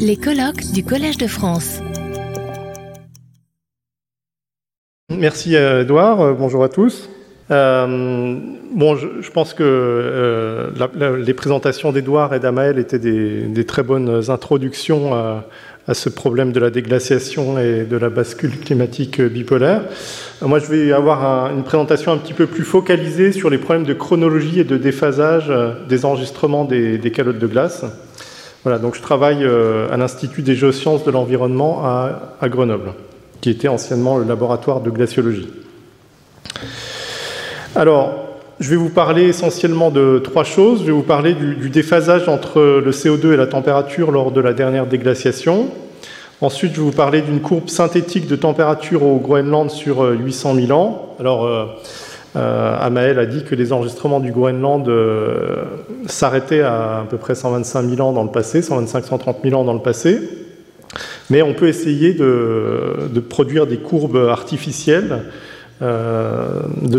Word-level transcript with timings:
Les 0.00 0.16
colloques 0.16 0.72
du 0.72 0.82
Collège 0.82 1.18
de 1.18 1.28
France. 1.28 1.80
Merci 5.08 5.54
Edouard, 5.54 6.20
euh, 6.20 6.32
bonjour 6.32 6.64
à 6.64 6.68
tous. 6.68 7.08
Euh, 7.52 8.36
bon, 8.74 8.96
je, 8.96 9.30
pense 9.30 9.54
que 9.54 9.62
euh, 9.62 10.70
les 11.24 11.32
présentations 11.32 11.92
d'Edouard 11.92 12.34
et 12.34 12.40
d'Amael 12.40 12.80
étaient 12.80 12.98
des, 12.98 13.64
très 13.64 13.84
bonnes 13.84 14.30
introductions 14.30 15.14
à, 15.14 15.44
ce 15.92 16.08
problème 16.08 16.50
de 16.50 16.58
la 16.58 16.70
déglaciation 16.70 17.56
et 17.60 17.84
de 17.84 17.96
la 17.96 18.10
bascule 18.10 18.58
climatique 18.58 19.20
bipolaire. 19.20 19.82
Moi, 20.42 20.58
je 20.58 20.66
vais 20.66 20.92
avoir 20.92 21.52
une 21.52 21.62
présentation 21.62 22.10
un 22.10 22.16
petit 22.16 22.34
peu 22.34 22.48
plus 22.48 22.64
focalisée 22.64 23.30
sur 23.30 23.48
les 23.48 23.58
problèmes 23.58 23.86
de 23.86 23.94
chronologie 23.94 24.58
et 24.58 24.64
de 24.64 24.76
déphasage 24.76 25.52
des 25.88 26.04
enregistrements 26.04 26.64
des, 26.64 27.12
calottes 27.14 27.38
de 27.38 27.46
glace. 27.46 27.84
Voilà, 28.66 28.80
donc 28.80 28.96
je 28.96 29.00
travaille 29.00 29.44
à 29.44 29.96
l'Institut 29.96 30.42
des 30.42 30.56
géosciences 30.56 31.04
de 31.04 31.12
l'environnement 31.12 31.84
à 31.84 32.48
Grenoble 32.48 32.94
qui 33.40 33.50
était 33.50 33.68
anciennement 33.68 34.18
le 34.18 34.24
laboratoire 34.24 34.80
de 34.80 34.90
glaciologie. 34.90 35.48
Alors, 37.76 38.14
je 38.58 38.70
vais 38.70 38.76
vous 38.76 38.88
parler 38.88 39.28
essentiellement 39.28 39.90
de 39.90 40.18
trois 40.18 40.42
choses. 40.42 40.80
Je 40.80 40.86
vais 40.86 40.92
vous 40.92 41.02
parler 41.02 41.34
du, 41.34 41.70
déphasage 41.70 42.28
entre 42.28 42.60
le 42.84 42.90
CO2 42.90 43.34
et 43.34 43.36
la 43.36 43.46
température 43.46 44.10
lors 44.10 44.32
de 44.32 44.40
la 44.40 44.52
dernière 44.52 44.86
déglaciation. 44.86 45.68
Ensuite, 46.40 46.72
je 46.74 46.80
vais 46.80 46.86
vous 46.86 46.90
parler 46.90 47.22
d'une 47.22 47.40
courbe 47.40 47.68
synthétique 47.68 48.26
de 48.26 48.36
température 48.36 49.02
au 49.02 49.18
Groenland 49.18 49.70
sur 49.70 50.00
800 50.02 50.56
euh, 50.56 50.66
000 50.66 50.78
ans. 50.78 51.14
Alors, 51.20 51.44
euh, 51.44 51.64
euh, 51.64 51.66
Amael 52.34 53.18
a 53.18 53.24
dit 53.24 53.44
que 53.44 53.54
les 53.54 53.72
enregistrements 53.72 54.20
du 54.20 54.30
Groenland 54.30 54.90
s'arrêtaient 56.06 56.60
à 56.60 56.98
à 57.00 57.04
peu 57.08 57.16
près 57.16 57.34
125 57.34 57.88
000 57.88 58.06
ans 58.06 58.12
dans 58.12 58.24
le 58.24 58.30
passé, 58.30 58.60
125-130 58.60 59.36
000 59.42 59.60
ans 59.60 59.64
dans 59.64 59.72
le 59.72 59.80
passé. 59.80 60.20
Mais 61.30 61.42
on 61.42 61.54
peut 61.54 61.68
essayer 61.68 62.14
de, 62.14 63.20
produire 63.28 63.66
des 63.66 63.78
courbes 63.78 64.28
artificielles 64.30 65.22
euh, 65.82 66.62
de, 66.82 66.98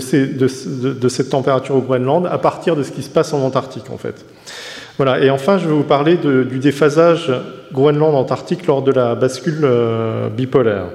cette 1.10 1.30
température 1.30 1.76
au 1.76 1.82
Groenland 1.82 2.28
à 2.28 2.38
partir 2.38 2.76
de 2.76 2.84
ce 2.84 2.92
qui 2.92 3.02
se 3.02 3.10
passe 3.10 3.34
en 3.34 3.42
Antarctique, 3.42 3.90
en 3.92 3.98
fait. 3.98 4.26
Voilà. 4.98 5.20
Et 5.24 5.30
enfin, 5.30 5.58
je 5.58 5.68
vais 5.68 5.74
vous 5.74 5.84
parler 5.84 6.18
du 6.18 6.60
déphasage 6.60 7.32
Groenland-Antarctique 7.74 8.68
lors 8.68 8.82
de 8.82 8.92
la 8.92 9.16
bascule 9.16 9.62
euh, 9.64 10.30
bipolaire. 10.30 10.86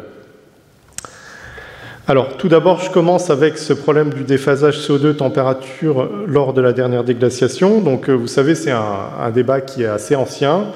Alors, 2.12 2.36
tout 2.36 2.48
d'abord, 2.48 2.78
je 2.78 2.90
commence 2.90 3.30
avec 3.30 3.56
ce 3.56 3.72
problème 3.72 4.12
du 4.12 4.24
déphasage 4.24 4.86
CO2 4.86 5.14
température 5.14 6.10
lors 6.26 6.52
de 6.52 6.60
la 6.60 6.74
dernière 6.74 7.04
déglaciation. 7.04 7.80
Donc, 7.80 8.10
euh, 8.10 8.12
vous 8.12 8.26
savez, 8.26 8.54
c'est 8.54 8.70
un, 8.70 9.30
débat 9.34 9.62
qui 9.62 9.84
est 9.84 9.86
assez 9.86 10.14
ancien. 10.14 10.66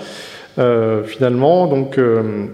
Euh, 0.58 1.04
finalement. 1.04 1.66
Donc, 1.66 1.98
euh, 1.98 2.46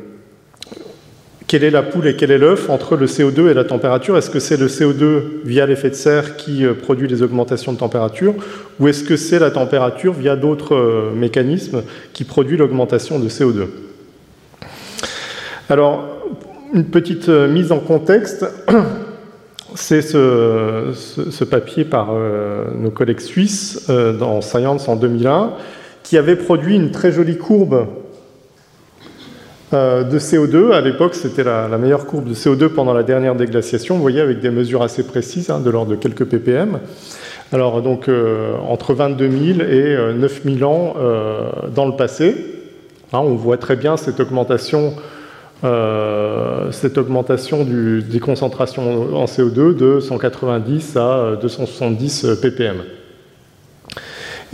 quelle 1.46 1.62
est 1.62 1.70
la 1.70 1.84
poule 1.84 2.08
et 2.08 2.16
quel 2.16 2.32
est 2.32 2.38
l'œuf 2.38 2.68
entre 2.68 2.96
le 2.96 3.06
CO2 3.06 3.48
et 3.48 3.54
la 3.54 3.62
température? 3.62 4.18
Est-ce 4.18 4.30
que 4.30 4.40
c'est 4.40 4.56
le 4.56 4.66
CO2 4.66 5.44
via 5.44 5.66
l'effet 5.66 5.90
de 5.90 5.94
serre 5.94 6.36
qui 6.36 6.66
euh, 6.66 6.74
produit 6.74 7.06
les 7.06 7.22
augmentations 7.22 7.72
de 7.72 7.78
température? 7.78 8.34
Ou 8.80 8.88
est-ce 8.88 9.04
que 9.04 9.14
c'est 9.14 9.38
la 9.38 9.52
température 9.52 10.14
via 10.14 10.34
d'autres 10.34 11.12
mécanismes 11.14 11.84
qui 12.12 12.24
produit 12.24 12.56
l'augmentation 12.56 13.20
de 13.20 13.28
CO2 13.28 13.66
Alors, 15.68 16.11
une 16.72 16.84
petite 16.84 17.28
mise 17.28 17.72
en 17.72 17.80
contexte, 17.80 18.46
c'est 19.74 20.02
ce, 20.02 21.44
papier 21.44 21.84
par 21.84 22.14
nos 22.78 22.90
collègues 22.90 23.20
suisses 23.20 23.88
dans 23.88 24.40
Science 24.40 24.88
en 24.88 24.96
2001 24.96 25.52
qui 26.02 26.18
avait 26.18 26.36
produit 26.36 26.76
une 26.76 26.90
très 26.90 27.12
jolie 27.12 27.38
courbe 27.38 27.86
euh, 29.72 30.04
de 30.04 30.18
CO2. 30.18 30.72
À 30.72 30.80
l'époque, 30.80 31.14
c'était 31.14 31.44
la, 31.44 31.66
meilleure 31.78 32.06
courbe 32.06 32.28
de 32.28 32.34
CO2 32.34 32.68
pendant 32.68 32.92
la 32.92 33.02
dernière 33.02 33.34
déglaciation, 33.34 33.96
vous 33.96 34.02
voyez, 34.02 34.20
avec 34.20 34.40
des 34.40 34.50
mesures 34.50 34.82
assez 34.82 35.04
précises, 35.04 35.50
hein, 35.50 35.60
de 35.60 35.70
l'ordre 35.70 35.92
de 35.92 35.96
quelques 35.96 36.24
ppm. 36.24 36.78
Alors, 37.52 37.82
donc, 37.82 38.08
euh, 38.08 38.54
entre 38.68 38.94
22 38.94 39.30
000 39.30 39.60
et 39.68 39.96
9 40.14 40.42
euh, 40.46 40.58
000 40.58 40.70
ans 40.70 40.94
dans 41.74 41.86
le 41.86 41.96
passé. 41.96 42.34
Hein, 43.12 43.20
on 43.20 43.34
voit 43.34 43.58
très 43.58 43.76
bien 43.76 43.96
cette 43.96 44.20
augmentation, 44.20 44.94
cette 45.62 46.98
augmentation 46.98 47.64
des 47.64 48.20
concentrations 48.20 49.16
en 49.16 49.26
CO2 49.26 49.76
de 49.76 50.00
190 50.00 50.96
à 50.96 51.36
270 51.40 52.26
ppm. 52.42 52.82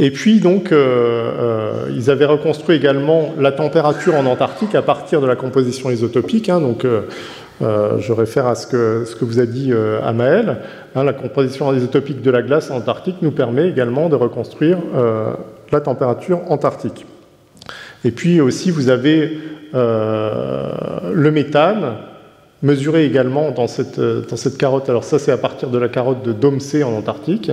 Et 0.00 0.12
puis, 0.12 0.38
donc, 0.38 0.70
euh, 0.70 0.76
euh, 0.78 1.90
ils 1.92 2.08
avaient 2.08 2.24
reconstruit 2.24 2.76
également 2.76 3.34
la 3.38 3.50
température 3.50 4.14
en 4.14 4.26
Antarctique 4.26 4.76
à 4.76 4.82
partir 4.82 5.20
de 5.20 5.26
la 5.26 5.34
composition 5.34 5.90
isotopique. 5.90 6.48
Hein, 6.48 6.60
donc, 6.60 6.84
euh, 6.84 7.02
je 7.98 8.12
réfère 8.12 8.46
à 8.46 8.54
ce 8.54 8.68
que, 8.68 9.04
ce 9.04 9.16
que 9.16 9.24
vous 9.24 9.40
a 9.40 9.46
dit 9.46 9.72
Amael. 10.04 10.58
Hein, 10.94 11.02
la 11.02 11.12
composition 11.12 11.74
isotopique 11.74 12.22
de 12.22 12.30
la 12.30 12.42
glace 12.42 12.70
en 12.70 12.76
Antarctique 12.76 13.16
nous 13.22 13.32
permet 13.32 13.68
également 13.68 14.08
de 14.08 14.14
reconstruire 14.14 14.78
la 15.72 15.80
température 15.80 16.42
antarctique. 16.48 17.04
Et 18.04 18.12
puis 18.12 18.40
aussi, 18.40 18.70
vous 18.70 18.90
avez 18.90 19.40
le 19.72 21.30
méthane, 21.30 21.96
mesuré 22.62 23.04
également 23.04 23.50
dans 23.50 23.66
cette, 23.66 24.00
dans 24.00 24.36
cette 24.36 24.58
carotte. 24.58 24.88
Alors 24.88 25.04
ça, 25.04 25.18
c'est 25.18 25.32
à 25.32 25.36
partir 25.36 25.70
de 25.70 25.78
la 25.78 25.88
carotte 25.88 26.22
de 26.24 26.32
Domsey 26.32 26.82
en 26.82 26.92
Antarctique 26.92 27.50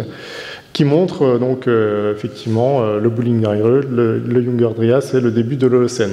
qui 0.75 0.84
montre 0.84 1.24
euh, 1.24 1.38
donc 1.40 1.68
euh, 1.68 2.14
effectivement 2.14 2.81
euh, 2.81 3.00
le 3.00 3.09
Bullinger, 3.09 3.80
le, 3.90 4.20
le 4.20 4.44
Junger-Dryas 4.44 5.14
et 5.14 5.22
le 5.22 5.31
début 5.31 5.56
de 5.56 5.68
l'Holocène. 5.68 6.12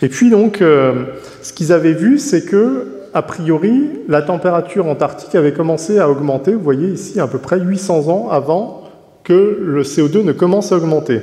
Et 0.00 0.08
puis 0.08 0.30
donc, 0.30 0.58
ce 0.58 1.52
qu'ils 1.52 1.72
avaient 1.72 1.92
vu, 1.92 2.18
c'est 2.18 2.44
que 2.44 2.86
a 3.14 3.22
priori, 3.22 3.88
la 4.08 4.20
température 4.20 4.86
antarctique 4.86 5.36
avait 5.36 5.52
commencé 5.52 6.00
à 6.00 6.10
augmenter, 6.10 6.54
vous 6.54 6.62
voyez 6.62 6.88
ici, 6.88 7.20
à 7.20 7.28
peu 7.28 7.38
près 7.38 7.60
800 7.60 8.08
ans 8.08 8.28
avant 8.28 8.82
que 9.22 9.60
le 9.62 9.82
CO2 9.82 10.24
ne 10.24 10.32
commence 10.32 10.72
à 10.72 10.76
augmenter. 10.76 11.20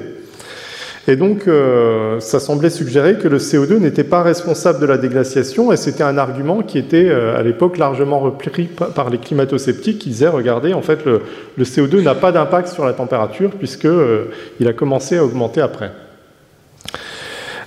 Et 1.09 1.15
donc, 1.15 1.47
euh, 1.47 2.19
ça 2.19 2.39
semblait 2.39 2.69
suggérer 2.69 3.17
que 3.17 3.27
le 3.27 3.39
CO2 3.39 3.79
n'était 3.79 4.03
pas 4.03 4.21
responsable 4.21 4.79
de 4.79 4.85
la 4.85 4.99
déglaciation, 4.99 5.71
et 5.71 5.75
c'était 5.75 6.03
un 6.03 6.19
argument 6.19 6.61
qui 6.61 6.77
était 6.77 7.09
euh, 7.09 7.35
à 7.35 7.41
l'époque 7.41 7.79
largement 7.79 8.19
repris 8.19 8.69
par 8.93 9.09
les 9.09 9.17
climato-sceptiques 9.17 9.97
qui 9.97 10.09
disaient, 10.09 10.27
regardez, 10.27 10.71
en 10.75 10.83
fait, 10.83 10.99
le, 11.05 11.23
CO2 11.63 12.03
n'a 12.03 12.13
pas 12.13 12.31
d'impact 12.31 12.67
sur 12.67 12.85
la 12.85 12.93
température 12.93 13.49
puisqu'il 13.49 13.89
euh, 13.89 14.25
a 14.63 14.73
commencé 14.73 15.17
à 15.17 15.25
augmenter 15.25 15.61
après. 15.61 15.91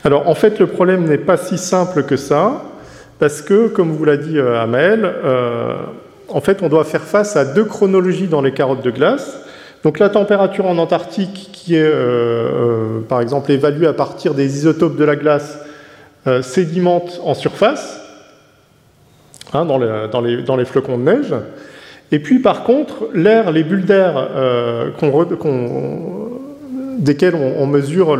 Alors, 0.04 0.28
en 0.28 0.36
fait, 0.36 0.60
le 0.60 0.68
problème 0.68 1.04
n'est 1.06 1.18
pas 1.18 1.36
si 1.36 1.58
simple 1.58 2.04
que 2.04 2.16
ça, 2.16 2.62
parce 3.18 3.42
que, 3.42 3.66
comme 3.66 3.90
vous 3.90 4.04
l'a 4.04 4.18
dit 4.18 4.38
Amel, 4.38 5.12
en 6.28 6.40
fait, 6.40 6.62
on 6.62 6.68
doit 6.68 6.84
faire 6.84 7.02
face 7.02 7.36
à 7.36 7.44
deux 7.44 7.64
chronologies 7.64 8.28
dans 8.28 8.40
les 8.40 8.52
carottes 8.52 8.84
de 8.84 8.90
glace. 8.90 9.42
Donc 9.82 9.98
la 9.98 10.08
température 10.08 10.66
en 10.66 10.78
Antarctique, 10.78 11.50
qui 11.52 11.74
est 11.74 11.82
euh, 11.82 11.90
euh, 11.92 13.00
par 13.00 13.20
exemple 13.20 13.50
évaluée 13.50 13.88
à 13.88 13.92
partir 13.92 14.34
des 14.34 14.56
isotopes 14.56 14.96
de 14.96 15.04
la 15.04 15.16
glace, 15.16 15.58
euh, 16.26 16.40
sédimente 16.40 17.20
en 17.24 17.34
surface, 17.34 18.00
hein, 19.52 19.64
dans, 19.64 19.78
les, 19.78 20.64
flocons 20.64 20.98
de 20.98 21.02
neige. 21.02 21.34
Et 22.12 22.20
puis 22.20 22.38
par 22.38 22.62
contre, 22.62 23.08
l'air, 23.12 23.50
les 23.50 23.64
bulles 23.64 23.84
d'air 23.84 24.28
desquelles 26.98 27.34
on, 27.34 27.66
mesure 27.66 28.16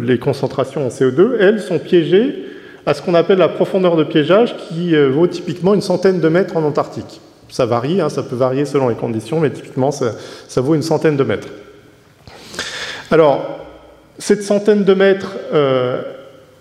les 0.00 0.18
concentrations 0.18 0.86
en 0.86 0.88
CO2, 0.88 1.36
elles 1.38 1.60
sont 1.60 1.78
piégées 1.78 2.44
à 2.86 2.94
ce 2.94 3.02
qu'on 3.02 3.14
appelle 3.14 3.38
la 3.38 3.48
profondeur 3.48 3.96
de 3.96 4.02
piégeage, 4.02 4.56
qui 4.56 4.96
vaut 4.96 5.26
typiquement 5.26 5.74
une 5.74 5.82
centaine 5.82 6.20
de 6.20 6.28
mètres 6.28 6.56
en 6.56 6.62
Antarctique. 6.62 7.20
Ça 7.48 7.66
varie, 7.66 8.00
hein, 8.00 8.08
ça 8.08 8.22
peut 8.22 8.36
varier 8.36 8.64
selon 8.64 8.88
les 8.88 8.94
conditions, 8.94 9.40
mais 9.40 9.50
typiquement, 9.50 9.90
ça, 9.90 10.60
vaut 10.60 10.74
une 10.74 10.82
centaine 10.82 11.16
de 11.16 11.24
mètres. 11.24 11.48
Alors, 13.10 13.60
cette 14.18 14.42
centaine 14.42 14.84
de 14.84 14.94
mètres, 14.94 15.36
euh, 15.54 16.02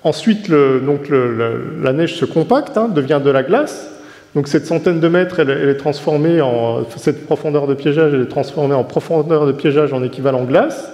ensuite, 0.04 0.50
donc 0.50 1.10
la 1.10 1.94
neige 1.94 2.16
se 2.16 2.26
compacte, 2.26 2.78
hein, 2.78 2.88
devient 2.88 3.22
de 3.24 3.32
la 3.32 3.44
glace. 3.44 3.90
Donc 4.36 4.50
cette 4.50 4.66
centaine 4.66 5.00
de 5.00 5.08
mètres, 5.08 5.40
elle, 5.40 5.50
est 5.50 5.78
transformée 5.78 6.42
en 6.42 6.84
cette 6.98 7.26
profondeur 7.26 7.68
de 7.68 7.74
piégeage, 7.74 8.14
elle 8.14 8.24
est 8.24 8.28
transformée 8.28 8.76
en 8.76 8.84
profondeur 8.84 9.46
de 9.46 9.54
piégeage 9.54 9.94
en 9.94 10.04
équivalent 10.04 10.44
glace 10.44 10.92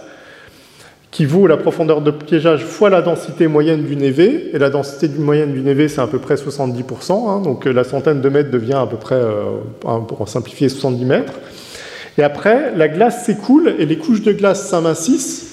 qui 1.12 1.26
vaut 1.26 1.46
la 1.46 1.58
profondeur 1.58 2.02
de 2.02 2.10
piégeage 2.10 2.64
fois 2.64 2.90
la 2.90 3.02
densité 3.02 3.48
moyenne 3.48 3.84
du 3.84 3.98
névé. 3.98 4.50
Et 4.54 4.58
la 4.58 4.70
densité 4.70 5.10
moyenne 5.10 5.52
du 5.52 5.60
névé, 5.60 5.90
c'est 5.90 6.00
à 6.00 6.08
peu 6.08 6.20
près 6.20 6.36
70%. 6.36 7.30
Hein, 7.30 7.42
donc 7.42 7.68
euh, 7.68 7.74
la 7.74 7.84
centaine 7.84 8.22
de 8.22 8.30
mètres 8.30 8.50
devient 8.50 8.80
à 8.82 8.88
peu 8.88 8.96
près, 8.96 9.16
euh, 9.16 9.44
pour 10.08 10.28
simplifier, 10.30 10.70
70 10.70 11.06
mètres. 11.06 11.34
Et 12.18 12.24
après, 12.24 12.74
la 12.76 12.88
glace 12.88 13.26
s'écoule 13.26 13.76
et 13.78 13.86
les 13.86 13.98
couches 13.98 14.22
de 14.22 14.32
glace 14.32 14.70
s'amincissent. 14.70 15.50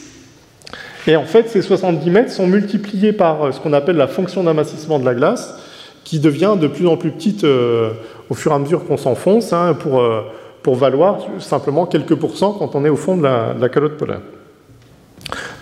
Et 1.09 1.17
en 1.17 1.25
fait, 1.25 1.49
ces 1.49 1.63
70 1.63 2.09
mètres 2.11 2.31
sont 2.31 2.47
multipliés 2.47 3.13
par 3.13 3.43
euh, 3.43 3.53
ce 3.53 3.59
qu'on 3.59 3.73
appelle 3.73 3.97
la 3.97 4.07
fonction 4.07 4.45
d'amincissement 4.45 5.01
de 5.01 5.05
la 5.05 5.15
glace, 5.15 5.55
qui 6.05 6.21
devient 6.21 6.55
de 6.59 6.69
plus 6.69 6.87
en 6.87 6.97
plus 6.97 7.11
petite 7.11 7.45
au 7.45 8.35
fur 8.35 8.53
et 8.53 8.55
à 8.55 8.59
mesure 8.59 8.87
qu'on 8.87 8.97
s'enfonce, 8.97 9.53
hein, 9.53 9.77
pour, 9.79 10.03
pour 10.63 10.75
valoir 10.75 11.19
simplement 11.39 11.85
quelques 11.85 12.15
pourcents 12.15 12.53
quand 12.53 12.75
on 12.75 12.87
est 12.87 12.89
au 12.89 12.97
fond 12.97 13.19
de 13.19 13.25
la 13.25 13.69
calotte 13.69 13.99
polaire. 13.99 14.21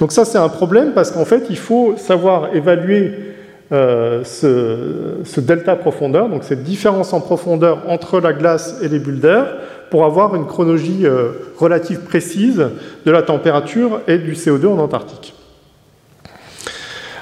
Donc 0.00 0.12
ça, 0.12 0.24
c'est 0.24 0.38
un 0.38 0.48
problème 0.48 0.92
parce 0.94 1.10
qu'en 1.10 1.24
fait, 1.24 1.46
il 1.50 1.58
faut 1.58 1.94
savoir 1.96 2.54
évaluer 2.54 3.34
euh, 3.72 4.22
ce, 4.22 5.40
delta 5.40 5.74
profondeur, 5.74 6.28
donc 6.28 6.44
cette 6.44 6.62
différence 6.62 7.12
en 7.12 7.20
profondeur 7.20 7.82
entre 7.88 8.20
la 8.20 8.32
glace 8.32 8.78
et 8.80 8.88
les 8.88 9.00
bulles 9.00 9.18
d'air, 9.18 9.56
pour 9.90 10.04
avoir 10.04 10.36
une 10.36 10.46
chronologie 10.46 11.04
euh, 11.04 11.30
relative 11.56 12.00
précise 12.00 12.64
de 13.04 13.10
la 13.10 13.22
température 13.22 14.00
et 14.06 14.18
du 14.18 14.34
CO2 14.34 14.66
en 14.68 14.78
Antarctique. 14.78 15.34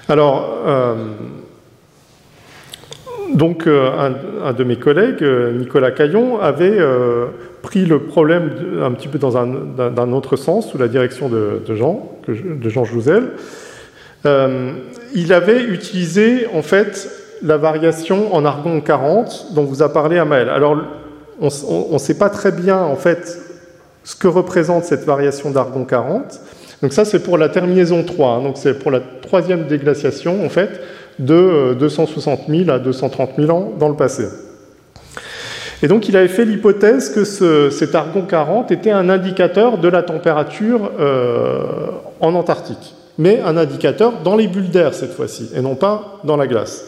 Alors, 0.09 0.51
euh, 0.67 0.95
donc, 3.33 3.67
un, 3.67 4.53
de 4.53 4.65
mes 4.65 4.77
collègues, 4.77 5.25
Nicolas 5.55 5.93
Caillon, 5.93 6.39
avait 6.39 6.79
pris 7.65 7.87
le 7.87 8.01
problème 8.01 8.51
un 8.83 8.93
petit 8.93 9.09
peu 9.09 9.19
dans 9.19 9.39
un, 9.39 10.13
autre 10.13 10.37
sens, 10.37 10.71
sous 10.71 10.77
la 10.77 10.87
direction 10.87 11.31
de, 11.31 11.63
Jean, 11.75 12.11
de 12.29 12.69
Jean 12.69 12.85
Jouzel. 12.85 13.31
Euh, 14.27 14.75
il 15.15 15.33
avait 15.33 15.63
utilisé 15.63 16.47
en 16.55 16.61
fait 16.61 17.09
la 17.43 17.57
variation 17.57 18.35
en 18.35 18.45
argon 18.45 18.83
40 18.83 19.55
dont 19.55 19.65
vous 19.65 19.83
a 19.83 19.91
parlé 19.91 20.19
Amael. 20.19 20.51
Alors, 20.51 20.77
on 21.41 21.49
ne 21.93 21.99
sait 21.99 22.19
pas 22.19 22.29
très 22.29 22.53
bien 22.53 22.79
en 22.79 22.97
fait 22.97 23.39
ce 24.05 24.15
que 24.15 24.29
représente 24.29 24.85
cette 24.85 25.05
variation 25.05 25.51
d'argon 25.51 25.87
40. 25.87 26.41
Donc 26.83 26.93
ça, 26.93 27.07
c'est 27.07 27.23
pour 27.23 27.39
la 27.39 27.49
terminaison 27.49 28.05
3. 28.05 28.29
Hein. 28.29 28.43
donc 28.43 28.59
c'est 28.59 28.79
pour 28.79 28.91
la 28.91 29.01
troisième 29.01 29.67
déglaciation 29.67 30.45
en 30.45 30.51
fait 30.51 30.83
de 31.19 31.75
260 31.79 32.41
euh, 32.41 32.65
000 32.65 32.71
à 32.71 32.79
230 32.79 33.31
000 33.39 33.51
ans 33.51 33.73
dans 33.79 33.89
le 33.89 33.97
passé. 33.97 34.25
Et 35.85 35.87
donc 35.87 36.09
il 36.09 36.17
avait 36.17 36.29
fait 36.29 36.47
l'hypothèse 36.47 37.11
que 37.11 37.25
cet 37.71 37.95
argon 37.95 38.23
40 38.23 38.73
était 38.73 38.91
un 38.91 39.11
indicateur 39.11 39.77
de 39.77 39.87
la 39.87 40.03
température 40.03 40.91
euh, 40.99 41.59
en 42.21 42.33
Antarctique, 42.33 42.95
mais 43.19 43.43
un 43.45 43.59
indicateur 43.59 44.15
dans 44.25 44.35
les 44.35 44.49
bulles 44.49 44.71
d'air 44.71 44.95
cette 44.95 45.13
fois-ci, 45.13 45.51
et 45.55 45.61
non 45.61 45.75
pas 45.75 46.21
dans 46.25 46.39
la 46.39 46.47
glace. 46.47 46.87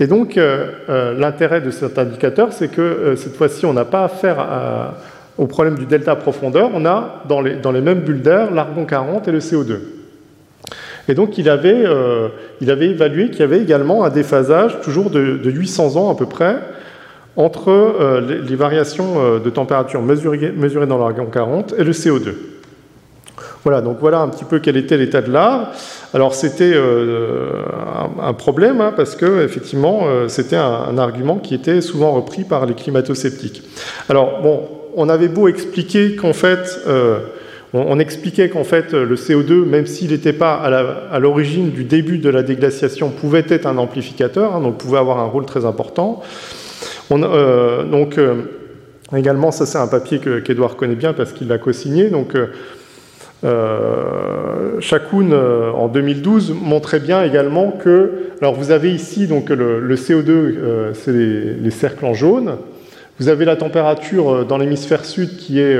Et 0.00 0.08
donc 0.08 0.36
euh, 0.36 0.72
euh, 0.88 1.14
l'intérêt 1.16 1.60
de 1.60 1.70
cet 1.70 2.00
indicateur, 2.00 2.52
c'est 2.52 2.66
que 2.66 3.14
cette 3.16 3.36
fois-ci, 3.36 3.64
on 3.64 3.74
n'a 3.74 3.84
pas 3.84 4.02
affaire 4.02 4.44
au 5.38 5.46
problème 5.46 5.78
du 5.78 5.86
delta 5.86 6.16
profondeur, 6.16 6.70
on 6.74 6.84
a 6.86 7.22
dans 7.28 7.40
les, 7.40 7.80
mêmes 7.80 8.00
bulles 8.00 8.22
d'air 8.22 8.50
l'argon 8.50 8.86
40 8.86 9.28
et 9.28 9.30
le 9.30 9.38
CO2. 9.38 9.76
Et 11.06 11.14
donc 11.14 11.38
il 11.38 11.48
avait, 11.48 11.84
il 12.60 12.72
avait 12.72 12.88
évalué 12.88 13.30
qu'il 13.30 13.38
y 13.38 13.44
avait 13.44 13.60
également 13.60 14.02
un 14.02 14.10
déphasage, 14.10 14.80
toujours 14.80 15.10
de, 15.10 15.36
de 15.36 15.50
800 15.52 15.96
ans 15.96 16.10
à 16.10 16.16
peu 16.16 16.26
près, 16.26 16.56
entre 17.36 17.70
euh, 17.70 18.42
les, 18.42 18.56
variations 18.56 19.14
euh, 19.18 19.38
de 19.38 19.50
température 19.50 20.02
mesurées, 20.02 20.86
dans 20.86 20.98
l'argon 20.98 21.26
40 21.26 21.74
et 21.78 21.84
le 21.84 21.92
CO2. 21.92 22.34
Voilà, 23.62 23.82
donc 23.82 23.98
voilà 24.00 24.20
un 24.20 24.28
petit 24.28 24.44
peu 24.44 24.58
quel 24.58 24.76
était 24.76 24.96
l'état 24.96 25.20
de 25.20 25.30
l'art. 25.30 25.72
Alors 26.14 26.34
c'était 26.34 26.72
euh, 26.74 27.62
un, 28.20 28.32
problème 28.32 28.80
hein, 28.80 28.92
parce 28.96 29.16
que 29.16 29.44
effectivement 29.44 30.04
c'était 30.28 30.56
un, 30.56 30.96
argument 30.96 31.36
qui 31.36 31.54
était 31.54 31.82
souvent 31.82 32.12
repris 32.12 32.44
par 32.44 32.64
les 32.64 32.74
climato-sceptiques. 32.74 33.62
Alors 34.08 34.40
bon, 34.42 34.62
on 34.96 35.10
avait 35.10 35.28
beau 35.28 35.46
expliquer 35.46 36.16
qu'en 36.16 36.32
fait 36.32 36.80
on, 37.74 37.98
expliquait 37.98 38.48
qu'en 38.48 38.64
fait 38.64 38.94
le 38.94 39.14
CO2, 39.14 39.66
même 39.66 39.86
s'il 39.86 40.10
n'était 40.10 40.32
pas 40.32 40.54
à 40.54 41.18
l'origine 41.18 41.70
du 41.70 41.84
début 41.84 42.16
de 42.16 42.30
la 42.30 42.42
déglaciation, 42.42 43.10
pouvait 43.10 43.44
être 43.50 43.66
un 43.66 43.76
amplificateur, 43.76 44.56
hein, 44.56 44.60
donc 44.62 44.78
pouvait 44.78 44.98
avoir 44.98 45.18
un 45.18 45.26
rôle 45.26 45.44
très 45.44 45.66
important. 45.66 46.22
Euh, 47.12 47.84
donc, 47.84 48.18
euh, 48.18 48.34
également, 49.16 49.50
ça 49.50 49.66
c'est 49.66 49.78
un 49.78 49.86
papier 49.86 50.18
qu'Edouard 50.18 50.76
connaît 50.76 50.94
bien 50.94 51.12
parce 51.12 51.32
qu'il 51.32 51.48
l'a 51.48 51.58
co-signé. 51.58 52.10
Donc, 52.10 52.36
euh, 53.44 54.80
Chakoun, 54.80 55.34
en 55.34 55.88
2012, 55.88 56.54
montrait 56.60 57.00
bien 57.00 57.24
également 57.24 57.70
que. 57.72 58.12
Alors, 58.40 58.54
vous 58.54 58.70
avez 58.70 58.92
ici 58.92 59.26
donc, 59.26 59.50
le, 59.50 59.94
CO2, 59.96 60.92
c'est 60.94 61.12
les, 61.12 61.70
cercles 61.70 62.06
en 62.06 62.14
jaune. 62.14 62.56
Vous 63.18 63.28
avez 63.28 63.44
la 63.44 63.56
température 63.56 64.46
dans 64.46 64.56
l'hémisphère 64.56 65.04
sud 65.04 65.36
qui 65.36 65.60
est 65.60 65.78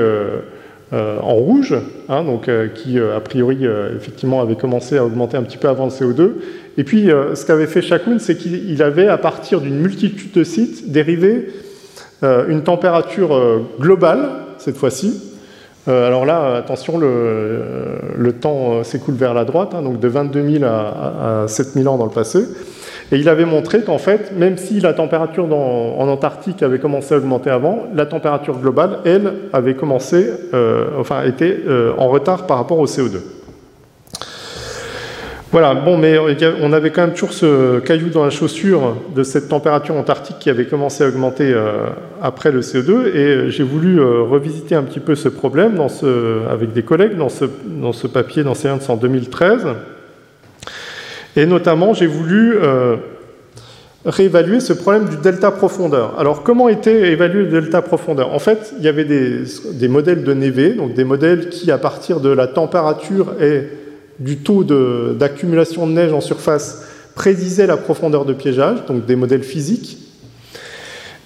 en 0.91 1.33
rouge, 1.33 1.75
hein, 2.09 2.23
donc, 2.23 2.49
qui 2.75 2.99
a 2.99 3.19
priori 3.19 3.65
effectivement 3.95 4.41
avait 4.41 4.55
commencé 4.55 4.97
à 4.97 5.05
augmenter 5.05 5.37
un 5.37 5.43
petit 5.43 5.57
peu 5.57 5.69
avant 5.69 5.85
le 5.85 5.91
CO2. 5.91 6.31
Et 6.77 6.83
puis, 6.83 7.11
euh, 7.11 7.35
ce 7.35 7.45
qu'avait 7.45 7.67
fait 7.67 7.81
Chakoun, 7.81 8.19
c'est 8.19 8.37
qu'il 8.37 8.81
avait, 8.81 9.07
à 9.07 9.17
partir 9.17 9.61
d'une 9.61 9.79
multitude 9.79 10.31
de 10.31 10.43
sites, 10.43 10.91
dérivé 10.91 11.49
euh, 12.23 12.45
une 12.47 12.63
température 12.63 13.35
euh, 13.35 13.59
globale, 13.79 14.29
cette 14.57 14.77
fois-ci. 14.77 15.21
alors 15.87 16.25
là, 16.25 16.55
attention, 16.55 16.99
le, 16.99 18.31
temps 18.39 18.83
s'écoule 18.83 19.15
vers 19.15 19.33
la 19.33 19.43
droite, 19.43 19.73
hein, 19.73 19.81
donc 19.81 19.99
de 19.99 20.07
22 20.07 20.59
000 20.59 20.63
à, 20.63 21.45
7 21.47 21.69
000 21.69 21.87
ans 21.87 21.97
dans 21.97 22.05
le 22.05 22.11
passé. 22.11 22.45
Et 23.11 23.17
il 23.17 23.27
avait 23.27 23.45
montré 23.45 23.81
qu'en 23.81 23.97
fait, 23.97 24.31
même 24.37 24.57
si 24.57 24.79
la 24.79 24.93
température 24.93 25.51
en 25.53 26.07
Antarctique 26.07 26.63
avait 26.63 26.79
commencé 26.79 27.15
à 27.15 27.17
augmenter 27.17 27.49
avant, 27.49 27.87
la 27.95 28.05
température 28.05 28.59
globale, 28.59 28.99
elle, 29.03 29.33
avait 29.51 29.73
commencé, 29.73 30.29
enfin, 30.97 31.23
était 31.23 31.63
en 31.97 32.07
retard 32.07 32.45
par 32.45 32.57
rapport 32.57 32.79
au 32.79 32.85
CO2. 32.85 33.17
Voilà, 35.51 35.73
bon, 35.73 35.97
mais 35.97 36.17
on 36.61 36.71
avait 36.71 36.91
quand 36.91 37.01
même 37.01 37.11
toujours 37.11 37.33
ce 37.33 37.79
caillou 37.79 38.07
dans 38.07 38.23
la 38.23 38.29
chaussure 38.29 38.95
de 39.13 39.21
cette 39.21 39.49
température 39.49 39.97
antarctique 39.97 40.37
qui 40.39 40.49
avait 40.49 40.63
commencé 40.65 41.03
à 41.03 41.09
augmenter 41.09 41.51
euh, 41.51 41.87
après 42.21 42.53
le 42.53 42.61
CO2, 42.61 43.13
et 43.13 43.49
j'ai 43.49 43.63
voulu 43.63 43.99
euh, 43.99 44.21
revisiter 44.21 44.75
un 44.75 44.83
petit 44.83 45.01
peu 45.01 45.13
ce 45.13 45.27
problème 45.27 45.85
avec 46.49 46.71
des 46.71 46.83
collègues 46.83 47.17
dans 47.17 47.27
ce, 47.27 48.07
papier 48.07 48.43
dans 48.43 48.53
en 48.87 48.95
2013. 48.95 49.67
Et 51.35 51.45
notamment, 51.45 51.93
j'ai 51.93 52.07
voulu 52.07 52.55
euh, 52.55 52.95
réévaluer 54.05 54.61
ce 54.61 54.71
problème 54.71 55.09
du 55.09 55.17
delta 55.17 55.51
profondeur. 55.51 56.17
Alors, 56.17 56.43
comment 56.43 56.69
était 56.69 57.11
évalué 57.11 57.43
le 57.43 57.61
delta 57.61 57.81
profondeur? 57.81 58.33
En 58.33 58.39
fait, 58.39 58.73
il 58.77 58.85
y 58.85 58.87
avait 58.87 59.03
des, 59.03 59.87
modèles 59.89 60.23
de 60.23 60.33
Neve, 60.33 60.77
donc 60.77 60.93
des 60.93 61.03
modèles 61.03 61.49
qui, 61.49 61.71
à 61.71 61.77
partir 61.77 62.21
de 62.21 62.29
la 62.29 62.47
température 62.47 63.33
et 63.41 63.80
du 64.19 64.37
taux 64.37 64.63
d'accumulation 64.63 65.87
de, 65.87 65.93
neige 65.93 66.13
en 66.13 66.21
surface 66.21 66.85
prédisait 67.15 67.67
la 67.67 67.77
profondeur 67.77 68.25
de 68.25 68.33
piégeage, 68.33 68.85
donc 68.85 69.05
des 69.05 69.15
modèles 69.15 69.43
physiques. 69.43 69.97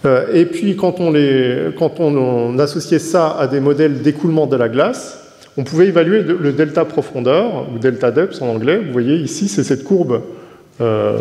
Euh, 0.06 0.28
et 0.34 0.46
puis 0.46 0.76
quand 0.76 1.00
on, 1.00 2.60
associait 2.60 3.00
ça 3.00 3.36
à 3.38 3.48
des 3.48 3.60
modèles 3.60 4.02
d'écoulement 4.02 4.48
de 4.48 4.56
la 4.56 4.70
glace, 4.70 5.22
on 5.58 5.64
pouvait 5.64 5.88
évaluer 5.88 6.22
le 6.22 6.52
delta 6.52 6.84
profondeur, 6.86 7.68
ou 7.74 7.80
delta 7.80 8.12
depth 8.12 8.42
en 8.42 8.48
anglais. 8.48 8.78
Vous 8.78 8.92
voyez 8.92 9.16
ici, 9.16 9.48
c'est 9.48 9.64
cette 9.64 9.84
courbe 9.84 10.22
euh, 10.82 11.18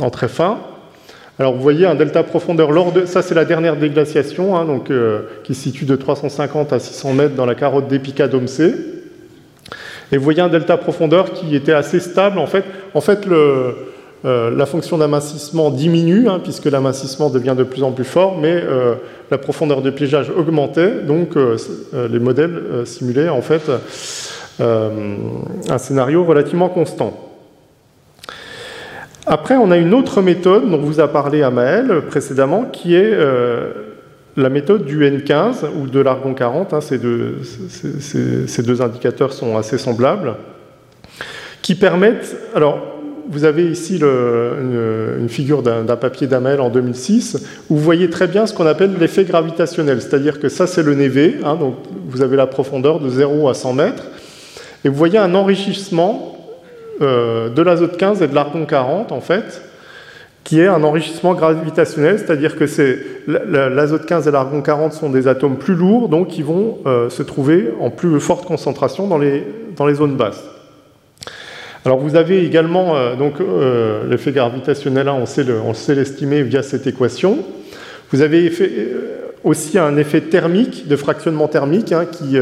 en 0.00 0.08
très 0.08 0.28
fin. 0.28 0.58
Alors 1.38 1.54
vous 1.54 1.60
voyez 1.60 1.84
un 1.84 1.94
delta 1.94 2.22
profondeur 2.22 2.72
lors 2.72 2.92
de... 2.92 3.04
Ça 3.04 3.20
c'est 3.20 3.34
la 3.34 3.44
dernière 3.44 3.76
déglaciation, 3.76 4.56
hein, 4.56 4.64
donc, 4.64 4.90
euh, 4.90 5.20
qui 5.44 5.54
se 5.54 5.64
situe 5.64 5.84
de 5.84 5.94
350 5.94 6.72
à 6.72 6.78
600 6.78 7.12
mètres 7.12 7.34
dans 7.34 7.44
la 7.44 7.54
carotte 7.54 7.88
d'Epica 7.88 8.28
Domsé. 8.28 8.74
Et 10.12 10.18
vous 10.18 10.24
voyez 10.24 10.40
un 10.40 10.48
delta 10.48 10.76
profondeur 10.76 11.32
qui 11.32 11.56
était 11.56 11.72
assez 11.72 12.00
stable. 12.00 12.38
En 12.38 12.46
fait, 12.46 12.64
en 12.94 13.00
fait 13.00 13.26
euh, 14.24 14.50
la 14.50 14.66
fonction 14.66 14.98
d'amincissement 14.98 15.70
diminue, 15.70 16.28
hein, 16.28 16.40
puisque 16.42 16.64
l'amincissement 16.64 17.30
devient 17.30 17.54
de 17.56 17.62
plus 17.62 17.84
en 17.84 17.92
plus 17.92 18.04
fort, 18.04 18.38
mais 18.38 18.54
euh, 18.54 18.94
la 19.30 19.38
profondeur 19.38 19.82
de 19.82 19.90
piégeage 19.90 20.30
augmentait, 20.30 21.02
donc 21.06 21.36
euh, 21.36 21.56
les 22.10 22.18
modèles 22.18 22.86
simulaient 22.86 23.28
en 23.28 23.42
fait 23.42 23.70
un 24.58 25.78
scénario 25.78 26.24
relativement 26.24 26.68
constant. 26.68 27.12
Après, 29.26 29.56
on 29.56 29.70
a 29.70 29.76
une 29.76 29.92
autre 29.92 30.22
méthode 30.22 30.70
dont 30.70 30.78
vous 30.78 31.00
a 31.00 31.08
parlé 31.08 31.42
Amael 31.42 32.02
précédemment, 32.08 32.64
qui 32.64 32.94
est 32.94 33.12
la 34.36 34.50
méthode 34.50 34.84
du 34.84 35.00
N15 35.00 35.64
ou 35.80 35.86
de 35.86 36.00
l'argon 36.00 36.34
40, 36.34 36.74
hein, 36.74 36.80
ces, 36.80 36.98
deux, 36.98 38.82
indicateurs 38.82 39.32
sont 39.32 39.56
assez 39.56 39.78
semblables, 39.78 40.34
qui 41.62 41.74
permettent. 41.74 42.36
Alors, 42.54 42.78
vous 43.28 43.44
avez 43.44 43.64
ici 43.64 43.98
une, 43.98 45.28
figure 45.28 45.62
d'un 45.62 45.96
papier 45.96 46.26
d'Amel 46.26 46.60
en 46.60 46.70
2006, 46.70 47.44
où 47.70 47.76
vous 47.76 47.82
voyez 47.82 48.10
très 48.10 48.28
bien 48.28 48.46
ce 48.46 48.54
qu'on 48.54 48.66
appelle 48.66 48.92
l'effet 49.00 49.24
gravitationnel, 49.24 50.00
c'est-à-dire 50.00 50.38
que 50.38 50.48
ça, 50.48 50.66
c'est 50.66 50.82
le 50.82 50.94
névé, 50.94 51.38
hein, 51.42 51.56
donc 51.56 51.76
vous 52.06 52.22
avez 52.22 52.36
la 52.36 52.46
profondeur 52.46 53.00
de 53.00 53.08
0 53.08 53.48
à 53.48 53.54
100 53.54 53.72
mètres, 53.72 54.04
et 54.84 54.88
vous 54.88 54.94
voyez 54.94 55.18
un 55.18 55.34
enrichissement 55.34 56.36
euh, 57.02 57.48
de 57.48 57.62
l'azote 57.62 57.96
15 57.96 58.22
et 58.22 58.28
de 58.28 58.34
l'argon 58.34 58.64
40, 58.64 59.10
en 59.10 59.20
fait, 59.20 59.62
qui 60.46 60.60
est 60.60 60.68
un 60.68 60.84
enrichissement 60.84 61.34
gravitationnel, 61.34 62.20
c'est-à-dire 62.20 62.54
que 62.54 62.66
l'azote 63.26 64.06
15 64.06 64.28
et 64.28 64.30
l'argon 64.30 64.62
40 64.62 64.92
sont 64.92 65.10
des 65.10 65.26
atomes 65.26 65.56
plus 65.56 65.74
lourds, 65.74 66.08
donc 66.08 66.28
qui 66.28 66.42
vont 66.42 66.78
euh, 66.86 67.10
se 67.10 67.24
trouver 67.24 67.70
en 67.80 67.90
plus 67.90 68.20
forte 68.20 68.46
concentration 68.46 69.08
dans 69.08 69.18
les, 69.18 69.42
zones 69.94 70.14
basses. 70.14 70.44
Alors 71.84 71.98
vous 71.98 72.14
avez 72.14 72.44
également 72.44 72.94
euh, 72.94 73.16
euh, 73.40 74.08
l'effet 74.08 74.30
gravitationnel, 74.30 75.08
on 75.08 75.26
sait 75.26 75.94
l'estimer 75.96 76.44
via 76.44 76.62
cette 76.62 76.86
équation. 76.86 77.38
Vous 78.12 78.22
avez 78.22 78.52
aussi 79.42 79.80
un 79.80 79.96
effet 79.96 80.20
thermique, 80.20 80.86
de 80.86 80.94
fractionnement 80.94 81.48
thermique, 81.48 81.90
hein, 81.90 82.06
qui 82.06 82.38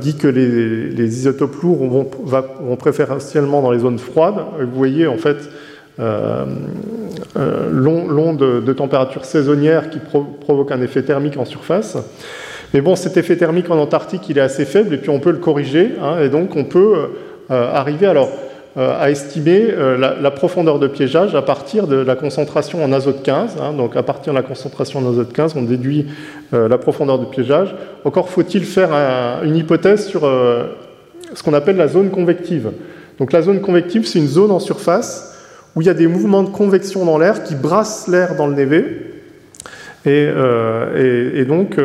dit 0.00 0.16
que 0.16 0.26
les, 0.26 1.16
isotopes 1.16 1.62
lourds 1.62 1.86
vont, 1.86 2.10
vont, 2.24 2.76
préférentiellement 2.76 3.62
dans 3.62 3.70
les 3.70 3.78
zones 3.78 4.00
froides. 4.00 4.42
Vous 4.58 4.76
voyez 4.76 5.06
en 5.06 5.16
fait 5.16 5.48
l'onde 7.36 8.38
de 8.64 8.72
température 8.72 9.24
saisonnière 9.24 9.90
qui 9.90 9.98
provoque 10.40 10.70
un 10.72 10.80
effet 10.82 11.02
thermique 11.02 11.36
en 11.36 11.44
surface. 11.44 11.96
Mais 12.74 12.80
bon, 12.80 12.96
cet 12.96 13.16
effet 13.16 13.36
thermique 13.36 13.70
en 13.70 13.78
Antarctique, 13.78 14.28
il 14.28 14.38
est 14.38 14.42
assez 14.42 14.64
faible 14.64 14.94
et 14.94 14.98
puis 14.98 15.10
on 15.10 15.20
peut 15.20 15.32
le 15.32 15.38
corriger. 15.38 15.92
Hein, 16.02 16.20
et 16.22 16.28
donc 16.28 16.54
on 16.56 16.64
peut 16.64 17.10
arriver. 17.48 18.06
Alors, 18.06 18.30
euh, 18.78 18.94
à 18.96 19.10
estimer 19.10 19.66
euh, 19.70 19.96
la, 19.96 20.30
profondeur 20.30 20.78
de 20.78 20.86
piégeage 20.86 21.34
à 21.34 21.42
partir 21.42 21.88
de 21.88 21.96
la 21.96 22.14
concentration 22.14 22.84
en 22.84 22.92
azote 22.92 23.24
15. 23.24 23.56
Hein. 23.60 23.72
donc 23.72 23.96
à 23.96 24.04
partir 24.04 24.32
de 24.32 24.38
la 24.38 24.44
concentration 24.44 25.00
en 25.00 25.10
azote 25.10 25.32
15, 25.32 25.54
on 25.56 25.62
déduit 25.62 26.06
euh, 26.54 26.68
la 26.68 26.78
profondeur 26.78 27.18
de 27.18 27.24
piégeage. 27.24 27.74
Encore 28.04 28.28
faut-il 28.28 28.64
faire 28.64 28.90
une 29.42 29.56
hypothèse 29.56 30.06
sur 30.06 30.20
ce 30.20 31.42
qu'on 31.42 31.54
appelle 31.54 31.76
la 31.76 31.88
zone 31.88 32.10
convective. 32.10 32.70
Donc 33.18 33.32
la 33.32 33.42
zone 33.42 33.60
convective, 33.60 34.06
c'est 34.06 34.20
une 34.20 34.28
zone 34.28 34.52
en 34.52 34.60
surface 34.60 35.27
où 35.78 35.82
il 35.82 35.86
y 35.86 35.90
a 35.90 35.94
des 35.94 36.08
mouvements 36.08 36.42
de 36.42 36.50
convection 36.50 37.04
dans 37.04 37.18
l'air 37.18 37.44
qui 37.44 37.54
brassent 37.54 38.08
l'air 38.08 38.34
dans 38.34 38.48
le 38.48 38.54
névé. 38.54 38.84
Et, 40.04 40.28
et 41.34 41.44
donc, 41.44 41.78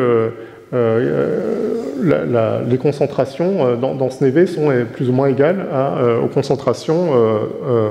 les 2.02 2.78
concentrations 2.78 3.66
euh, 3.66 3.76
dans, 3.76 4.10
ce 4.10 4.24
névé 4.24 4.46
sont 4.46 4.72
plus 4.92 5.08
ou 5.08 5.12
moins 5.12 5.28
égales 5.28 5.66
euh, 5.72 6.20
aux 6.20 6.28
concentrations 6.28 7.10
euh, 7.14 7.88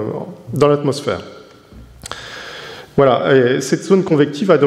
dans 0.53 0.67
l'atmosphère. 0.67 1.21
Voilà, 2.95 3.59
cette 3.59 3.83
zone 3.83 4.03
convective 4.03 4.51
à 4.51 4.59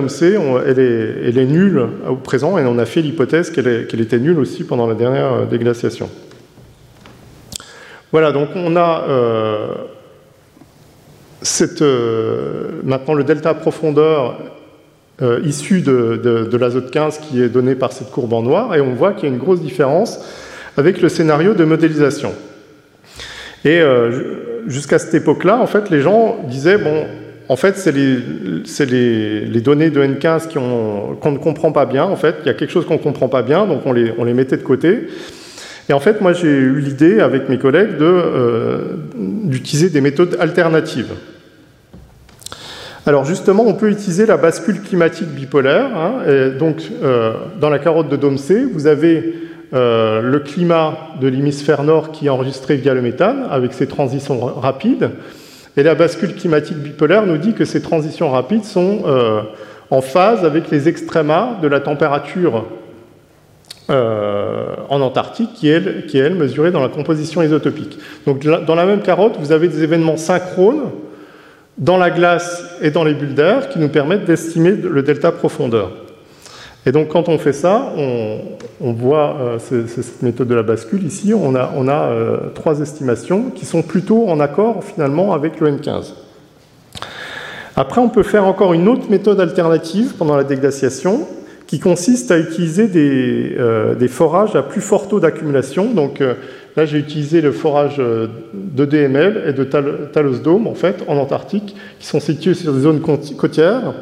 elle 0.67 0.81
est, 0.81 1.29
elle 1.29 1.39
est, 1.39 1.45
nulle 1.45 1.87
au 2.11 2.17
présent 2.17 2.59
et 2.59 2.65
on 2.65 2.77
a 2.77 2.85
fait 2.85 3.01
l'hypothèse 3.01 3.51
qu'elle 3.51 4.01
était 4.01 4.19
nulle 4.19 4.41
aussi 4.41 4.65
pendant 4.65 4.89
la 4.89 4.95
dernière 4.95 5.47
déglaciation. 5.47 6.11
Voilà, 8.11 8.33
donc 8.33 8.49
on 8.57 8.75
a 8.75 9.05
cette, 11.43 11.83
maintenant 12.85 13.15
le 13.15 13.25
delta 13.25 13.55
profondeur 13.55 14.39
euh, 15.23 15.41
issu 15.47 15.81
de, 15.81 16.57
l'azote 16.59 16.91
15 16.91 17.21
qui 17.21 17.43
est 17.43 17.49
donné 17.49 17.75
par 17.75 17.91
cette 17.91 18.11
courbe 18.11 18.35
en 18.35 18.43
noir, 18.43 18.75
et 18.75 18.83
on 18.83 18.93
voit 18.93 19.15
qu'il 19.15 19.27
y 19.27 19.33
a 19.33 19.35
une 19.35 19.41
grosse 19.41 19.63
différence 19.63 20.21
avec 20.77 21.01
le 21.01 21.09
scénario 21.09 21.55
de 21.55 21.65
modélisation. 21.65 22.35
Et 23.65 23.81
euh, 23.81 24.67
jusqu'à 24.67 24.99
cette 24.99 25.15
époque-là, 25.15 25.57
en 25.57 25.67
fait, 25.67 25.89
les 25.89 26.03
gens 26.03 26.37
disaient, 26.47 26.77
bon, 26.77 27.07
en 27.49 27.57
fait, 27.57 27.79
c'est 27.79 27.93
les, 27.93 29.61
données 29.63 29.89
de 29.89 30.03
N15 30.03 30.53
qu'on 30.53 31.31
ne 31.31 31.39
comprend 31.39 31.73
pas 31.73 31.87
bien, 31.87 32.05
en 32.05 32.17
fait, 32.17 32.37
il 32.43 32.49
y 32.49 32.51
a 32.51 32.55
quelque 32.55 32.71
chose 32.71 32.85
qu'on 32.85 32.95
ne 32.95 33.03
comprend 33.03 33.29
pas 33.29 33.41
bien, 33.41 33.65
donc 33.67 33.87
on 33.87 33.95
les, 33.95 34.13
on 34.19 34.25
les 34.25 34.35
mettait 34.35 34.59
de 34.59 34.63
côté. 34.63 35.09
Et 35.89 35.93
en 35.93 36.01
fait, 36.01 36.21
moi, 36.21 36.33
j'ai 36.33 36.49
eu 36.49 36.81
l'idée, 36.81 37.21
avec 37.21 37.49
mes 37.49 37.59
collègues, 37.59 38.01
euh, 38.01 38.97
d'utiliser 39.17 39.89
des 39.89 40.01
méthodes 40.01 40.37
alternatives. 40.41 41.13
Alors 43.07 43.25
justement, 43.25 43.65
on 43.65 43.75
peut 43.75 43.89
utiliser 43.89 44.27
la 44.27 44.37
bascule 44.37 44.81
climatique 44.81 45.29
bipolaire. 45.29 45.97
Hein, 45.97 46.15
et 46.29 46.59
donc, 46.59 46.83
euh, 47.05 47.35
dans 47.61 47.71
la 47.71 47.79
carotte 47.79 48.09
de 48.09 48.17
Domsé, 48.17 48.65
vous 48.65 48.89
avez 48.89 49.35
euh, 49.75 50.23
le 50.23 50.41
climat 50.41 50.99
de 51.21 51.29
l'hémisphère 51.29 51.85
nord 51.85 52.11
qui 52.11 52.27
est 52.27 52.31
enregistré 52.31 52.75
via 52.77 52.93
le 52.93 53.03
méthane, 53.03 53.47
avec 53.49 53.73
ses 53.73 53.87
transitions 53.87 54.41
rapides. 54.41 55.11
Et 55.77 55.85
la 55.85 55.95
bascule 55.95 56.35
climatique 56.35 56.79
bipolaire 56.79 57.27
nous 57.27 57.39
dit 57.39 57.53
que 57.53 57.65
ces 57.65 57.81
transitions 57.81 58.31
rapides 58.31 58.65
sont 58.65 59.03
en 59.91 60.01
phase 60.01 60.43
avec 60.43 60.71
les 60.71 60.89
extrémas 60.89 61.59
de 61.61 61.69
la 61.69 61.81
température 61.81 62.65
en 63.89 65.01
Antarctique, 65.01 65.55
qui 65.55 65.69
est, 65.69 65.83
elle, 66.15 66.35
mesurée 66.35 66.71
dans 66.71 66.81
la 66.81 66.89
composition 66.89 67.43
isotopique. 67.43 67.99
Donc, 68.27 68.45
dans 68.45 68.75
la 68.75 68.85
même 68.87 69.01
carotte, 69.01 69.37
vous 69.39 69.53
avez 69.53 69.69
des 69.69 69.83
événements 69.83 70.17
synchrones 70.17 70.91
dans 71.79 71.97
la 71.97 72.11
glace 72.11 72.65
et 72.81 72.91
dans 72.91 73.05
les 73.05 73.15
bulles 73.15 73.35
d'air 73.35 73.69
qui 73.69 73.79
nous 73.79 73.89
permettent 73.89 74.25
d'estimer 74.25 74.73
le 74.73 75.03
delta 75.03 75.31
profondeur. 75.31 75.91
Et 76.87 76.93
donc 76.93 77.09
quand 77.09 77.29
on 77.29 77.37
fait 77.37 77.53
ça, 77.53 77.93
on, 77.97 78.93
voit 78.93 79.37
euh, 79.41 79.59
cette 79.59 80.23
méthode 80.23 80.47
de 80.47 80.55
la 80.55 80.63
bascule 80.63 81.05
ici, 81.05 81.35
on 81.35 81.55
a, 81.57 81.91
euh, 81.91 82.37
trois 82.55 82.81
estimations 82.81 83.51
qui 83.51 83.67
sont 83.67 83.83
plutôt 83.83 84.29
en 84.29 84.39
accord 84.39 84.85
finalement 84.85 85.35
avec 85.35 85.59
le 85.61 85.73
N15. 85.73 86.13
Après, 87.79 88.01
on 88.01 88.09
peut 88.09 88.23
faire 88.23 88.47
encore 88.47 88.73
une 88.73 88.89
autre 88.89 89.11
méthode 89.11 89.39
alternative 89.39 90.15
pendant 90.17 90.37
la 90.37 90.45
déglaciation 90.45 91.27
qui 91.67 91.81
consiste 91.81 92.31
à 92.31 92.39
utiliser 92.39 92.89
des, 92.89 93.57
euh, 93.59 94.09
forages 94.09 94.55
à 94.55 94.63
plus 94.63 94.81
fort 94.81 95.09
taux 95.09 95.21
d'accumulation. 95.21 95.93
Donc 95.93 96.23
Là, 96.77 96.85
j'ai 96.85 96.99
utilisé 96.99 97.41
le 97.41 97.53
forage 97.53 97.97
euh, 97.99 98.27
de 98.53 98.85
DML 98.85 99.45
et 99.47 99.53
de 99.55 99.65
Talos 99.65 100.39
Dome, 100.39 100.67
en 100.67 100.75
fait, 100.75 101.03
en 101.09 101.17
Antarctique, 101.17 101.75
qui 101.99 102.07
sont 102.07 102.21
situés 102.21 102.53
sur 102.53 102.75
des 102.75 102.81
zones 102.81 103.01
côtières. 103.01 103.95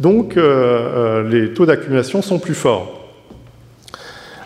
Donc, 0.00 0.36
euh, 0.36 0.42
euh, 0.42 1.28
les 1.28 1.54
taux 1.54 1.64
d'accumulation 1.64 2.20
sont 2.20 2.40
plus 2.40 2.54
forts. 2.54 3.12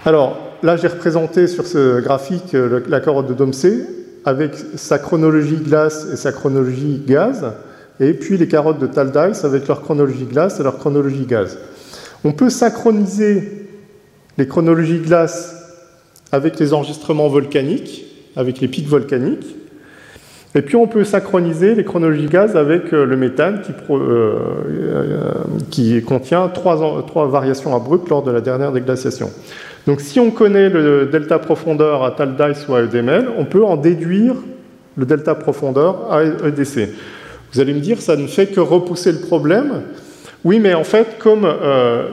Alors, 0.05 0.37
là, 0.63 0.77
j'ai 0.77 0.89
représenté 0.89 1.47
sur 1.47 1.67
ce 1.67 2.01
graphique 2.01 2.55
la 2.89 3.01
carotte 3.01 3.29
de 3.29 3.35
Domsé 3.35 3.87
avec 4.27 4.53
sa 4.77 4.99
chronologie 4.99 5.57
glace 5.57 6.07
et 6.13 6.17
sa 6.17 6.31
chronologie 6.31 7.03
gaz, 7.07 7.53
et 8.01 8.13
puis 8.13 8.37
les 8.37 8.49
carottes 8.49 8.79
de 8.79 8.87
Taldice 8.87 9.45
avec 9.45 9.67
leur 9.67 9.83
chronologie 9.83 10.27
glace 10.27 10.61
et 10.61 10.63
leur 10.63 10.79
chronologie 10.79 11.27
gaz. 11.27 11.59
On 12.25 12.33
peut 12.33 12.51
synchroniser 12.51 13.69
les 14.39 14.47
chronologies 14.47 14.99
glace 14.99 15.57
avec 16.31 16.59
les 16.59 16.73
enregistrements 16.73 17.29
volcaniques, 17.29 18.05
avec 18.37 18.61
les 18.61 18.69
pics 18.69 18.89
volcaniques. 18.89 19.57
Et 20.55 20.63
puis 20.63 20.77
on 20.77 20.87
peut 20.87 21.05
synchroniser 21.05 21.75
les 21.75 21.85
chronologies 21.85 22.27
gaz 22.27 22.57
avec 22.57 22.93
euh, 22.93 23.07
le 23.07 23.17
méthane 23.17 23.63
qui, 23.63 23.73
euh, 23.91 24.39
euh, 25.89 26.01
contient 26.03 26.49
trois, 26.49 27.05
trois, 27.07 27.27
variations 27.27 27.75
abruptes 27.75 28.09
lors 28.11 28.23
de 28.23 28.31
la 28.31 28.43
dernière 28.43 28.71
déglaciation. 28.71 29.31
Donc 29.87 30.03
si 30.03 30.21
on 30.21 30.31
connaît 30.31 30.69
le 30.69 31.07
delta 31.07 31.39
profondeur 31.39 32.05
à 32.05 32.11
Taldice 32.11 32.69
ou 32.69 32.75
à 32.75 32.83
EDML, 32.83 33.31
on 33.39 33.47
peut 33.47 33.65
en 33.65 33.77
déduire 33.77 34.35
le 34.97 35.07
delta 35.07 35.35
profondeur 35.35 36.13
à 36.13 36.23
EDC. 36.23 36.91
Vous 37.53 37.61
allez 37.61 37.73
me 37.73 37.81
dire, 37.81 38.01
ça 38.01 38.17
ne 38.17 38.27
fait 38.27 38.47
que 38.47 38.61
repousser 38.61 39.13
le 39.13 39.21
problème, 39.21 39.83
oui, 40.45 40.59
mais 40.59 40.75
en 40.75 40.83
fait, 40.83 41.19
comme 41.19 41.45
euh, 41.45 42.09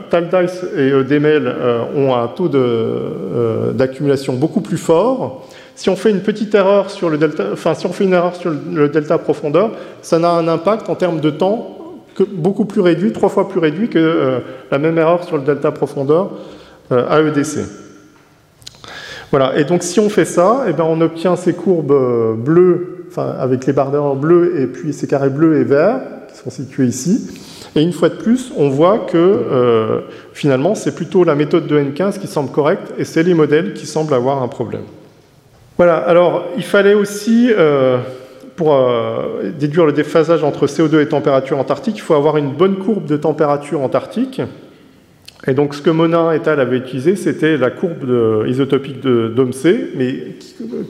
et 0.76 1.04
Demel 1.04 1.46
euh, 1.46 1.82
ont 1.96 2.14
un 2.14 2.28
taux 2.28 2.48
euh, 2.54 3.72
d'accumulation 3.72 4.34
beaucoup 4.34 4.60
plus 4.60 4.76
fort, 4.76 5.48
si 5.74 5.90
on 5.90 5.96
fait 5.96 6.10
une 6.10 6.20
petite 6.20 6.54
erreur 6.54 6.90
sur 6.90 7.10
le 7.10 7.18
delta, 7.18 7.46
enfin 7.52 7.74
si 7.74 7.86
on 7.86 7.92
fait 7.92 8.04
une 8.04 8.12
erreur 8.12 8.36
sur 8.36 8.50
le 8.50 8.88
delta 8.88 9.18
profondeur, 9.18 9.72
ça 10.02 10.20
n'a 10.20 10.30
un 10.30 10.46
impact 10.46 10.88
en 10.88 10.94
termes 10.94 11.20
de 11.20 11.30
temps 11.30 11.76
que 12.14 12.22
beaucoup 12.22 12.66
plus 12.66 12.80
réduit, 12.80 13.12
trois 13.12 13.30
fois 13.30 13.48
plus 13.48 13.58
réduit 13.58 13.88
que 13.88 13.98
euh, 13.98 14.38
la 14.70 14.78
même 14.78 14.96
erreur 14.98 15.24
sur 15.24 15.36
le 15.36 15.42
delta 15.42 15.72
profondeur 15.72 16.30
à 16.90 17.20
EDC. 17.20 17.60
Voilà. 19.30 19.56
Et 19.56 19.64
donc 19.64 19.84
si 19.84 20.00
on 20.00 20.08
fait 20.08 20.24
ça, 20.24 20.64
eh 20.68 20.72
bien, 20.72 20.84
on 20.84 21.00
obtient 21.00 21.36
ces 21.36 21.52
courbes 21.52 22.36
bleues, 22.36 23.06
enfin 23.08 23.34
avec 23.38 23.64
les 23.66 23.72
barres 23.72 23.92
d'erreur 23.92 24.16
bleues 24.16 24.60
et 24.60 24.66
puis 24.66 24.92
ces 24.92 25.06
carrés 25.06 25.30
bleus 25.30 25.60
et 25.60 25.64
verts 25.64 26.00
qui 26.28 26.36
sont 26.36 26.50
situés 26.50 26.86
ici. 26.86 27.28
Et 27.76 27.82
une 27.82 27.92
fois 27.92 28.08
de 28.08 28.14
plus, 28.14 28.52
on 28.56 28.68
voit 28.68 28.98
que 28.98 29.16
euh, 29.16 30.00
finalement, 30.32 30.74
c'est 30.74 30.94
plutôt 30.94 31.22
la 31.22 31.36
méthode 31.36 31.66
de 31.66 31.78
N15 31.78 32.18
qui 32.18 32.26
semble 32.26 32.50
correcte 32.50 32.92
et 32.98 33.04
c'est 33.04 33.22
les 33.22 33.34
modèles 33.34 33.74
qui 33.74 33.86
semblent 33.86 34.14
avoir 34.14 34.42
un 34.42 34.48
problème. 34.48 34.82
Voilà, 35.76 35.96
alors 35.96 36.46
il 36.56 36.64
fallait 36.64 36.94
aussi, 36.94 37.50
euh, 37.56 37.98
pour 38.56 38.74
euh, 38.74 39.52
déduire 39.58 39.86
le 39.86 39.92
déphasage 39.92 40.42
entre 40.42 40.66
CO2 40.66 41.00
et 41.00 41.06
température 41.06 41.58
antarctique, 41.58 41.96
il 41.96 42.02
faut 42.02 42.14
avoir 42.14 42.36
une 42.36 42.50
bonne 42.50 42.76
courbe 42.76 43.06
de 43.06 43.16
température 43.16 43.80
antarctique. 43.80 44.42
Et 45.46 45.54
donc 45.54 45.74
ce 45.74 45.80
que 45.80 45.90
Monin 45.90 46.32
et 46.32 46.46
al. 46.46 46.60
avaient 46.60 46.76
utilisé, 46.76 47.16
c'était 47.16 47.56
la 47.56 47.70
courbe 47.70 48.04
isotopique 48.46 49.00
de 49.00 49.32
Domsé, 49.34 49.92
mais 49.96 50.36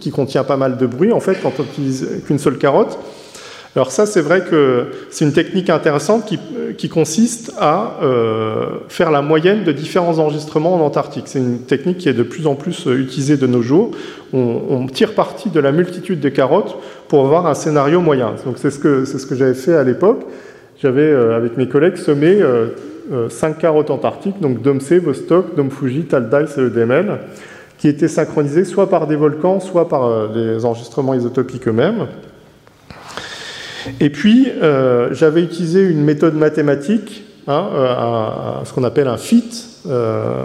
qui, 0.00 0.10
contient 0.10 0.42
pas 0.42 0.56
mal 0.56 0.76
de 0.76 0.86
bruit 0.86 1.12
en 1.12 1.20
fait 1.20 1.38
quand 1.40 1.52
on 1.60 1.62
utilise 1.62 2.22
qu'une 2.26 2.38
seule 2.38 2.58
carotte. 2.58 2.98
Alors 3.76 3.92
ça, 3.92 4.04
c'est 4.04 4.20
vrai 4.20 4.40
que 4.40 4.86
c'est 5.10 5.24
une 5.24 5.32
technique 5.32 5.70
intéressante 5.70 6.24
qui, 6.76 6.88
consiste 6.88 7.52
à 7.58 7.98
euh, 8.02 8.66
faire 8.88 9.12
la 9.12 9.22
moyenne 9.22 9.62
de 9.62 9.70
différents 9.70 10.18
enregistrements 10.18 10.74
en 10.74 10.80
Antarctique. 10.80 11.24
C'est 11.26 11.38
une 11.38 11.60
technique 11.60 11.98
qui 11.98 12.08
est 12.08 12.14
de 12.14 12.24
plus 12.24 12.48
en 12.48 12.56
plus 12.56 12.88
euh, 12.88 12.98
utilisée 12.98 13.36
de 13.36 13.46
nos 13.46 13.62
jours. 13.62 13.92
On, 14.32 14.86
tire 14.86 15.14
parti 15.14 15.50
de 15.50 15.60
la 15.60 15.70
multitude 15.70 16.18
de 16.18 16.28
carottes 16.28 16.76
pour 17.08 17.24
avoir 17.24 17.46
un 17.46 17.54
scénario 17.54 18.00
moyen. 18.00 18.34
Donc 18.44 18.56
c'est 18.56 18.70
ce 18.70 18.78
que, 18.78 19.04
j'avais 19.36 19.54
fait 19.54 19.74
à 19.74 19.84
l'époque. 19.84 20.22
J'avais, 20.82 21.02
euh, 21.02 21.36
avec 21.36 21.56
mes 21.56 21.68
collègues, 21.68 21.96
semé 21.96 22.40
cinq 23.28 23.58
carottes 23.58 23.90
antarctiques, 23.90 24.40
donc 24.40 24.62
Domsé, 24.62 24.98
Vostok, 24.98 25.54
Dom 25.56 25.70
Fuji, 25.70 26.04
Taldice 26.04 26.58
et 26.58 26.62
Edemel, 26.62 27.18
qui 27.78 27.88
étaient 27.88 28.08
synchronisées 28.08 28.64
soit 28.64 28.88
par 28.88 29.06
des 29.06 29.16
volcans, 29.16 29.60
soit 29.60 29.88
par 29.88 30.28
des 30.30 30.64
enregistrements 30.64 31.14
isotopiques 31.14 31.68
eux-mêmes. 31.68 32.06
Et 33.98 34.10
puis, 34.10 34.48
euh, 34.62 35.12
j'avais 35.12 35.42
utilisé 35.42 35.82
une 35.82 36.02
méthode 36.02 36.34
mathématique, 36.34 37.24
hein, 37.48 37.68
euh, 37.72 38.64
ce 38.64 38.72
qu'on 38.72 38.84
appelle 38.84 39.08
un 39.08 39.16
fit, 39.16 39.66
euh, 39.88 40.44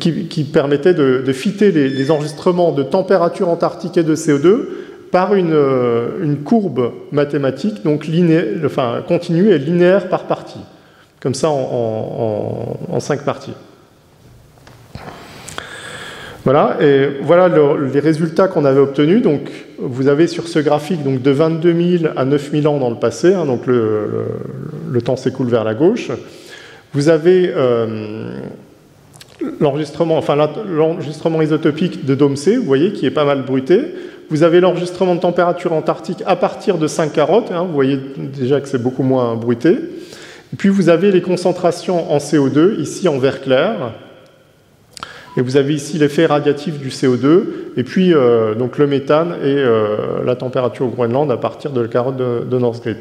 qui, 0.00 0.44
permettait 0.44 0.94
de, 0.94 1.32
fitter 1.32 1.70
les, 1.70 2.10
enregistrements 2.10 2.72
de 2.72 2.82
température 2.82 3.48
antarctique 3.48 3.96
et 3.96 4.02
de 4.02 4.16
CO2 4.16 4.64
par 5.12 5.34
une, 5.34 6.38
courbe 6.44 6.92
mathématique, 7.12 7.84
donc 7.84 8.08
continue 9.06 9.50
et 9.50 9.58
linéaire 9.58 10.08
par 10.08 10.24
partie, 10.24 10.60
comme 11.20 11.34
ça 11.34 11.48
en 11.50 13.00
cinq 13.00 13.22
parties. 13.22 13.54
Voilà, 16.46 16.76
et 16.80 17.08
voilà 17.22 17.48
les 17.92 17.98
résultats 17.98 18.46
qu'on 18.46 18.64
avait 18.64 18.78
obtenus. 18.78 19.20
Donc, 19.20 19.50
vous 19.80 20.06
avez 20.06 20.28
sur 20.28 20.46
ce 20.46 20.60
graphique 20.60 21.02
donc, 21.02 21.20
de 21.20 21.30
22 21.32 21.98
000 21.98 22.12
à 22.16 22.24
9 22.24 22.50
000 22.52 22.72
ans 22.72 22.78
dans 22.78 22.88
le 22.88 23.00
passé, 23.00 23.34
hein, 23.34 23.46
donc 23.46 23.66
le, 23.66 25.02
temps 25.04 25.16
s'écoule 25.16 25.48
vers 25.48 25.64
la 25.64 25.74
gauche. 25.74 26.12
Vous 26.94 27.08
avez 27.08 27.50
euh, 27.52 28.38
l'enregistrement, 29.58 30.16
enfin, 30.18 30.36
isotopique 31.42 32.06
de 32.06 32.14
Dôme 32.14 32.36
C, 32.36 32.56
vous 32.56 32.62
voyez, 32.62 32.92
qui 32.92 33.06
est 33.06 33.10
pas 33.10 33.24
mal 33.24 33.42
bruité. 33.42 33.80
Vous 34.30 34.44
avez 34.44 34.60
l'enregistrement 34.60 35.16
de 35.16 35.20
température 35.20 35.72
antarctique 35.72 36.22
à 36.26 36.36
partir 36.36 36.78
de 36.78 36.86
5 36.86 37.12
carottes, 37.12 37.50
hein, 37.50 37.64
vous 37.66 37.74
voyez 37.74 37.98
déjà 38.38 38.60
que 38.60 38.68
c'est 38.68 38.80
beaucoup 38.80 39.02
moins 39.02 39.34
bruité. 39.34 39.72
Et 39.72 40.56
puis 40.56 40.68
vous 40.68 40.90
avez 40.90 41.10
les 41.10 41.22
concentrations 41.22 42.12
en 42.12 42.18
CO2, 42.18 42.78
ici 42.78 43.08
en 43.08 43.18
vert 43.18 43.40
clair, 43.40 43.94
et 45.36 45.42
vous 45.42 45.56
avez 45.56 45.74
ici 45.74 45.98
l'effet 45.98 46.26
radiatif 46.26 46.78
du 46.78 46.88
CO2, 46.88 47.42
et 47.76 47.82
puis 47.82 48.14
euh, 48.14 48.54
donc 48.54 48.78
le 48.78 48.86
méthane 48.86 49.34
et 49.42 49.56
euh, 49.56 50.24
la 50.24 50.34
température 50.34 50.86
au 50.86 50.88
Groenland 50.88 51.30
à 51.30 51.36
partir 51.36 51.72
de 51.72 51.82
la 51.82 51.88
carotte 51.88 52.16
de, 52.16 52.44
de 52.48 52.58
Northgate. 52.58 52.96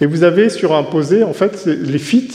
Et 0.00 0.06
vous 0.06 0.24
avez 0.24 0.48
sur 0.48 0.72
en 0.72 0.84
fait, 1.32 1.66
les 1.66 1.98
fit, 1.98 2.30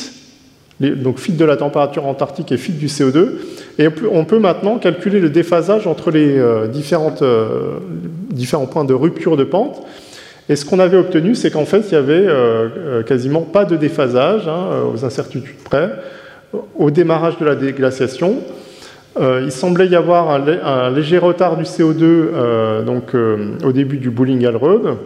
donc 0.80 1.18
fit 1.18 1.34
de 1.34 1.44
la 1.44 1.58
température 1.58 2.06
antarctique 2.06 2.54
et 2.54 2.58
fit 2.58 2.72
du 2.72 2.88
CO2, 2.88 3.32
et 3.80 3.90
on 4.10 4.24
peut, 4.24 4.40
maintenant 4.40 4.78
calculer 4.78 5.20
le 5.20 5.30
déphasage 5.30 5.88
entre 5.88 6.10
les 6.10 6.38
euh, 6.38 6.68
différentes, 6.68 7.24
différents 8.32 8.66
points 8.66 8.86
de 8.86 8.94
rupture 8.94 9.36
de 9.36 9.44
pente. 9.44 9.84
Et 10.48 10.56
ce 10.56 10.64
qu'on 10.64 10.80
avait 10.80 10.96
obtenu, 10.96 11.36
c'est 11.36 11.52
qu'en 11.52 11.66
fait, 11.66 11.84
il 11.92 11.92
n'y 11.92 11.98
avait 11.98 12.26
quasiment 13.06 13.42
pas 13.42 13.66
de 13.66 13.76
déphasage, 13.76 14.48
hein, 14.48 14.86
aux 14.94 15.04
incertitudes 15.04 15.58
près, 15.66 15.92
au 16.78 16.90
démarrage 16.90 17.38
de 17.38 17.44
la 17.44 17.56
déglaciation. 17.56 18.38
Euh, 19.20 19.42
il 19.44 19.52
semblait 19.52 19.88
y 19.88 19.96
avoir 19.96 20.30
un, 20.30 20.92
léger 20.92 21.18
retard 21.18 21.58
du 21.58 21.64
CO2 21.64 22.02
euh, 22.02 22.84
donc, 22.84 23.16
euh, 23.16 23.58
au 23.64 23.72
début 23.72 23.98
du 23.98 24.10
Bulling-Alrode. 24.12 24.98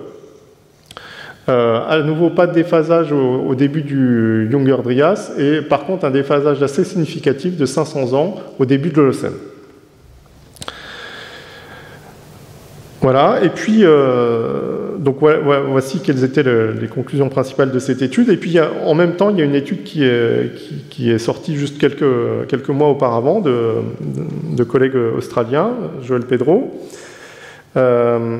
à 1.48 2.00
nouveau, 2.04 2.30
pas 2.30 2.48
de 2.48 2.54
déphasage 2.54 3.12
au, 3.12 3.56
début 3.56 3.82
du 3.82 4.50
Younger 4.52 4.78
Dryas, 4.84 5.32
et 5.38 5.62
par 5.62 5.86
contre 5.86 6.06
un 6.06 6.12
déphasage 6.12 6.64
assez 6.64 6.84
significatif 6.84 7.58
de 7.58 7.66
500 7.66 8.14
ans 8.14 8.36
au 8.60 8.66
début 8.66 8.90
de 8.90 8.96
l'Holocène. 8.96 9.34
Voilà, 13.02 13.40
et 13.44 13.50
puis, 13.50 13.84
donc 14.98 15.18
voici 15.20 16.00
quelles 16.00 16.24
étaient 16.24 16.44
les 16.44 16.88
conclusions 16.88 17.30
principales 17.30 17.72
de 17.72 17.80
cette 17.80 18.02
étude. 18.02 18.30
Et 18.30 18.38
puis, 18.38 18.58
en 18.60 18.94
même 18.94 19.14
temps, 19.14 19.30
il 19.30 19.38
y 19.38 19.42
a 19.42 19.46
une 19.46 19.56
étude 19.56 19.84
qui 19.84 20.04
est, 20.04 21.18
sortie 21.18 21.56
juste 21.56 21.78
quelques, 21.80 22.70
mois 22.70 22.90
auparavant 22.90 23.42
de, 23.42 24.64
collègues 24.64 24.98
australiens, 25.18 25.72
Joël 26.04 26.24
Pedro, 26.24 26.72
euh, 27.78 28.40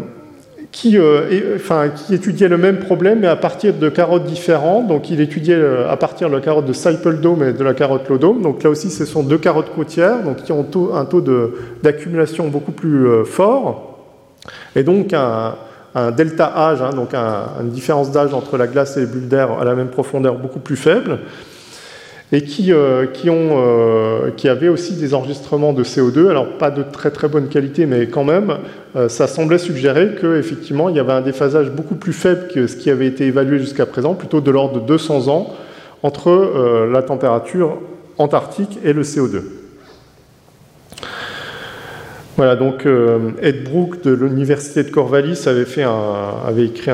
qui, 0.72 0.98
euh, 0.98 1.58
qui 1.96 2.14
étudiait 2.14 2.48
le 2.48 2.58
même 2.58 2.80
problème, 2.80 3.20
mais 3.22 3.28
à 3.28 3.36
partir 3.36 3.74
de 3.74 3.90
carottes 3.90 4.26
différentes. 4.26 4.88
Donc, 4.88 5.10
il 5.10 5.20
étudiait 5.22 5.62
à 5.88 5.98
partir 5.98 6.30
de 6.30 6.36
la 6.36 6.42
carotte 6.42 6.66
de 6.66 6.74
Cyple 6.74 7.18
Dome 7.18 7.44
et 7.44 7.54
de 7.54 7.64
la 7.64 7.74
carotte 7.74 8.08
Lodome. 8.10 8.42
Donc, 8.42 8.64
là 8.64 8.70
aussi, 8.70 8.90
ce 8.90 9.06
sont 9.06 9.24
deux 9.24 9.38
carottes 9.38 9.74
côtières, 9.74 10.24
donc, 10.24 10.44
qui 10.44 10.52
ont 10.52 10.66
un 10.94 11.06
taux 11.06 11.24
d'accumulation 11.84 12.48
beaucoup 12.48 12.72
plus 12.72 13.26
fort. 13.26 13.88
Et 14.76 14.84
donc 14.84 15.14
delta 16.16 16.52
âge, 16.56 16.82
hein, 16.82 16.92
donc 16.96 17.14
une 17.14 17.70
différence 17.70 18.12
d'âge 18.12 18.34
entre 18.34 18.58
la 18.58 18.68
glace 18.68 18.98
et 18.98 19.02
les 19.02 19.06
bulles 19.06 19.28
d'air 19.28 19.60
à 19.60 19.66
la 19.66 19.76
même 19.76 19.90
profondeur 19.90 20.36
beaucoup 20.36 20.60
plus 20.60 20.78
faible, 20.78 21.20
et 22.32 22.44
qui, 22.44 22.72
euh, 22.72 23.06
euh, 23.26 24.32
avaient 24.46 24.70
aussi 24.70 24.94
des 24.94 25.14
enregistrements 25.14 25.74
de 25.74 25.84
CO2, 25.84 26.30
alors 26.30 26.48
pas 26.58 26.72
de 26.72 26.84
très 26.84 27.12
très 27.12 27.28
bonne 27.28 27.50
qualité, 27.50 27.86
mais 27.86 28.08
quand 28.08 28.24
même, 28.24 28.58
euh, 28.96 29.10
ça 29.10 29.28
semblait 29.28 29.58
suggérer 29.58 30.16
qu'effectivement 30.20 30.88
il 30.88 30.96
y 30.96 31.00
avait 31.00 31.12
un 31.12 31.22
déphasage 31.22 31.72
beaucoup 31.72 31.96
plus 31.96 32.14
faible 32.14 32.48
que 32.54 32.68
ce 32.68 32.78
qui 32.78 32.90
avait 32.90 33.08
été 33.08 33.26
évalué 33.26 33.60
jusqu'à 33.60 33.86
présent, 33.86 34.14
plutôt 34.14 34.40
de 34.40 34.50
l'ordre 34.50 34.80
de 34.80 34.86
200 34.86 35.28
ans, 35.28 35.54
entre 36.04 36.88
la 36.92 37.04
température 37.04 37.78
antarctique 38.18 38.80
et 38.84 38.92
le 38.92 39.04
CO2. 39.04 39.61
Voilà, 42.38 42.56
donc 42.56 42.86
euh, 42.86 43.32
Ed 43.42 43.66
Brook 43.66 44.04
de 44.04 44.12
l'université 44.12 44.84
de 44.84 44.90
Corvallis 44.90 45.48
avait, 45.48 45.66
fait 45.66 45.84
avait 45.84 46.66
écrit 46.66 46.92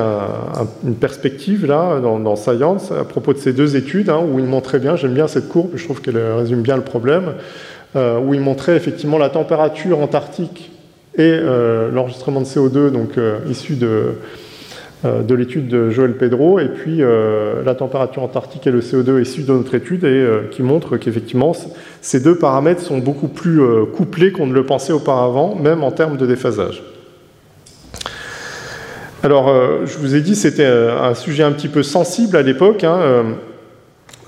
une 0.84 0.95
perspective 0.95 1.65
là 1.65 2.00
dans, 2.00 2.36
Science 2.36 2.91
à 2.91 3.04
propos 3.04 3.34
de 3.34 3.38
ces 3.38 3.54
deux 3.54 3.76
études 3.76 4.10
hein, 4.10 4.19
où 4.28 4.39
il 4.39 4.45
montrait 4.45 4.80
bien, 4.80 4.95
j'aime 4.95 5.13
bien 5.13 5.28
cette 5.28 5.47
courbe, 5.47 5.71
je 5.76 5.84
trouve 5.84 6.02
qu'elle 6.02 6.17
résume 6.17 6.62
bien 6.62 6.76
le 6.76 6.82
problème, 6.82 7.34
euh, 7.95 8.19
où 8.19 8.34
il 8.34 8.41
montrait 8.41 8.76
effectivement 8.76 9.19
la 9.19 9.30
température 9.30 10.00
antarctique 10.00 10.71
et 11.15 11.21
euh, 11.21 11.91
l'enregistrement 11.91 12.41
de 12.41 12.45
CO2 12.45 12.89
donc 12.89 13.12
issu 13.47 13.76
de 13.76 14.15
de 15.03 15.36
l'étude 15.36 15.67
de 15.67 15.91
Joël 15.91 16.17
Pedro, 16.17 16.60
et 16.60 16.69
puis 16.69 17.03
euh, 17.03 17.62
la 17.63 17.75
température 17.75 18.23
antarctique 18.23 18.65
et 18.65 18.71
le 18.71 18.81
CO2 18.81 19.21
issus 19.21 19.43
de 19.43 19.53
notre 19.53 19.75
étude, 19.75 20.03
et 20.03 20.07
euh, 20.07 20.47
qui 20.49 20.63
montre 20.63 20.97
qu'effectivement, 20.97 21.53
ces 22.01 22.19
deux 22.19 22.36
paramètres 22.36 22.81
sont 22.81 22.97
beaucoup 22.97 23.27
plus 23.27 23.62
couplés 23.95 24.31
qu'on 24.31 24.47
ne 24.47 24.53
le 24.53 24.65
pensait 24.65 24.93
auparavant, 24.93 25.55
même 25.55 25.83
en 25.83 25.91
termes 25.91 26.17
de 26.17 26.25
déphasage. 26.25 26.83
Alors, 29.21 29.51
je 29.86 29.97
vous 29.97 30.15
ai 30.15 30.21
dit, 30.21 30.36
c'était 30.36 30.65
un 30.65 31.13
sujet 31.13 31.43
un 31.43 31.51
petit 31.51 31.67
peu 31.67 31.83
sensible 31.83 32.38
à 32.38 32.43
l'époque, 32.43 32.83
hein, 32.83 33.25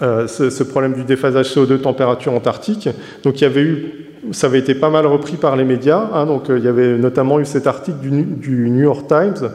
ce, 0.01 0.63
problème 0.63 0.93
du 0.93 1.03
déphasage 1.03 1.55
CO2 1.55 1.79
température 1.79 2.33
antarctique. 2.33 2.89
Donc, 3.23 3.39
il 3.39 3.43
y 3.43 3.47
avait 3.47 3.61
eu, 3.61 3.85
ça 4.31 4.47
avait 4.47 4.59
été 4.59 4.75
pas 4.75 4.89
mal 4.89 5.05
repris 5.05 5.37
par 5.37 5.55
les 5.55 5.63
médias. 5.63 6.09
Hein, 6.13 6.25
donc, 6.25 6.45
il 6.49 6.63
y 6.63 6.67
avait 6.67 6.97
notamment 6.97 7.39
eu 7.39 7.45
cet 7.45 7.67
article 7.67 7.99
du 7.99 8.69
New 8.69 8.83
York 8.83 9.07
Times 9.07 9.49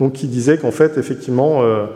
donc 0.00 0.12
qui 0.12 0.26
disait 0.26 0.58
qu'en 0.58 0.70
fait, 0.70 0.96
effectivement, 0.96 1.62
euh, 1.62 1.86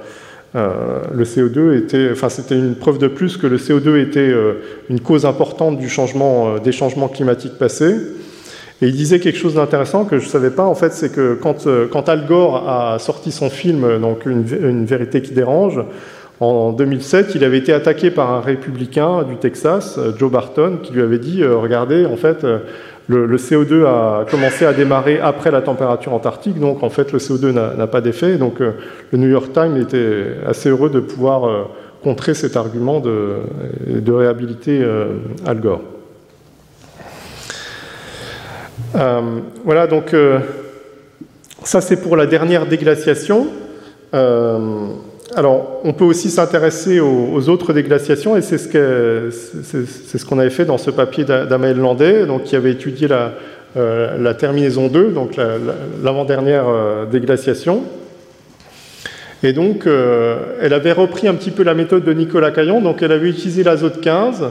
euh, 0.55 1.01
le 1.15 1.25
CO2 1.25 1.77
était, 1.77 2.09
enfin, 2.13 2.29
c'était 2.29 2.57
une 2.57 2.75
preuve 2.75 2.99
de 2.99 3.09
plus 3.09 3.37
que 3.37 3.47
le 3.47 3.57
CO2 3.57 4.01
était 4.01 4.21
euh, 4.21 4.55
une 4.91 5.01
cause 5.01 5.25
importante 5.25 5.79
du 5.79 5.89
changement, 5.89 6.59
des 6.59 6.73
changements 6.73 7.09
climatiques 7.09 7.59
passés. 7.59 7.97
Et 8.81 8.87
il 8.87 8.97
disait 8.97 9.21
quelque 9.21 9.39
chose 9.39 9.55
d'intéressant 9.55 10.05
que 10.05 10.19
je 10.19 10.25
ne 10.25 10.31
savais 10.31 10.51
pas, 10.51 10.65
en 10.65 10.75
fait, 10.75 10.93
c'est 10.93 11.13
que 11.13 11.39
quand, 11.41 11.69
quand, 11.93 12.09
Al 12.09 12.27
Gore 12.27 12.69
a 12.69 12.99
sorti 12.99 13.31
son 13.31 13.49
film, 13.49 14.01
donc 14.01 14.27
une, 14.27 14.45
une, 14.61 14.85
vérité 14.87 15.23
qui 15.23 15.33
dérange, 15.33 15.81
en 16.41 16.73
2007, 16.73 17.37
il 17.37 17.45
avait 17.45 17.59
été 17.59 17.73
attaqué 17.73 18.11
par 18.11 18.33
un 18.33 18.41
républicain 18.41 19.23
du 19.23 19.37
Texas, 19.37 20.01
Joe 20.19 20.33
Barton, 20.33 20.81
qui 20.83 20.93
lui 20.93 21.03
avait 21.03 21.21
dit, 21.21 21.45
regardez, 21.45 22.07
en 22.07 22.17
fait, 22.17 22.45
le, 23.09 23.37
CO2 23.37 23.85
a 23.85 24.25
commencé 24.31 24.65
à 24.65 24.73
démarrer 24.73 25.19
après 25.21 25.51
la 25.51 25.61
température 25.61 26.13
antarctique, 26.13 26.59
donc 26.59 26.83
en 26.83 26.91
fait 26.91 27.13
le 27.13 27.19
CO2 27.19 27.51
n'a 27.51 27.87
pas 27.87 28.01
d'effet. 28.01 28.37
Donc 28.37 28.61
euh, 28.61 28.73
le 29.11 29.19
New 29.19 29.29
York 29.29 29.53
Times 29.53 29.77
était 29.77 30.37
assez 30.47 30.69
heureux 30.69 30.91
de 30.91 31.01
pouvoir 31.01 31.45
euh, 31.45 31.65
contrer 32.03 32.35
cet 32.35 32.57
argument 32.57 33.01
de, 33.01 33.41
réhabiliter 34.09 34.81
euh, 34.83 35.19
Al 35.47 35.61
Gore. 35.61 35.83
voilà, 39.65 39.87
donc 39.87 40.15
ça 41.65 41.81
c'est 41.81 41.97
pour 41.97 42.17
la 42.17 42.27
dernière 42.27 42.67
déglaciation. 42.67 43.49
Alors, 45.35 45.81
on 45.85 45.95
peut 45.95 46.05
aussi 46.05 46.29
s'intéresser 46.29 47.01
aux, 47.01 47.49
autres 47.49 47.73
déglaciations, 47.73 48.37
et 48.37 48.43
c'est 48.43 48.59
ce 48.59 50.25
qu'on 50.27 50.39
avait 50.39 50.51
fait 50.51 50.67
dans 50.67 50.77
ce 50.77 50.91
papier 50.91 51.25
d'Amael 51.25 51.79
Landais, 51.79 52.27
qui 52.45 52.55
avait 52.55 52.73
étudié 52.73 53.09
la, 53.09 53.33
euh, 53.77 54.35
terminaison 54.35 54.89
2, 54.89 55.11
donc 55.11 55.37
l'avant-dernière 56.03 56.69
euh, 56.69 57.07
déglaciation. 57.07 57.83
Et 59.43 59.55
donc, 59.55 59.87
euh, 59.87 60.37
elle 60.61 60.75
avait 60.75 60.93
repris 60.93 61.27
un 61.29 61.35
petit 61.35 61.51
peu 61.51 61.63
la 61.63 61.75
méthode 61.75 62.05
de 62.05 62.13
Nicolas 62.13 62.51
Caillon, 62.51 62.83
donc 62.83 63.03
elle 63.03 63.13
avait 63.13 63.31
utilisé 63.31 63.63
l'azote 63.63 64.03
15, 64.03 64.51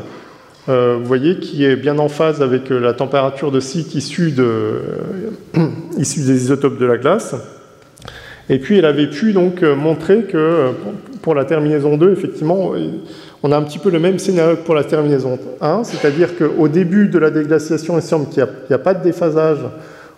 vous 0.67 1.05
voyez, 1.05 1.37
qui 1.37 1.65
est 1.65 1.75
bien 1.75 1.99
en 1.99 2.07
phase 2.07 2.41
avec 2.41 2.69
la 2.69 2.93
température 2.93 3.51
de 3.51 3.59
cycle 3.59 3.97
issue, 3.97 4.33
issue 5.97 6.19
des 6.21 6.43
isotopes 6.43 6.79
de 6.79 6.85
la 6.85 6.97
glace. 6.97 7.35
Et 8.51 8.59
puis 8.59 8.77
elle 8.77 8.85
avait 8.85 9.07
pu 9.07 9.31
donc 9.31 9.63
euh, 9.63 9.75
montrer 9.75 10.23
que 10.23 10.37
euh, 10.37 10.71
pour 11.21 11.33
la 11.33 11.45
terminaison 11.45 11.95
2, 11.95 12.11
effectivement, 12.11 12.73
on 13.43 13.51
a 13.51 13.57
un 13.57 13.61
petit 13.61 13.79
peu 13.79 13.89
le 13.89 13.99
même 13.99 14.19
scénario 14.19 14.57
que 14.57 14.63
pour 14.63 14.75
la 14.75 14.83
terminaison 14.83 15.39
1, 15.61 15.85
c'est-à-dire 15.85 16.37
qu'au 16.37 16.67
début 16.67 17.07
de 17.07 17.17
la 17.17 17.29
déglaciation, 17.29 17.97
il 17.97 18.01
semble 18.01 18.27
qu'il 18.27 18.45
n'y 18.69 18.75
a, 18.75 18.79
pas 18.79 18.93
de 18.93 19.03
déphasage 19.03 19.59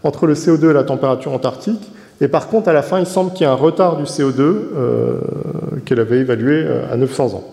entre 0.01 0.25
le 0.25 0.33
CO2 0.33 0.71
et 0.71 0.73
la 0.73 0.83
température 0.83 1.31
antarctique. 1.31 1.91
Et 2.21 2.27
par 2.27 2.47
contre, 2.47 2.69
à 2.69 2.73
la 2.73 2.81
fin, 2.81 2.99
il 2.99 3.05
semble 3.05 3.33
qu'il 3.33 3.43
y 3.43 3.47
a 3.47 3.51
un 3.51 3.55
retard 3.55 3.97
du 3.97 4.05
CO2 4.05 4.39
euh, 4.39 5.19
qu'elle 5.85 5.99
avait 5.99 6.19
évalué 6.19 6.65
à 6.91 6.97
900 6.97 7.35
ans. 7.35 7.43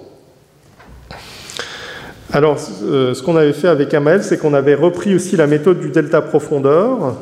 Alors, 2.33 2.59
ce 2.59 3.21
qu'on 3.23 3.37
avait 3.37 3.53
fait 3.53 3.69
avec 3.69 3.93
Amael, 3.93 4.23
c'est 4.23 4.39
qu'on 4.39 4.55
avait 4.55 4.77
repris 4.77 5.15
aussi 5.15 5.37
la 5.37 5.49
méthode 5.49 5.81
du 5.81 5.91
delta 5.91 6.23
profondeur, 6.23 7.17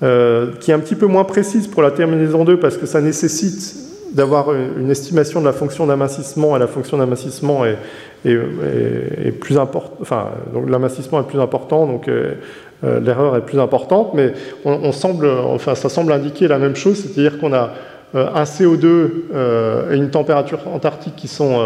qui 0.00 0.70
est 0.70 0.74
un 0.74 0.78
petit 0.78 0.94
peu 0.94 1.06
moins 1.06 1.24
précise 1.24 1.66
pour 1.66 1.82
la 1.82 1.90
terminaison 1.90 2.44
2 2.44 2.58
parce 2.58 2.76
que 2.76 2.86
ça 2.86 3.00
nécessite 3.00 3.86
d'avoir 4.12 4.52
une 4.52 4.90
estimation 4.90 5.40
de 5.40 5.46
la 5.46 5.52
fonction 5.52 5.86
d'amincissement 5.86 6.56
et 6.56 6.58
la 6.58 6.66
fonction 6.66 6.96
d'amincissement 6.98 7.64
est, 7.64 7.76
plus 9.40 9.58
importante. 9.58 9.98
Enfin, 10.00 10.30
donc 10.52 10.68
l'amincissement 10.68 11.20
est 11.20 11.26
plus 11.26 11.40
important, 11.40 11.86
donc 11.86 12.08
euh, 12.08 12.32
euh, 12.84 12.98
l'erreur 12.98 13.36
est 13.36 13.42
plus 13.42 13.60
importante, 13.60 14.14
mais 14.14 14.32
on, 14.64 14.90
semble, 14.92 15.28
enfin, 15.28 15.74
ça 15.74 15.88
semble 15.88 16.12
indiquer 16.12 16.48
la 16.48 16.58
même 16.58 16.76
chose, 16.76 16.98
c'est-à-dire 16.98 17.38
qu'on 17.38 17.52
a 17.52 17.70
euh, 18.14 18.26
un 18.34 18.44
CO2 18.44 19.92
et 19.92 19.96
une 19.96 20.10
température 20.10 20.60
antarctique 20.72 21.14
qui 21.16 21.28
sont 21.28 21.60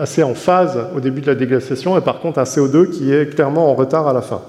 assez 0.00 0.22
en 0.22 0.34
phase 0.34 0.78
au 0.96 1.00
début 1.00 1.20
de 1.20 1.26
la 1.26 1.34
déglaciation, 1.34 1.98
et 1.98 2.00
par 2.00 2.20
contre 2.20 2.38
un 2.38 2.44
CO2 2.44 2.90
qui 2.90 3.12
est 3.12 3.34
clairement 3.34 3.70
en 3.70 3.74
retard 3.74 4.06
à 4.06 4.12
la 4.12 4.22
fin. 4.22 4.40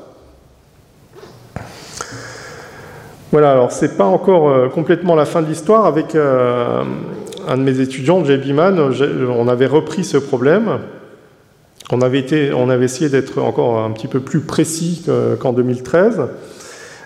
Voilà, 3.34 3.52
alors 3.52 3.72
c'est 3.72 3.98
pas 3.98 4.06
encore 4.06 4.70
complètement 4.70 5.16
la 5.16 5.26
fin 5.26 5.42
de 5.42 5.48
l'histoire. 5.48 5.88
Avec 5.88 6.14
un 6.14 7.58
de 7.58 7.64
mes 7.64 7.80
étudiants, 7.80 8.24
Jay 8.24 8.38
Biman, 8.38 8.80
on 8.80 9.48
avait 9.48 9.66
repris 9.66 10.04
ce 10.04 10.18
problème. 10.18 10.78
On 11.92 12.02
avait, 12.02 12.20
été, 12.20 12.54
on 12.54 12.70
avait 12.70 12.86
essayé 12.86 13.10
d'être 13.10 13.42
encore 13.42 13.80
un 13.80 13.90
petit 13.90 14.08
peu 14.08 14.20
plus 14.20 14.42
précis 14.42 15.04
qu'en 15.40 15.52
2013. 15.52 16.22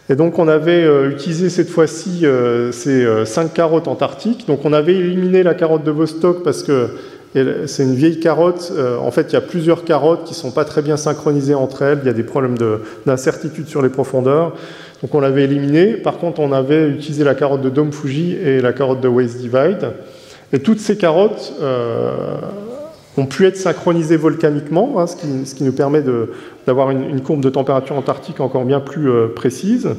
Et 0.10 0.16
donc 0.16 0.38
on 0.38 0.50
avait 0.50 0.84
euh, 0.84 1.12
utilisé 1.12 1.50
cette 1.50 1.70
fois-ci 1.70 2.26
euh, 2.26 2.72
ces 2.72 3.06
euh, 3.06 3.24
cinq 3.24 3.54
carottes 3.54 3.88
antarctiques. 3.88 4.48
Donc 4.48 4.66
on 4.66 4.74
avait 4.74 4.96
éliminé 4.96 5.44
la 5.44 5.54
carotte 5.54 5.86
de 5.86 5.92
Vostok 5.92 6.44
parce 6.44 6.62
que 6.62 6.90
c'est 7.68 7.84
une 7.84 7.94
vieille 7.94 8.20
carotte. 8.20 8.74
En 9.00 9.12
fait, 9.12 9.28
il 9.30 9.34
y 9.34 9.36
a 9.36 9.42
plusieurs 9.42 9.84
carottes 9.84 10.24
qui 10.24 10.32
ne 10.32 10.38
sont 10.38 10.50
pas 10.50 10.66
très 10.66 10.82
bien 10.82 10.98
synchronisées 10.98 11.54
entre 11.54 11.84
elles. 11.84 12.00
Il 12.02 12.08
y 12.08 12.10
a 12.10 12.14
des 12.14 12.24
problèmes 12.24 12.56
d'incertitude 13.06 13.68
sur 13.68 13.84
les 13.84 13.90
profondeurs. 13.90 14.54
Donc 15.02 15.14
on 15.14 15.20
l'avait 15.20 15.44
éliminé. 15.44 15.94
Par 15.94 16.18
contre, 16.18 16.40
on 16.40 16.52
avait 16.52 16.90
utilisé 16.90 17.24
la 17.24 17.36
carotte 17.36 17.62
de 17.62 17.70
Dome 17.70 17.92
Fuji 17.92 18.34
et 18.34 18.62
la 18.62 18.74
carotte 18.74 19.02
de 19.02 19.08
Waste 19.08 19.38
Divide. 19.38 19.92
Et 20.54 20.60
toutes 20.60 20.80
ces 20.80 20.98
carottes 20.98 21.54
euh, 21.62 22.38
ont 23.18 23.26
pu 23.26 23.46
être 23.46 23.58
synchronisées 23.58 24.18
volcaniquement, 24.18 25.00
hein, 25.00 25.08
ce, 25.08 25.16
qui, 25.54 25.64
nous 25.64 25.72
permet 25.74 26.04
d'avoir 26.66 26.92
une, 26.92 27.22
courbe 27.22 27.42
de 27.42 27.50
température 27.50 27.96
antarctique 27.96 28.40
encore 28.40 28.64
bien 28.64 28.80
plus 28.80 29.10
euh, 29.10 29.28
précise. 29.28 29.90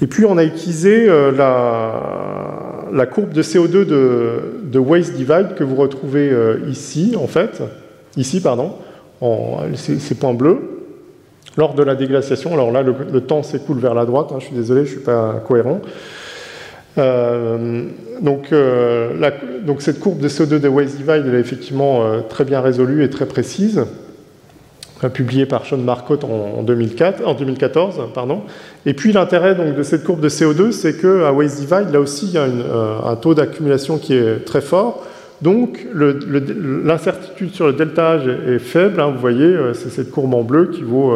Et 0.00 0.06
puis 0.06 0.24
on 0.24 0.38
a 0.38 0.44
utilisé 0.44 1.06
euh, 1.08 1.32
la, 1.32 3.06
courbe 3.06 3.32
de 3.32 3.42
CO2 3.42 3.84
de, 3.84 4.78
Waste 4.78 5.14
Divide 5.14 5.54
que 5.56 5.64
vous 5.64 5.76
retrouvez 5.76 6.32
ici, 6.68 7.16
en 7.20 7.26
fait, 7.26 7.62
ici, 8.16 8.40
pardon, 8.40 8.76
ces, 9.74 10.14
points 10.14 10.34
bleus, 10.34 10.71
lors 11.56 11.74
de 11.74 11.82
la 11.82 11.94
déglaciation. 11.94 12.52
Alors 12.52 12.70
là, 12.70 12.82
le, 12.82 13.20
temps 13.20 13.42
s'écoule 13.42 13.78
vers 13.78 13.94
la 13.94 14.04
droite, 14.04 14.28
hein, 14.32 14.36
je 14.38 14.46
suis 14.46 14.54
désolé, 14.54 14.84
je 14.84 14.90
ne 14.90 14.96
suis 14.96 15.04
pas 15.04 15.42
cohérent. 15.46 15.80
Euh, 16.98 17.84
donc, 18.20 18.52
euh, 18.52 19.30
donc, 19.64 19.82
cette 19.82 19.98
courbe 19.98 20.18
de 20.18 20.28
CO2 20.28 20.60
de 20.60 20.68
Waste 20.68 20.96
Divide 20.96 21.24
elle 21.26 21.34
est 21.34 21.40
effectivement 21.40 22.04
euh, 22.04 22.20
très 22.20 22.44
bien 22.44 22.60
résolue 22.60 23.02
et 23.02 23.10
très 23.10 23.26
précise, 23.26 23.84
publiée 25.14 25.46
par 25.46 25.64
Sean 25.64 25.78
Marcotte 25.78 26.22
en, 26.24 26.62
2004, 26.62 27.26
en 27.26 27.34
2014. 27.34 28.00
Pardon. 28.14 28.42
Et 28.86 28.94
puis 28.94 29.12
l'intérêt 29.12 29.54
de 29.54 29.82
cette 29.82 30.04
courbe 30.04 30.20
de 30.20 30.28
CO2, 30.28 30.70
c'est 30.70 31.00
qu'à 31.00 31.32
Waste 31.32 31.58
Divide, 31.58 31.92
là 31.92 31.98
aussi, 31.98 32.26
il 32.26 32.32
y 32.34 32.38
a 32.38 32.46
un 33.04 33.16
taux 33.16 33.34
d'accumulation 33.34 33.98
qui 33.98 34.14
est 34.14 34.44
très 34.44 34.60
fort. 34.60 35.04
Donc 35.42 35.84
l'incertitude 35.94 37.52
sur 37.52 37.66
le 37.66 37.72
deltage 37.72 38.28
est, 38.28 38.60
faible. 38.60 39.00
Hein. 39.00 39.10
vous 39.12 39.20
voyez, 39.20 39.56
c'est 39.74 39.90
cette 39.90 40.10
courbe 40.10 40.32
en 40.34 40.42
bleu 40.42 40.70
qui 40.72 40.82
vaut 40.82 41.14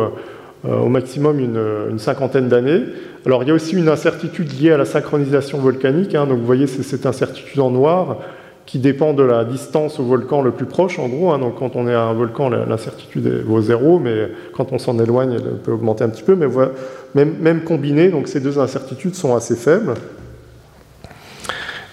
au 0.65 0.89
maximum 0.89 1.39
une, 1.39 1.99
cinquantaine 1.99 2.49
d'années. 2.49 2.83
Alors 3.25 3.45
il 3.45 3.49
y 3.49 3.53
a 3.53 3.55
aussi 3.55 3.77
une 3.77 3.89
incertitude 3.89 4.61
liée 4.61 4.73
à 4.73 4.79
la 4.79 4.85
synchronisation 4.85 5.59
volcanique. 5.59 6.17
Hein. 6.17 6.27
donc 6.27 6.39
vous 6.39 6.47
voyez, 6.47 6.67
c'est 6.67 6.83
cette 6.83 7.07
incertitude 7.07 7.61
en 7.61 7.71
noir 7.71 8.19
qui 8.67 8.81
dépend 8.81 9.15
de 9.15 9.23
la 9.23 9.45
distance 9.45 10.01
au 10.01 10.03
volcan 10.03 10.43
le 10.43 10.51
plus 10.51 10.67
proche, 10.67 10.99
en 10.99 11.09
gros. 11.09 11.31
Hein. 11.31 11.39
donc 11.39 11.59
quand 11.59 11.77
on 11.77 11.89
est 11.89 11.95
à 11.95 12.03
un 12.03 12.13
volcan, 12.13 12.51
l'incertitude 12.51 13.45
vaut 13.47 13.61
zéro, 13.61 14.01
mais 14.01 14.29
quand 14.53 14.73
on 14.73 14.79
s'en 14.79 14.99
éloigne, 14.99 15.35
elle 15.35 15.59
peut 15.59 15.73
augmenter 15.73 16.05
un 16.05 16.09
petit 16.09 16.25
peu. 16.25 16.35
Mais 16.35 16.47
voilà, 16.47 16.73
même, 17.15 17.37
même 17.41 17.63
combinées, 17.63 18.09
donc 18.09 18.27
ces 18.29 18.41
deux 18.41 18.59
incertitudes 18.59 19.15
sont 19.15 19.37
assez 19.37 19.55
faibles. 19.55 19.95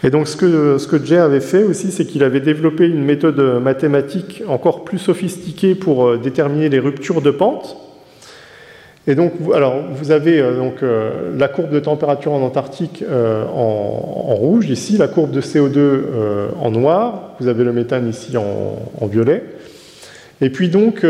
Et 0.04 0.10
donc 0.10 0.28
ce 0.28 0.36
que, 0.36 0.78
ce 0.78 0.88
que 0.88 1.04
Jay 1.04 1.18
avait 1.18 1.40
fait 1.40 1.64
aussi, 1.64 1.92
c'est 1.92 2.06
qu'il 2.06 2.24
avait 2.24 2.42
développé 2.42 2.88
une 2.88 3.04
méthode 3.04 3.40
mathématique 3.62 4.44
encore 4.48 4.84
plus 4.84 5.00
sophistiquée 5.00 5.76
pour 5.76 6.06
euh, 6.08 6.18
déterminer 6.18 6.70
les 6.70 6.80
ruptures 6.80 7.22
de 7.22 7.32
pente. 7.32 7.78
Et 9.06 9.16
donc, 9.16 9.34
alors, 9.54 9.82
vous 9.92 10.12
avez 10.12 10.40
euh, 10.40 10.56
donc, 10.56 10.82
euh, 10.82 11.38
la 11.38 11.50
courbe 11.50 11.72
de 11.72 11.80
température 11.80 12.32
en 12.32 12.42
Antarctique 12.42 13.04
euh, 13.08 13.44
en, 13.46 14.34
rouge, 14.36 14.70
ici, 14.70 14.98
la 14.98 15.10
courbe 15.10 15.32
de 15.32 15.42
CO2 15.42 16.04
en 16.60 16.72
noir, 16.72 17.34
vous 17.40 17.48
avez 17.48 17.64
le 17.64 17.74
méthane 17.74 18.08
ici 18.08 18.38
en, 18.38 19.06
violet. 19.06 19.44
Et 20.42 20.50
puis 20.50 20.70
donc, 20.70 21.06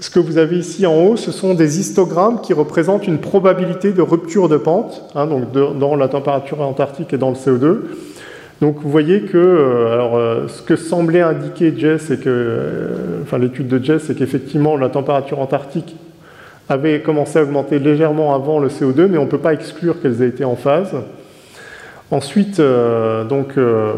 ce 0.00 0.10
que 0.10 0.18
vous 0.18 0.38
avez 0.38 0.58
ici 0.58 0.86
en 0.86 0.94
haut, 0.94 1.16
ce 1.16 1.30
sont 1.30 1.54
des 1.54 1.78
histogrammes 1.78 2.40
qui 2.40 2.52
représentent 2.52 3.06
une 3.06 3.18
probabilité 3.18 3.92
de 3.92 4.02
rupture 4.02 4.48
de 4.48 4.56
pente, 4.56 5.02
hein, 5.14 5.26
donc 5.26 5.52
dans 5.52 5.94
la 5.94 6.08
température 6.08 6.60
antarctique 6.60 7.12
et 7.12 7.18
dans 7.18 7.30
le 7.30 7.36
CO2. 7.36 7.80
Donc 8.60 8.76
vous 8.80 8.90
voyez 8.90 9.22
que, 9.22 9.90
alors, 9.92 10.18
ce 10.48 10.62
que 10.62 10.76
semblait 10.76 11.20
indiquer 11.22 11.72
Jess, 11.76 12.06
c'est 12.08 12.20
que, 12.20 12.88
enfin 13.22 13.38
l'étude 13.38 13.68
de 13.68 13.82
Jess, 13.82 14.04
c'est 14.06 14.14
qu'effectivement 14.14 14.76
la 14.76 14.88
température 14.88 15.38
antarctique 15.38 15.96
avait 16.70 17.00
commencé 17.00 17.38
à 17.38 17.42
augmenter 17.42 17.80
légèrement 17.80 18.32
avant 18.34 18.60
le 18.60 18.68
CO2, 18.68 19.06
mais 19.08 19.18
on 19.18 19.24
ne 19.24 19.30
peut 19.30 19.38
pas 19.38 19.52
exclure 19.52 20.00
qu'elles 20.00 20.22
aient 20.22 20.28
été 20.28 20.44
en 20.44 20.56
phase. 20.56 20.94
Ensuite, 22.12 22.60
euh, 22.60 23.24
donc, 23.24 23.58
euh, 23.58 23.94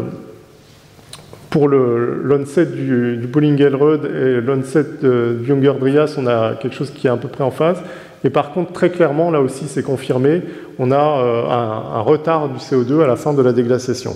pour 1.53 1.69
l'onset 1.69 2.65
du, 2.65 3.15
du 3.17 3.27
Bollinger-Rud 3.27 4.05
et 4.05 4.41
l'onset 4.41 4.85
du 5.01 5.47
Younger-Dryas, 5.47 6.15
on 6.17 6.25
a 6.25 6.55
quelque 6.55 6.75
chose 6.75 6.89
qui 6.89 7.05
est 7.07 7.11
à 7.11 7.15
peu 7.15 7.27
près 7.27 7.43
en 7.43 7.51
phase. 7.51 7.77
Et 8.23 8.31
par 8.31 8.53
contre, 8.53 8.73
très 8.73 8.89
clairement, 8.89 9.29
là 9.29 9.39
aussi, 9.39 9.67
c'est 9.67 9.83
confirmé, 9.83 10.41
on 10.79 10.89
a 10.91 11.19
euh, 11.21 11.43
un, 11.47 12.01
retard 12.01 12.49
du 12.49 12.57
CO2 12.57 13.03
à 13.03 13.07
la 13.07 13.15
fin 13.15 13.33
de 13.33 13.41
la 13.43 13.53
déglaciation. 13.53 14.15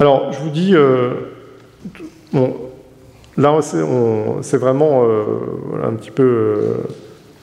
Alors, 0.00 0.32
je 0.32 0.40
vous 0.40 0.50
dis, 0.50 0.74
bon, 2.32 2.56
Là, 3.38 3.60
c'est 3.62 4.56
vraiment 4.56 5.04
euh, 5.04 5.24
un 5.84 5.92
petit 5.92 6.10
peu 6.10 6.24
euh, 6.24 6.74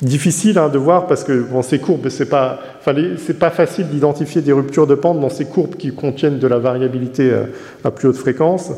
difficile 0.02 0.58
hein, 0.58 0.70
de 0.70 0.78
voir 0.78 1.08
parce 1.08 1.24
que 1.24 1.42
bon, 1.42 1.62
ces 1.62 1.80
courbes, 1.80 2.10
c'est 2.10 2.30
pas, 2.30 2.60
pas 2.84 3.50
facile 3.50 3.88
d'identifier 3.90 4.42
des 4.42 4.52
ruptures 4.52 4.88
de 4.88 4.96
pente 4.96 5.20
dans 5.20 5.30
ces 5.30 5.46
courbes 5.46 5.76
qui 5.76 5.94
contiennent 5.94 6.40
de 6.40 6.48
la 6.48 6.60
variabilité 6.60 7.32
euh, 7.32 7.46
à 7.84 7.92
plus 7.92 8.10
haute 8.10 8.18
fréquence. 8.18 8.72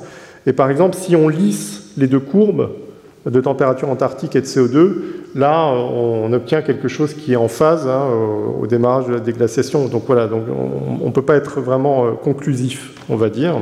Et 0.45 0.53
par 0.53 0.69
exemple, 0.69 0.95
si 0.95 1.15
on 1.15 1.27
lisse 1.27 1.91
les 1.97 2.08
deux 2.08 2.19
courbes 2.19 2.69
de 3.25 3.41
température 3.41 3.89
antarctique 3.89 4.36
et 4.36 4.41
de 4.41 4.45
CO2, 4.45 4.93
là, 5.36 5.65
on 5.67 6.32
obtient 6.32 6.62
quelque 6.62 6.88
chose 6.88 7.13
qui 7.13 7.34
est 7.34 7.38
en 7.38 7.49
phase 7.49 7.86
hein, 7.86 8.06
au 8.62 8.65
démarrage 8.67 9.08
de 9.08 9.13
la 9.13 9.19
déglaciation. 9.19 9.88
Donc 9.88 10.03
voilà, 10.08 10.27
donc 10.27 10.43
on 11.01 11.06
ne 11.06 11.12
peut 11.12 11.23
pas 11.23 11.36
être 11.36 11.60
vraiment 11.60 12.13
conclusif, 12.13 12.93
on 13.10 13.17
va 13.17 13.30
dire 13.30 13.56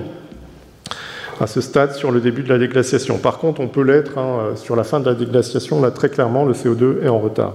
à 1.40 1.48
ce 1.48 1.62
stade 1.62 1.94
sur 1.94 2.12
le 2.12 2.20
début 2.20 2.44
de 2.44 2.50
la 2.50 2.58
déglaciation. 2.58 3.18
Par 3.18 3.38
contre, 3.40 3.62
on 3.62 3.68
peut 3.68 3.84
l'être 3.84 4.18
hein, 4.18 4.40
euh, 4.40 4.56
sur 4.56 4.76
la 4.76 4.84
fin 4.84 5.00
de 5.00 5.06
la 5.06 5.16
déglaciation, 5.16 5.82
là 5.82 5.92
très 5.92 6.10
clairement, 6.10 6.46
le 6.46 6.54
CO2 6.54 7.04
est 7.04 7.10
en 7.10 7.20
retard. 7.20 7.54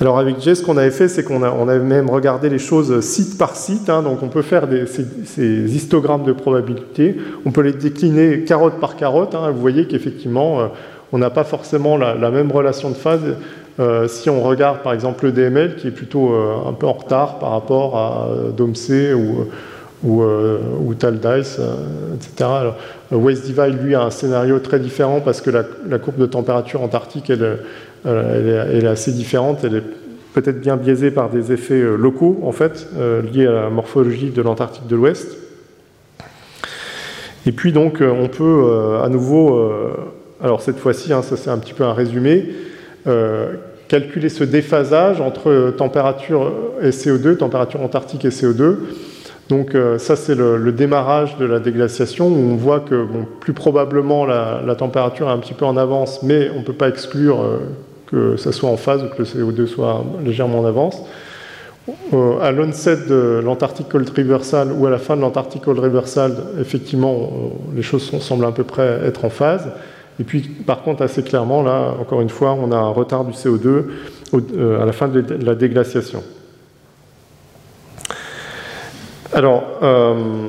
Alors 0.00 0.18
avec 0.18 0.40
Jay, 0.40 0.54
ce 0.54 0.62
qu'on 0.62 0.78
avait 0.78 0.90
fait, 0.90 1.08
c'est 1.08 1.22
qu'on 1.24 1.42
on 1.42 1.68
avait 1.68 1.84
même 1.84 2.08
regardé 2.08 2.48
les 2.48 2.58
choses 2.58 3.00
site 3.00 3.36
par 3.36 3.54
site, 3.54 3.90
hein, 3.90 4.02
donc 4.02 4.22
on 4.22 4.28
peut 4.28 4.40
faire 4.40 4.66
ces, 4.86 5.74
histogrammes 5.74 6.24
de 6.24 6.32
probabilité, 6.32 7.16
on 7.44 7.50
peut 7.50 7.60
les 7.60 7.74
décliner 7.74 8.44
carotte 8.44 8.80
par 8.80 8.96
carotte, 8.96 9.34
hein, 9.34 9.50
vous 9.50 9.60
voyez 9.60 9.86
qu'effectivement, 9.86 10.60
euh, 10.60 10.66
on 11.12 11.18
n'a 11.18 11.28
pas 11.28 11.44
forcément 11.44 11.98
la, 11.98 12.30
même 12.30 12.50
relation 12.50 12.88
de 12.88 12.94
phase 12.94 13.20
euh, 13.78 14.08
si 14.08 14.30
on 14.30 14.42
regarde 14.42 14.82
par 14.82 14.92
exemple 14.92 15.24
le 15.24 15.32
DML 15.32 15.76
qui 15.76 15.88
est 15.88 15.92
plutôt 15.92 16.34
un 16.34 16.72
peu 16.72 16.86
en 16.86 16.92
retard 16.92 17.38
par 17.38 17.50
rapport 17.50 17.96
à 17.98 18.28
DOMC 18.56 19.14
ou 19.14 19.48
ou, 20.02 20.22
euh, 20.22 20.58
ou 20.80 20.94
Taldice, 20.94 21.58
euh, 21.58 22.14
etc. 22.14 22.32
Alors, 22.38 22.76
Waste 23.10 23.44
Divide, 23.44 23.82
lui, 23.82 23.94
a 23.94 24.02
un 24.02 24.10
scénario 24.10 24.58
très 24.58 24.80
différent 24.80 25.20
parce 25.20 25.40
que 25.40 25.50
la, 25.50 25.98
courbe 25.98 26.16
de 26.16 26.26
température 26.26 26.82
antarctique, 26.82 27.30
euh, 27.30 27.56
elle, 28.04 28.84
est, 28.84 28.86
assez 28.86 29.12
différente. 29.12 29.60
Elle 29.64 29.76
est 29.76 29.84
peut-être 30.32 30.60
bien 30.60 30.76
biaisée 30.76 31.10
par 31.10 31.28
des 31.28 31.52
effets 31.52 31.82
locaux, 31.98 32.40
en 32.44 32.52
fait, 32.52 32.88
liés 33.32 33.46
à 33.46 33.52
la 33.52 33.70
morphologie 33.70 34.30
de 34.30 34.42
l'Antarctique 34.42 34.86
de 34.86 34.96
l'Ouest. 34.96 35.36
Et 37.46 37.52
puis, 37.52 37.72
donc, 37.72 38.00
on 38.00 38.28
peut 38.28 38.98
à 39.02 39.08
nouveau, 39.08 39.60
alors 40.40 40.62
cette 40.62 40.78
fois-ci, 40.78 41.12
hein, 41.12 41.22
ça 41.22 41.36
c'est 41.36 41.50
un 41.50 41.58
petit 41.58 41.72
peu 41.72 41.82
un 41.82 41.94
résumé, 41.94 42.48
calculer 43.88 44.28
ce 44.28 44.44
déphasage 44.44 45.20
entre 45.20 45.74
température 45.76 46.52
et 46.80 46.90
CO2, 46.90 47.36
température 47.36 47.82
antarctique 47.82 48.24
et 48.24 48.28
CO2, 48.28 48.76
Donc 49.50 49.76
ça 49.98 50.16
c'est 50.16 50.34
le, 50.34 50.72
démarrage 50.72 51.36
de 51.36 51.44
la 51.44 51.58
déglaciation 51.58 52.28
où 52.28 52.52
on 52.52 52.56
voit 52.56 52.80
que 52.80 53.06
plus 53.40 53.52
probablement 53.52 54.24
la, 54.24 54.74
température 54.76 55.28
est 55.28 55.32
un 55.32 55.38
petit 55.38 55.54
peu 55.54 55.64
en 55.64 55.76
avance, 55.76 56.22
mais 56.22 56.50
on 56.54 56.60
ne 56.60 56.64
peut 56.64 56.72
pas 56.72 56.88
exclure 56.88 57.44
que 58.06 58.36
ça 58.36 58.52
soit 58.52 58.70
en 58.70 58.76
phase 58.76 59.02
ou 59.02 59.08
que 59.08 59.18
le 59.18 59.24
CO2 59.24 59.66
soit 59.66 60.04
légèrement 60.24 60.60
en 60.60 60.66
avance. 60.66 61.02
à 62.40 62.52
l'onset 62.52 63.08
de 63.08 63.40
l'Antarctic 63.44 63.88
Cold 63.88 64.08
Reversal 64.16 64.72
ou 64.72 64.86
à 64.86 64.90
la 64.90 64.98
fin 64.98 65.16
de 65.16 65.20
l'Antarctic 65.20 65.62
Cold 65.62 65.78
Reversal, 65.78 66.32
effectivement, 66.60 67.30
les 67.74 67.82
choses 67.82 68.08
semblent 68.20 68.44
à 68.44 68.52
peu 68.52 68.64
près 68.64 69.00
être 69.04 69.24
en 69.24 69.30
phase. 69.30 69.68
Et 70.20 70.24
puis, 70.24 70.40
par 70.42 70.82
contre, 70.82 71.02
assez 71.02 71.22
clairement, 71.22 71.62
là, 71.62 71.94
encore 71.98 72.20
une 72.20 72.28
fois, 72.28 72.52
on 72.52 72.72
a 72.72 72.76
un 72.76 72.90
retard 72.90 73.24
du 73.24 73.32
CO2 73.32 73.84
euh, 74.34 74.82
à 74.82 74.84
la 74.84 74.92
fin 74.92 75.08
de 75.08 75.24
la 75.42 75.54
déglaciation. 75.54 76.22
Alors, 79.32 79.64
euh, 79.82 80.48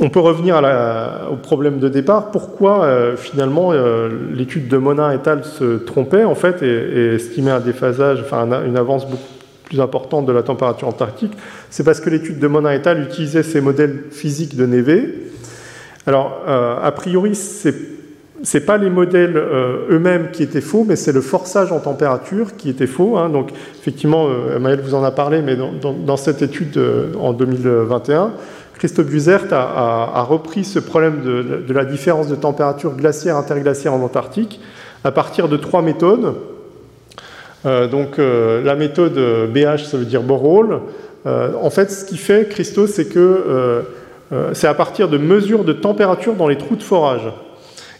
on 0.00 0.08
peut 0.08 0.20
revenir 0.20 0.60
au 1.30 1.36
problème 1.36 1.78
de 1.78 1.88
départ. 1.88 2.30
Pourquoi, 2.30 2.84
euh, 2.84 3.16
finalement, 3.16 3.72
l'étude 4.32 4.68
de 4.68 4.76
Monin 4.76 5.12
et 5.12 5.28
al. 5.28 5.44
se 5.44 5.78
trompait, 5.78 6.24
en 6.24 6.34
fait, 6.34 6.62
et, 6.62 7.14
estimait 7.14 7.50
un 7.50 7.60
déphasage, 7.60 8.20
enfin, 8.20 8.48
une 8.64 8.76
avance 8.76 9.08
beaucoup 9.08 9.22
plus 9.64 9.80
importante 9.80 10.26
de 10.26 10.32
la 10.32 10.42
température 10.42 10.88
antarctique? 10.88 11.32
C'est 11.70 11.84
parce 11.84 12.00
que 12.00 12.10
l'étude 12.10 12.38
de 12.38 12.46
Monin 12.46 12.72
et 12.72 12.86
al. 12.86 13.02
utilisait 13.02 13.42
ces 13.42 13.60
modèles 13.60 14.04
physiques 14.10 14.56
de 14.56 14.66
Neve 14.66 15.24
alors, 16.06 16.42
euh, 16.46 16.76
a 16.82 16.92
priori, 16.92 17.34
ce 17.34 17.68
n'est 18.52 18.60
pas 18.60 18.76
les 18.76 18.90
modèles 18.90 19.36
euh, 19.36 19.86
eux-mêmes 19.90 20.30
qui 20.30 20.42
étaient 20.42 20.60
faux, 20.60 20.84
mais 20.86 20.96
c'est 20.96 21.12
le 21.12 21.20
forçage 21.20 21.72
en 21.72 21.80
température 21.80 22.56
qui 22.56 22.68
était 22.68 22.86
faux. 22.86 23.16
Hein. 23.16 23.28
Donc, 23.30 23.50
effectivement, 23.78 24.26
euh, 24.28 24.76
vous 24.82 24.94
en 24.94 25.04
a 25.04 25.10
parlé, 25.10 25.42
mais 25.42 25.56
dans, 25.56 26.16
cette 26.16 26.42
étude 26.42 26.78
en 27.18 27.32
2021, 27.32 28.32
Christophe 28.78 29.06
Buzert 29.06 29.46
a, 29.52 30.22
repris 30.28 30.64
ce 30.64 30.78
problème 30.78 31.22
de, 31.22 31.72
la 31.72 31.84
différence 31.84 32.28
de 32.28 32.34
température 32.34 32.94
glaciaire-interglaciaire 32.94 33.94
en 33.94 34.02
Antarctique 34.02 34.60
à 35.04 35.12
partir 35.12 35.48
de 35.48 35.56
trois 35.56 35.82
méthodes. 35.82 36.34
donc, 37.64 38.18
la 38.18 38.74
méthode 38.74 39.14
BH, 39.52 39.84
ça 39.84 39.96
veut 39.96 40.04
dire 40.04 40.22
borehole. 40.22 40.80
en 41.24 41.70
fait, 41.70 41.90
ce 41.90 42.04
qui 42.04 42.16
fait, 42.16 42.48
Christo, 42.48 42.86
c'est 42.86 43.06
que 43.06 43.84
euh, 44.32 44.50
c'est 44.52 44.66
à 44.66 44.74
partir 44.74 45.08
de 45.08 45.18
mesures 45.18 45.64
de 45.64 45.72
température 45.72 46.34
dans 46.34 46.48
les 46.48 46.56
trous 46.56 46.76
de 46.76 46.82
forage. 46.82 47.30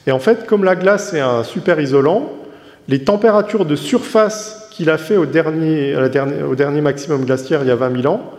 Et 0.06 0.12
en 0.12 0.18
fait, 0.18 0.46
comme 0.46 0.64
la 0.64 0.76
glace 0.76 1.14
est 1.14 1.20
un 1.20 1.42
super 1.42 1.80
isolant, 1.80 2.30
les 2.88 3.04
températures 3.04 3.64
de 3.64 3.76
surface 3.76 4.68
qu'il 4.70 4.90
a 4.90 4.98
fait 4.98 5.16
au 5.16 5.26
dernier, 5.26 5.96
au 5.96 6.54
dernier, 6.54 6.80
maximum 6.80 7.24
glaciaire 7.24 7.60
il 7.62 7.68
y 7.68 7.70
a 7.70 7.76
20 7.76 8.02
000 8.02 8.12
ans 8.12 8.32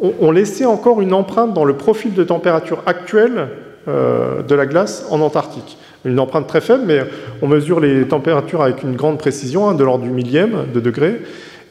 ont, 0.00 0.30
laissé 0.30 0.64
encore 0.64 1.00
une 1.00 1.12
empreinte 1.12 1.54
dans 1.54 1.64
le 1.64 1.74
profil 1.74 2.14
de 2.14 2.22
température 2.22 2.82
actuel 2.86 3.48
euh, 3.88 4.42
de 4.42 4.54
la 4.54 4.64
glace 4.64 5.04
en 5.10 5.20
Antarctique. 5.20 5.76
Une 6.04 6.20
empreinte 6.20 6.46
très 6.46 6.60
faible, 6.60 6.84
mais 6.86 7.00
on 7.42 7.48
mesure 7.48 7.80
les 7.80 8.06
températures 8.06 8.62
avec 8.62 8.84
une 8.84 8.94
grande 8.94 9.18
précision, 9.18 9.68
hein, 9.68 9.74
de 9.74 9.82
l'ordre 9.82 10.04
du 10.04 10.10
millième 10.10 10.66
de 10.72 10.78
degré. 10.78 11.20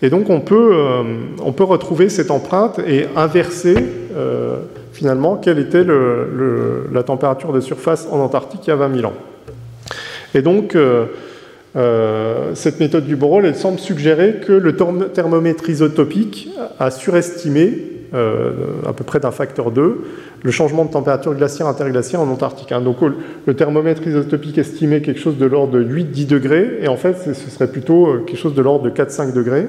Et 0.01 0.09
donc 0.09 0.29
on 0.29 0.41
peut, 0.41 0.71
euh, 0.73 1.03
on 1.41 1.53
peut 1.53 1.63
retrouver 1.63 2.09
cette 2.09 2.31
empreinte 2.31 2.79
et 2.79 3.07
inverser 3.15 3.75
finalement 4.97 5.35
quelle 5.35 5.59
était 5.59 5.85
la 5.85 7.03
température 7.03 7.53
de 7.53 7.59
surface 7.59 8.07
en 8.11 8.19
Antarctique 8.19 8.61
il 8.65 8.71
y 8.71 8.73
a 8.73 8.75
20 8.75 8.95
000 8.95 9.07
ans. 9.07 9.13
Et 10.33 10.41
donc, 10.41 10.75
euh, 10.75 11.05
euh, 11.75 12.51
cette 12.55 12.79
méthode 12.79 13.05
du 13.05 13.15
Borel, 13.15 13.45
elle 13.45 13.55
semble 13.55 13.77
suggérer 13.77 14.37
que 14.45 14.51
le 14.51 14.75
thermomètre 15.13 15.69
isotopique 15.69 16.49
a 16.79 16.89
surestimé, 16.89 17.77
euh, 18.15 18.51
à 18.87 18.93
peu 18.93 19.03
près 19.03 19.19
d'un 19.19 19.29
facteur 19.29 19.69
2, 19.69 20.03
le 20.41 20.51
changement 20.51 20.83
de 20.83 20.89
température 20.89 21.35
glaciaire 21.35 21.67
interglaciaire 21.67 22.19
en 22.19 22.29
Antarctique. 22.29 22.71
Hein. 22.71 22.81
Donc 22.81 22.97
le 23.45 23.53
thermomètre 23.53 24.05
isotopique 24.07 24.57
estimait 24.57 25.01
quelque 25.01 25.19
chose 25.19 25.37
de 25.37 25.45
l'ordre 25.45 25.73
de 25.73 25.83
8-10 25.83 26.25
degrés, 26.25 26.79
et 26.81 26.87
en 26.87 26.97
fait 26.97 27.17
ce 27.23 27.33
serait 27.51 27.67
plutôt 27.67 28.23
quelque 28.25 28.39
chose 28.39 28.55
de 28.55 28.63
l'ordre 28.63 28.85
de 28.85 28.89
4-5 28.89 29.31
degrés. 29.31 29.67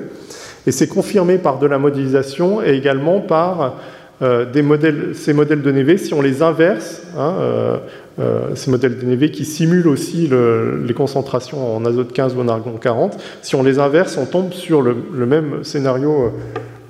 Et 0.67 0.73
c'est 0.73 0.89
confirmé 0.89 1.39
par 1.39 1.59
de 1.59 1.67
la 1.67 1.79
modélisation 1.79 2.63
et 2.63 2.73
également 2.73 3.21
par 3.21 3.77
euh, 4.21 5.13
ces 5.15 5.33
modèles 5.33 5.63
de 5.63 5.71
Neve, 5.71 5.97
si 5.97 6.13
on 6.13 6.21
les 6.21 6.43
inverse, 6.43 7.03
hein, 7.17 7.35
euh, 7.39 7.77
euh, 8.19 8.55
ces 8.57 8.71
modèles 8.71 8.99
de 8.99 9.07
Neve 9.07 9.31
qui 9.31 9.45
simulent 9.45 9.87
aussi 9.87 10.29
les 10.29 10.95
concentrations 10.95 11.77
en 11.77 11.85
azote 11.85 12.13
15 12.13 12.35
ou 12.35 12.41
en 12.41 12.49
argon 12.49 12.77
40, 12.81 13.17
si 13.43 13.55
on 13.55 13.63
les 13.63 13.79
inverse, 13.79 14.17
on 14.17 14.27
tombe 14.27 14.53
sur 14.53 14.83
le, 14.83 14.95
même 15.27 15.63
scénario 15.63 16.33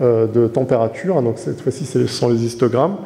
de 0.00 0.46
température, 0.46 1.18
hein, 1.18 1.22
donc 1.22 1.38
cette 1.38 1.60
fois-ci 1.60 1.84
ce 1.84 2.06
sont 2.06 2.28
les 2.28 2.44
histogrammes, 2.44 2.96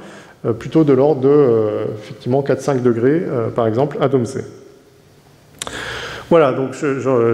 plutôt 0.58 0.84
de 0.84 0.92
l'ordre 0.92 1.22
de 1.22 1.86
effectivement 1.98 2.42
4-5 2.42 2.82
degrés, 2.82 3.22
par 3.56 3.66
exemple, 3.66 3.96
à 4.00 4.08
Domsey. 4.08 4.44
Voilà, 6.30 6.52
donc 6.52 6.76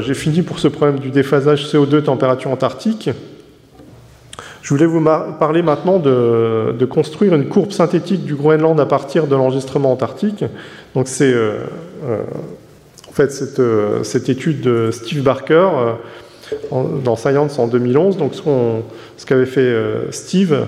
j'ai 0.00 0.14
fini 0.14 0.42
pour 0.42 0.58
ce 0.58 0.68
problème 0.68 0.98
du 0.98 1.10
déphasage 1.10 1.66
CO2 1.66 2.02
température 2.02 2.50
antarctique. 2.50 3.10
Je 4.62 4.74
voulais 4.74 4.86
vous 4.86 5.02
parler 5.38 5.62
maintenant 5.62 5.98
de, 5.98 6.84
construire 6.90 7.34
une 7.34 7.48
courbe 7.48 7.72
synthétique 7.72 8.24
du 8.24 8.34
Groenland 8.34 8.78
à 8.80 8.86
partir 8.86 9.26
de 9.26 9.34
l'enregistrement 9.34 9.92
antarctique. 9.92 10.44
Donc 10.94 11.08
c'est 11.08 11.32
euh, 11.32 11.60
euh, 12.04 12.22
en 13.08 13.12
fait 13.12 13.30
euh, 13.58 14.02
cette, 14.02 14.28
étude 14.28 14.60
de 14.60 14.90
Steve 14.92 15.22
Barker 15.22 15.68
dans 16.70 17.16
Science 17.16 17.58
en 17.58 17.66
2011. 17.66 18.16
Donc 18.16 18.34
ce, 18.34 19.26
qu'avait 19.26 19.46
fait 19.46 19.74
Steve. 20.10 20.66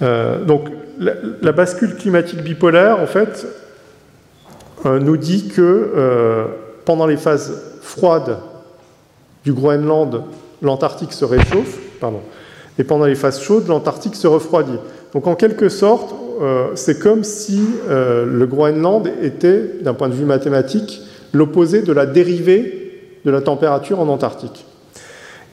donc 0.00 0.68
la, 0.98 1.52
bascule 1.52 1.96
climatique 1.96 2.42
bipolaire 2.42 3.00
en 3.00 3.06
fait 3.06 3.46
nous 4.84 5.16
dit 5.16 5.48
que 5.48 6.46
pendant 6.84 7.06
les 7.06 7.16
phases 7.16 7.78
froides 7.82 8.38
du 9.44 9.52
Groenland, 9.52 10.22
l'Antarctique 10.62 11.12
se 11.12 11.24
réchauffe. 11.24 11.78
Pardon 12.00 12.22
et 12.78 12.84
pendant 12.84 13.06
les 13.06 13.16
phases 13.16 13.42
chaudes, 13.42 13.66
l'Antarctique 13.66 14.14
se 14.14 14.26
refroidit. 14.26 14.78
Donc 15.12 15.26
en 15.26 15.34
quelque 15.34 15.68
sorte, 15.68 16.14
euh, 16.40 16.68
c'est 16.74 17.00
comme 17.00 17.24
si 17.24 17.60
euh, 17.88 18.24
le 18.24 18.46
Groenland 18.46 19.10
était, 19.22 19.62
d'un 19.80 19.94
point 19.94 20.08
de 20.08 20.14
vue 20.14 20.24
mathématique, 20.24 21.02
l'opposé 21.32 21.82
de 21.82 21.92
la 21.92 22.06
dérivée 22.06 22.84
de 23.24 23.30
la 23.30 23.40
température 23.40 23.98
en 23.98 24.08
Antarctique. 24.08 24.64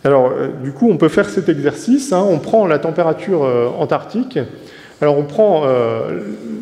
Alors, 0.03 0.31
euh, 0.31 0.49
du 0.63 0.71
coup, 0.71 0.89
on 0.91 0.97
peut 0.97 1.09
faire 1.09 1.27
cet 1.27 1.49
exercice. 1.49 2.13
Hein. 2.13 2.23
on 2.29 2.38
prend 2.38 2.67
la 2.67 2.77
température 2.77 3.41
antarctique. 3.79 4.38
Alors, 5.01 5.17
on 5.17 5.23
prend 5.23 5.63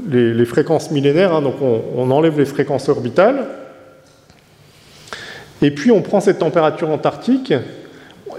les, 0.09 0.45
fréquences 0.45 0.89
millénaires, 0.89 1.35
hein. 1.35 1.41
donc 1.41 1.55
on, 1.61 2.09
enlève 2.09 2.39
les 2.39 2.45
fréquences 2.45 2.89
orbitales. 2.89 3.45
Et 5.61 5.71
puis, 5.71 5.91
on 5.91 6.01
prend 6.01 6.19
cette 6.19 6.39
température 6.39 6.89
antarctique 6.89 7.53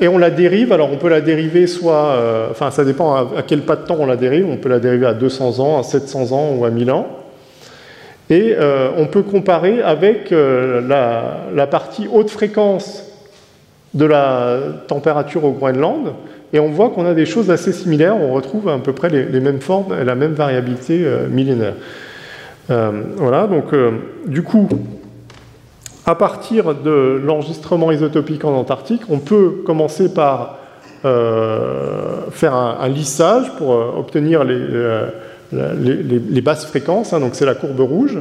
et 0.01 0.09
on 0.09 0.19
la 0.19 0.31
dérive, 0.31 0.73
alors 0.73 0.91
on 0.93 0.97
peut 0.97 1.09
la 1.09 1.21
dériver 1.21 1.67
soit, 1.67 2.17
euh, 2.17 2.49
enfin 2.51 2.71
ça 2.71 2.85
dépend 2.85 3.15
à, 3.15 3.43
quel 3.47 3.63
pas 3.63 3.77
de 3.77 3.87
temps 3.87 3.97
on 3.99 4.07
la 4.07 4.17
dérive, 4.17 4.47
on 4.49 4.57
peut 4.57 4.69
la 4.69 4.79
dériver 4.79 5.07
à 5.07 5.15
200 5.15 5.61
ans, 5.61 5.79
à 5.79 5.83
700 5.83 6.33
ans 6.33 6.55
ou 6.57 6.65
à 6.65 6.71
1000 6.71 6.91
ans. 6.91 7.07
Et 8.31 8.55
euh, 8.59 8.89
on 8.97 9.07
peut 9.07 9.23
comparer 9.23 9.83
avec 9.83 10.33
euh, 10.33 10.81
la, 11.53 11.67
partie 11.67 12.09
haute 12.11 12.31
fréquence 12.31 13.05
de 13.93 14.07
la 14.07 14.59
température 14.89 15.45
au 15.45 15.53
Groenland, 15.53 16.15
et 16.53 16.59
on 16.59 16.71
voit 16.71 16.91
qu'on 16.91 17.07
a 17.07 17.15
des 17.15 17.27
choses 17.27 17.51
assez 17.51 17.73
similaires, 17.73 18.17
on 18.17 18.33
retrouve 18.33 18.69
à 18.69 18.79
peu 18.79 18.93
près 18.93 19.09
les, 19.09 19.25
les 19.25 19.41
mêmes 19.41 19.61
formes 19.61 19.95
et 20.01 20.05
la 20.05 20.15
même 20.15 20.35
variabilité 20.35 21.05
millénaire. 21.31 21.75
voilà, 22.69 23.47
donc 23.47 23.75
du 24.27 24.43
coup, 24.43 24.69
à 26.07 26.15
partir 26.15 26.75
de 26.75 27.21
l'enregistrement 27.25 27.91
isotopique 27.91 28.45
en 28.45 28.55
Antarctique, 28.55 29.03
on 29.09 29.19
peut 29.19 29.63
commencer 29.65 30.13
par 30.13 30.59
euh, 31.05 32.31
faire 32.31 32.55
un, 32.55 32.89
lissage 32.89 33.51
pour 33.57 33.73
euh, 33.73 33.93
obtenir 33.99 34.43
euh, 34.47 35.11
les, 35.53 36.41
basses 36.41 36.65
fréquences, 36.67 37.13
hein, 37.13 37.21
donc 37.21 37.35
c'est 37.35 37.45
la 37.45 37.55
courbe 37.55 37.81
rouge. 37.81 38.19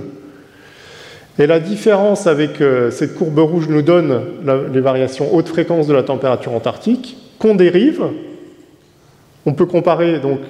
Et 1.40 1.48
la 1.48 1.60
différence 1.60 2.28
avec 2.28 2.62
cette 2.92 3.16
courbe 3.16 3.40
rouge 3.40 3.68
nous 3.68 3.82
donne 3.82 4.22
les 4.72 4.82
variations 4.82 5.34
haute 5.34 5.48
fréquence 5.48 5.88
de 5.88 5.94
la 5.94 6.04
température 6.04 6.52
antarctique 6.54 7.18
qu'on 7.40 7.56
dérive. 7.56 8.04
On 9.48 9.54
peut 9.54 9.66
comparer 9.66 10.20
donc 10.20 10.42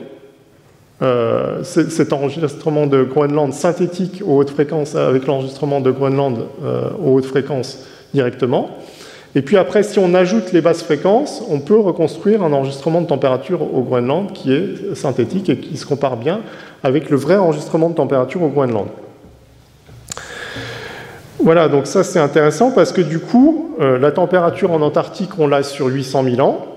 euh, 1.04 1.64
cet 1.64 2.14
enregistrement 2.14 2.88
de 2.88 3.04
Groenland 3.04 3.52
synthétique 3.54 4.24
aux 4.26 4.38
hautes 4.38 4.52
fréquences 4.52 4.96
avec 4.96 5.28
l'enregistrement 5.28 5.82
de 5.82 5.92
Groenland 5.92 6.46
euh, 6.64 6.90
aux 7.04 7.16
hautes 7.16 7.26
fréquences 7.26 7.80
directement. 8.14 8.70
Et 9.36 9.42
puis 9.42 9.58
après, 9.58 9.84
si 9.84 10.00
on 10.00 10.14
ajoute 10.14 10.54
les 10.54 10.62
basses 10.62 10.84
fréquences, 10.84 11.44
on 11.50 11.60
peut 11.60 11.78
reconstruire 11.78 12.44
un 12.44 12.54
enregistrement 12.54 13.02
de 13.02 13.08
température 13.08 13.62
au 13.62 13.82
Groenland 13.82 14.32
qui 14.32 14.54
est 14.54 14.96
synthétique 14.96 15.50
et 15.50 15.58
qui 15.58 15.76
se 15.76 15.86
compare 15.86 16.16
bien 16.16 16.42
avec 16.84 17.10
le 17.10 17.18
vrai 17.18 17.36
enregistrement 17.36 17.90
de 17.90 17.96
température 17.96 18.42
au 18.42 18.50
Groenland. 18.50 18.88
Voilà, 21.40 21.68
donc 21.68 21.88
ça 21.88 22.06
c'est 22.06 22.20
intéressant 22.20 22.72
parce 22.72 22.94
que 22.94 23.02
du 23.02 23.20
coup, 23.20 23.76
euh, 23.82 24.00
la 24.00 24.12
température 24.12 24.72
en 24.72 24.82
Antarctique, 24.82 25.32
on 25.38 25.48
l'a 25.48 25.64
sur 25.64 25.88
800 25.88 26.24
000 26.36 26.48
ans. 26.48 26.73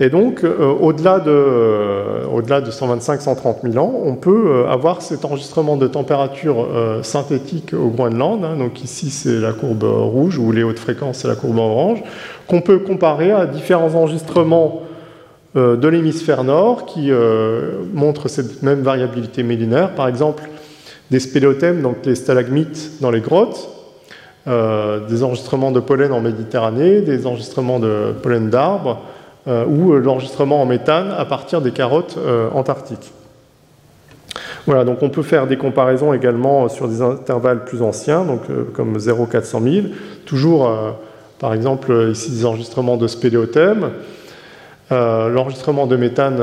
Et 0.00 0.10
donc, 0.10 0.42
au-delà 0.44 1.20
de, 1.20 2.26
au 2.32 2.42
de 2.42 2.70
125-130 2.70 3.70
000 3.70 3.84
ans, 3.84 3.94
on 4.04 4.16
peut 4.16 4.64
avoir 4.68 5.02
cet 5.02 5.24
enregistrement 5.24 5.76
de 5.76 5.86
température 5.86 6.66
synthétique 7.02 7.74
au 7.74 7.90
Groenland. 7.90 8.44
Hein. 8.44 8.56
donc 8.56 8.82
ici, 8.82 9.10
c'est 9.10 9.38
la 9.38 9.52
courbe 9.52 9.84
rouge, 9.84 10.36
ou 10.36 10.50
les 10.50 10.64
hautes 10.64 10.80
fréquences, 10.80 11.18
c'est 11.18 11.28
la 11.28 11.36
courbe 11.36 11.58
orange, 11.58 12.02
qu'on 12.48 12.60
peut 12.60 12.78
comparer 12.78 13.30
à 13.30 13.46
différents 13.46 13.94
enregistrements 13.94 14.82
de 15.54 15.86
l'hémisphère 15.86 16.42
nord 16.42 16.86
qui 16.86 17.12
montrent 17.92 18.26
cette 18.26 18.64
même 18.64 18.80
variabilité 18.80 19.44
millénaire. 19.44 19.94
Par 19.94 20.08
exemple, 20.08 20.42
des 21.10 21.20
spéléothèmes, 21.20 21.82
donc 21.82 21.98
les 22.04 22.16
stalagmites 22.16 23.00
dans 23.00 23.10
les 23.10 23.20
grottes, 23.20 23.68
euh, 24.46 25.06
des 25.06 25.22
enregistrements 25.22 25.70
de 25.70 25.80
pollen 25.80 26.12
en 26.12 26.20
Méditerranée, 26.20 27.00
des 27.00 27.26
enregistrements 27.26 27.78
de 27.78 28.12
pollen 28.22 28.50
d'arbres, 28.50 29.00
euh, 29.00 29.23
ou 29.46 29.92
l'enregistrement 29.92 30.62
en 30.62 30.66
méthane 30.66 31.10
à 31.16 31.24
partir 31.24 31.60
des 31.60 31.70
carottes 31.70 32.16
euh, 32.18 32.48
antarctiques. 32.54 33.12
Voilà, 34.66 34.84
donc 34.84 35.02
on 35.02 35.10
peut 35.10 35.22
faire 35.22 35.46
des 35.46 35.58
comparaisons 35.58 36.14
également 36.14 36.68
sur 36.68 36.88
des 36.88 37.02
intervalles 37.02 37.64
plus 37.64 37.82
anciens, 37.82 38.24
donc 38.24 38.40
comme 38.72 38.98
0,400 38.98 39.60
000. 39.60 39.86
Toujours, 40.24 40.70
par 41.38 41.52
exemple, 41.52 42.08
ici 42.10 42.30
des 42.30 42.46
enregistrements 42.46 42.96
de 42.96 43.06
spéléothèmes. 43.06 43.90
L'enregistrement 44.90 45.86
de 45.86 45.96
méthane 45.96 46.40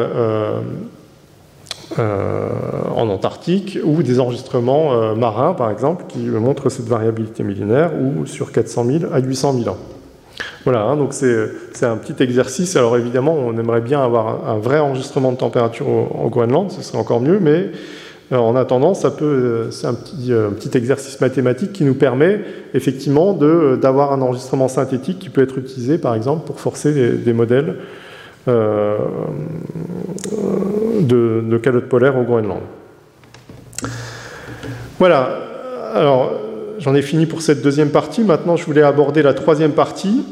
euh, 1.99 2.47
en 2.95 3.09
Antarctique, 3.09 3.77
ou 3.83 4.01
des 4.01 4.21
enregistrements 4.21 4.93
euh, 4.93 5.13
marins, 5.13 5.53
par 5.53 5.69
exemple, 5.69 6.05
qui 6.07 6.19
montrent 6.19 6.69
cette 6.69 6.87
variabilité 6.87 7.43
millénaire, 7.43 7.91
ou 7.99 8.25
sur 8.25 8.53
400 8.53 8.85
000 8.85 9.13
à 9.13 9.19
800 9.19 9.53
000 9.63 9.69
ans. 9.69 9.77
Voilà, 10.63 10.83
hein, 10.83 10.95
donc 10.95 11.13
c'est 11.13 11.85
un 11.85 11.97
petit 11.97 12.21
exercice. 12.21 12.75
Alors 12.75 12.95
évidemment, 12.95 13.35
on 13.35 13.57
aimerait 13.57 13.81
bien 13.81 14.03
avoir 14.03 14.47
un, 14.47 14.59
vrai 14.59 14.79
enregistrement 14.79 15.31
de 15.31 15.37
température 15.37 15.87
au, 15.87 16.29
Groenland, 16.29 16.71
ce 16.71 16.83
serait 16.83 16.99
encore 16.99 17.19
mieux, 17.19 17.39
mais 17.39 17.71
euh, 18.31 18.37
en 18.37 18.55
attendant, 18.55 18.93
c'est 18.93 19.07
un 19.07 19.93
petit, 19.95 20.77
exercice 20.77 21.19
mathématique 21.19 21.73
qui 21.73 21.83
nous 21.83 21.95
permet 21.95 22.41
effectivement 22.75 23.33
d'avoir 23.33 24.13
un 24.13 24.21
enregistrement 24.21 24.67
synthétique 24.67 25.17
qui 25.17 25.29
peut 25.29 25.41
être 25.41 25.57
utilisé, 25.57 25.97
par 25.97 26.13
exemple, 26.13 26.45
pour 26.45 26.59
forcer 26.59 26.93
des 26.93 27.33
modèles 27.33 27.77
euh, 28.47 28.97
de, 30.99 31.43
de 31.43 31.57
calotte 31.57 31.89
polaire 31.89 32.17
au 32.17 32.23
Groenland. 32.23 32.61
Voilà, 34.99 35.39
alors 35.95 36.31
j'en 36.77 36.93
ai 36.93 37.01
fini 37.01 37.25
pour 37.25 37.41
cette 37.41 37.63
deuxième 37.63 37.89
partie. 37.89 38.23
Maintenant, 38.23 38.55
je 38.55 38.65
voulais 38.65 38.83
aborder 38.83 39.23
la 39.23 39.33
troisième 39.33 39.71
partie. 39.71 40.23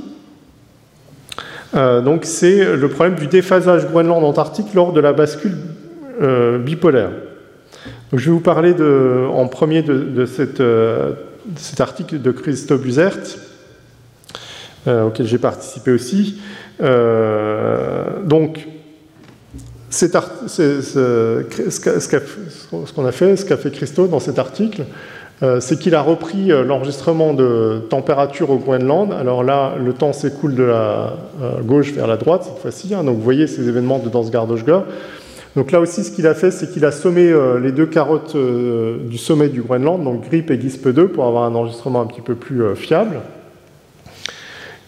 Euh, 1.75 2.01
donc, 2.01 2.25
c'est 2.25 2.75
le 2.75 2.88
problème 2.89 3.15
du 3.15 3.27
déphasage 3.27 3.88
Groenland-Antarctique 3.88 4.73
lors 4.73 4.93
de 4.93 4.99
la 4.99 5.13
bascule 5.13 5.58
euh, 6.21 6.58
bipolaire. 6.58 7.12
Je 8.12 8.25
vais 8.25 8.32
vous 8.32 8.39
parler 8.39 8.73
de, 8.73 9.27
en 9.32 9.47
premier 9.47 9.84
de, 9.84 10.25
cette, 10.25 10.63
cet 11.55 11.79
article 11.79 12.19
de 12.21 12.32
Christophe 12.32 12.82
Buzert, 12.82 13.19
auquel 14.88 15.27
j'ai 15.27 15.38
participé 15.38 15.91
aussi. 15.91 16.41
Euh, 16.82 18.05
donc, 18.23 18.67
ce 19.89 20.05
qu'on 22.93 23.05
a 23.05 23.12
fait, 23.12 23.36
ce 23.36 23.45
qu'a 23.45 23.58
fait 23.58 23.71
Christo 23.71 24.08
dans 24.08 24.19
cet 24.19 24.39
article, 24.39 24.82
euh, 24.82 24.86
c'est 25.60 25.80
qu'il 25.80 25.95
a 25.95 26.02
repris 26.02 26.52
euh, 26.52 26.63
l'enregistrement 26.63 27.34
de 27.34 27.82
température 27.89 28.49
au 28.49 28.58
Groenland. 28.58 29.13
Alors 29.13 29.43
là, 29.43 29.73
le 29.84 29.93
temps 29.93 30.13
s'écoule 30.13 30.56
de 30.56 30.63
la 30.63 31.13
gauche 31.63 31.93
vers 31.93 32.08
la 32.08 32.17
droite 32.17 32.43
cette 32.43 32.62
fois-ci. 32.62 32.93
Hein. 32.93 33.04
donc 33.04 33.17
vous 33.17 33.23
voyez 33.23 33.47
ces 33.47 33.67
événements 33.69 33.99
de 33.99 34.10
Dansgaard-Oshgar. 34.10 34.84
Donc 35.56 35.71
là 35.71 35.80
aussi, 35.80 36.04
ce 36.04 36.12
qu'il 36.12 36.28
a 36.28 36.36
fait, 36.36 36.52
c'est 36.52 36.71
qu'il 36.71 36.86
a 36.86 36.91
sommé 36.91 37.34
les 37.62 37.71
deux 37.71 37.88
carottes 37.88 38.38
du 38.38 39.17
sommet 39.17 39.49
du 39.49 39.63
Groenland, 39.63 40.04
donc 40.04 40.30
GRIP 40.30 40.52
et 40.52 40.62
GISP 40.62 40.89
2, 40.89 41.08
pour 41.08 41.25
avoir 41.25 41.45
un 41.45 41.56
enregistrement 41.56 42.02
un 42.02 42.06
petit 42.06 42.21
peu 42.21 42.36
plus 42.36 42.75
fiable. 42.75 43.17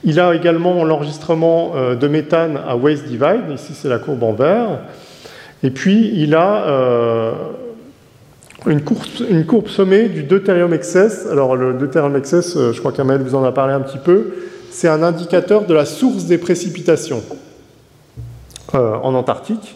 Il 0.04 0.20
a 0.20 0.34
également 0.34 0.84
l'enregistrement 0.84 1.74
euh, 1.76 1.96
de 1.96 2.08
méthane 2.08 2.60
à 2.68 2.76
Waste 2.76 3.06
Divide, 3.06 3.52
ici 3.54 3.74
c'est 3.74 3.90
la 3.90 4.00
courbe 4.00 4.24
en 4.24 4.34
vert. 4.34 4.80
Et 5.64 5.70
puis 5.70 6.12
il 6.16 6.34
a 6.34 6.66
euh, 6.66 7.34
une, 8.68 8.82
courbe, 8.82 9.68
sommée 9.68 10.10
du 10.10 10.24
deutérium 10.24 10.74
excess. 10.74 11.28
Alors 11.32 11.56
le 11.56 11.74
deutérium 11.74 12.16
excess, 12.16 12.56
euh, 12.56 12.74
je 12.74 12.80
crois 12.80 12.92
qu'Amel 12.92 13.22
vous 13.22 13.36
en 13.36 13.44
a 13.44 13.52
parlé 13.52 13.74
un 13.74 13.82
petit 13.82 13.98
peu, 13.98 14.34
c'est 14.70 14.88
un 14.88 15.04
indicateur 15.04 15.66
de 15.66 15.74
la 15.74 15.86
source 15.86 16.26
des 16.26 16.38
précipitations 16.38 17.24
en 18.74 19.14
Antarctique. 19.16 19.76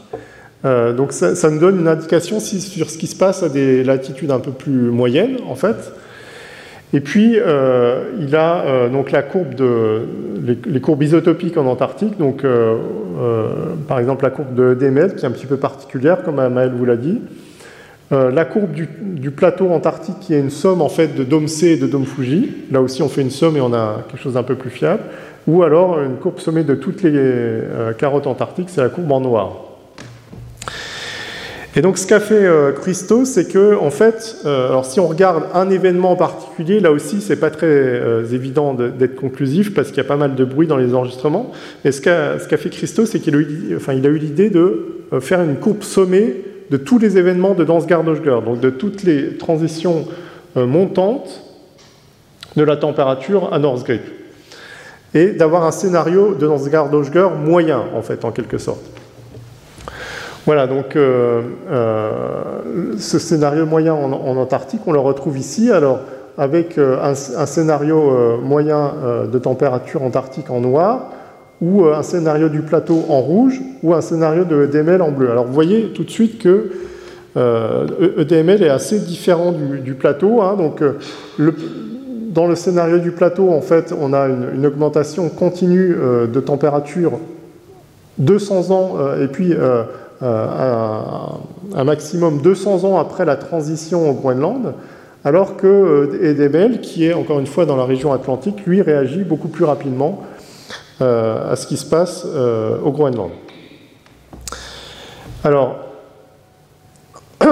donc 0.63 1.11
ça, 1.11 1.49
nous 1.49 1.59
donne 1.59 1.81
une 1.81 1.87
indication 1.89 2.39
sur 2.39 2.89
ce 2.89 2.97
qui 2.97 3.07
se 3.07 3.15
passe 3.17 3.43
à 3.43 3.49
des 3.49 3.83
latitudes 3.83 4.31
un 4.31 4.39
peu 4.39 4.51
plus 4.51 4.89
moyennes 4.89 5.39
en 5.49 5.55
fait. 5.55 5.91
Et 6.95 7.01
puis, 7.01 7.37
euh, 7.37 8.11
il 8.21 8.33
a 8.37 8.61
euh, 8.61 8.89
donc 8.89 9.11
la 9.11 9.21
courbe 9.21 9.53
de, 9.53 10.03
les, 10.65 10.79
courbes 10.79 11.03
isotopiques 11.03 11.57
en 11.57 11.65
Antarctique, 11.65 12.17
donc 12.17 12.45
euh, 12.45 12.77
par 13.87 13.99
exemple 13.99 14.23
la 14.23 14.29
courbe 14.29 14.55
de 14.55 14.73
DML, 14.73 15.15
qui 15.15 15.25
est 15.25 15.27
un 15.27 15.31
petit 15.31 15.45
peu 15.45 15.57
particulière, 15.57 16.23
comme 16.23 16.35
Maël 16.47 16.71
vous 16.73 16.85
l'a 16.85 16.95
dit. 16.95 17.19
La 18.11 18.45
courbe 18.45 18.71
du, 18.71 19.31
plateau 19.31 19.69
antarctique, 19.69 20.19
qui 20.21 20.33
est 20.33 20.39
une 20.39 20.51
somme 20.51 20.81
en 20.81 20.89
fait 20.89 21.15
de 21.15 21.23
dôme 21.23 21.47
C 21.47 21.69
et 21.69 21.77
de 21.77 21.87
dôme 21.87 22.05
Fuji. 22.05 22.51
Là 22.71 22.81
aussi, 22.81 23.01
on 23.01 23.09
fait 23.09 23.21
une 23.21 23.31
somme 23.31 23.57
et 23.57 23.61
on 23.61 23.73
a 23.73 24.03
quelque 24.07 24.21
chose 24.21 24.33
d'un 24.33 24.43
peu 24.43 24.55
plus 24.55 24.69
fiable. 24.69 25.03
Ou 25.47 25.63
alors 25.63 26.01
une 26.01 26.17
courbe 26.17 26.39
sommée 26.39 26.63
de 26.63 26.75
toutes 26.75 27.01
les 27.03 27.61
carottes 27.97 28.27
antarctiques, 28.27 28.69
c'est 28.69 28.81
la 28.81 28.89
courbe 28.89 29.11
en 29.11 29.21
noir. 29.21 29.65
Et 31.77 31.81
donc 31.81 31.97
ce 31.97 32.07
qu'a 32.07 32.21
fait 32.21 32.45
euh, 32.45 32.71
Christo, 32.71 33.25
c'est 33.25 33.51
que 33.51 33.75
en 33.75 33.91
fait, 33.91 34.37
euh, 34.45 34.69
alors 34.69 34.85
si 34.85 35.01
on 35.01 35.07
regarde 35.07 35.43
un 35.53 35.69
événement 35.69 36.11
en 36.11 36.15
particulier, 36.15 36.79
là 36.79 36.91
aussi 36.91 37.19
c'est 37.19 37.35
pas 37.35 37.49
très 37.49 37.67
euh, 37.67 38.25
évident 38.31 38.73
d'être 38.73 39.15
conclusif 39.15 39.73
parce 39.73 39.89
qu'il 39.89 39.97
y 39.97 40.01
a 40.01 40.05
pas 40.05 40.15
mal 40.15 40.35
de 40.35 40.45
bruit 40.45 40.67
dans 40.67 40.77
les 40.77 40.93
enregistrements. 40.93 41.51
Et 41.83 41.91
ce 41.91 41.99
qu'a 41.99 42.57
fait 42.57 42.69
Christo, 42.69 43.05
c'est 43.05 43.19
qu'il 43.19 43.35
a 43.35 44.07
eu 44.07 44.17
l'idée 44.17 44.49
de 44.49 45.01
faire 45.19 45.41
une 45.41 45.57
courbe 45.57 45.83
sommée 45.83 46.35
de 46.69 46.77
tous 46.77 46.99
les 46.99 47.17
événements 47.17 47.53
de 47.53 47.63
Dansgaard-Oshger, 47.63 48.39
donc 48.45 48.59
de 48.59 48.69
toutes 48.69 49.03
les 49.03 49.37
transitions 49.37 50.05
montantes 50.55 51.41
de 52.55 52.63
la 52.63 52.77
température 52.77 53.53
à 53.53 53.59
Northgrip, 53.59 54.01
et 55.13 55.27
d'avoir 55.33 55.63
un 55.63 55.71
scénario 55.71 56.33
de 56.33 56.47
Dansgaard-Oshger 56.47 57.29
moyen 57.45 57.83
en 57.95 58.01
fait 58.01 58.25
en 58.25 58.31
quelque 58.31 58.57
sorte. 58.57 58.83
Voilà, 60.45 60.67
donc 60.67 60.95
euh, 60.95 61.41
euh, 61.71 62.11
ce 62.99 63.17
scénario 63.17 63.65
moyen 63.65 63.95
en, 63.95 64.37
Antarctique, 64.37 64.81
on 64.85 64.91
le 64.91 64.99
retrouve 64.99 65.39
ici. 65.39 65.71
Alors, 65.71 66.01
avec 66.37 66.77
euh, 66.77 66.99
un, 67.01 67.45
scénario 67.45 68.37
moyen 68.43 68.93
de 69.31 69.39
température 69.39 70.03
antarctique 70.03 70.51
en 70.51 70.61
noir, 70.61 71.09
ou 71.61 71.85
un 71.85 72.03
scénario 72.03 72.49
du 72.49 72.61
plateau 72.61 73.05
en 73.09 73.21
rouge, 73.21 73.61
ou 73.83 73.93
un 73.93 74.01
scénario 74.01 74.43
de 74.43 74.63
EDML 74.63 75.01
en 75.01 75.11
bleu. 75.11 75.31
Alors, 75.31 75.45
vous 75.45 75.53
voyez 75.53 75.91
tout 75.93 76.03
de 76.03 76.09
suite 76.09 76.39
que 76.39 76.71
EDML 77.35 78.61
e 78.61 78.65
est 78.65 78.69
assez 78.69 78.99
différent 78.99 79.51
du, 79.51 79.93
plateau. 79.93 80.41
Hein. 80.41 80.55
donc, 80.57 80.81
dans 82.29 82.47
le 82.47 82.55
scénario 82.55 82.99
du 82.99 83.11
plateau, 83.11 83.49
en 83.49 83.61
fait, 83.61 83.93
on 83.97 84.13
a 84.13 84.27
une, 84.27 84.65
augmentation 84.65 85.29
continue 85.29 85.95
de 86.31 86.39
température 86.39 87.13
200 88.19 88.71
ans, 88.71 88.97
et 89.21 89.27
puis 89.27 89.53
euh, 90.23 91.37
un, 91.75 91.83
maximum 91.83 92.39
200 92.41 92.85
ans 92.85 92.97
après 92.99 93.25
la 93.25 93.35
transition 93.35 94.09
au 94.09 94.13
Groenland, 94.13 94.73
alors 95.25 95.57
que 95.57 95.67
euh, 95.67 96.23
Edemel, 96.23 96.79
qui 96.79 97.05
est 97.05 97.13
encore 97.13 97.39
une 97.39 97.47
fois 97.47 97.65
dans 97.65 97.75
la 97.75 97.83
région 97.83 98.13
atlantique, 98.13 98.65
lui 98.65 98.81
réagit 98.81 99.25
beaucoup 99.25 99.49
plus 99.49 99.65
rapidement 99.65 100.21
euh, 100.21 100.34
à 100.99 101.55
ce 101.55 101.67
qui 101.67 101.77
se 101.77 101.85
passe 101.85 102.25
au 102.25 102.91
Groenland. 102.91 103.31
Alors, 105.43 105.77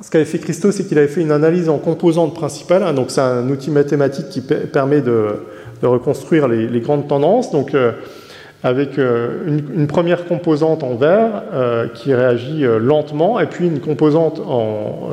ce 0.00 0.10
qu'avait 0.10 0.24
fait 0.24 0.38
Christo, 0.38 0.72
c'est 0.72 0.84
qu'il 0.84 0.98
avait 0.98 1.08
fait 1.08 1.20
une 1.20 1.32
analyse 1.32 1.68
en 1.68 1.78
composantes 1.78 2.34
principales. 2.34 2.82
Hein, 2.82 2.94
donc, 2.94 3.10
c'est 3.10 3.20
un 3.20 3.48
outil 3.48 3.70
mathématique 3.70 4.28
qui 4.28 4.40
permet 4.40 5.00
de, 5.00 5.36
reconstruire 5.82 6.48
les, 6.48 6.80
grandes 6.80 7.06
tendances. 7.06 7.50
Donc, 7.52 7.74
avec 8.66 8.98
euh, 8.98 9.46
une, 9.46 9.86
première 9.86 10.26
composante 10.26 10.82
en 10.82 10.96
vert 10.96 11.42
euh, 11.52 11.86
qui 11.88 12.12
réagit 12.12 12.64
euh, 12.64 12.78
lentement, 12.78 13.38
et 13.38 13.46
puis 13.46 13.66
une 13.66 13.80
composante 13.80 14.40
en, 14.40 15.10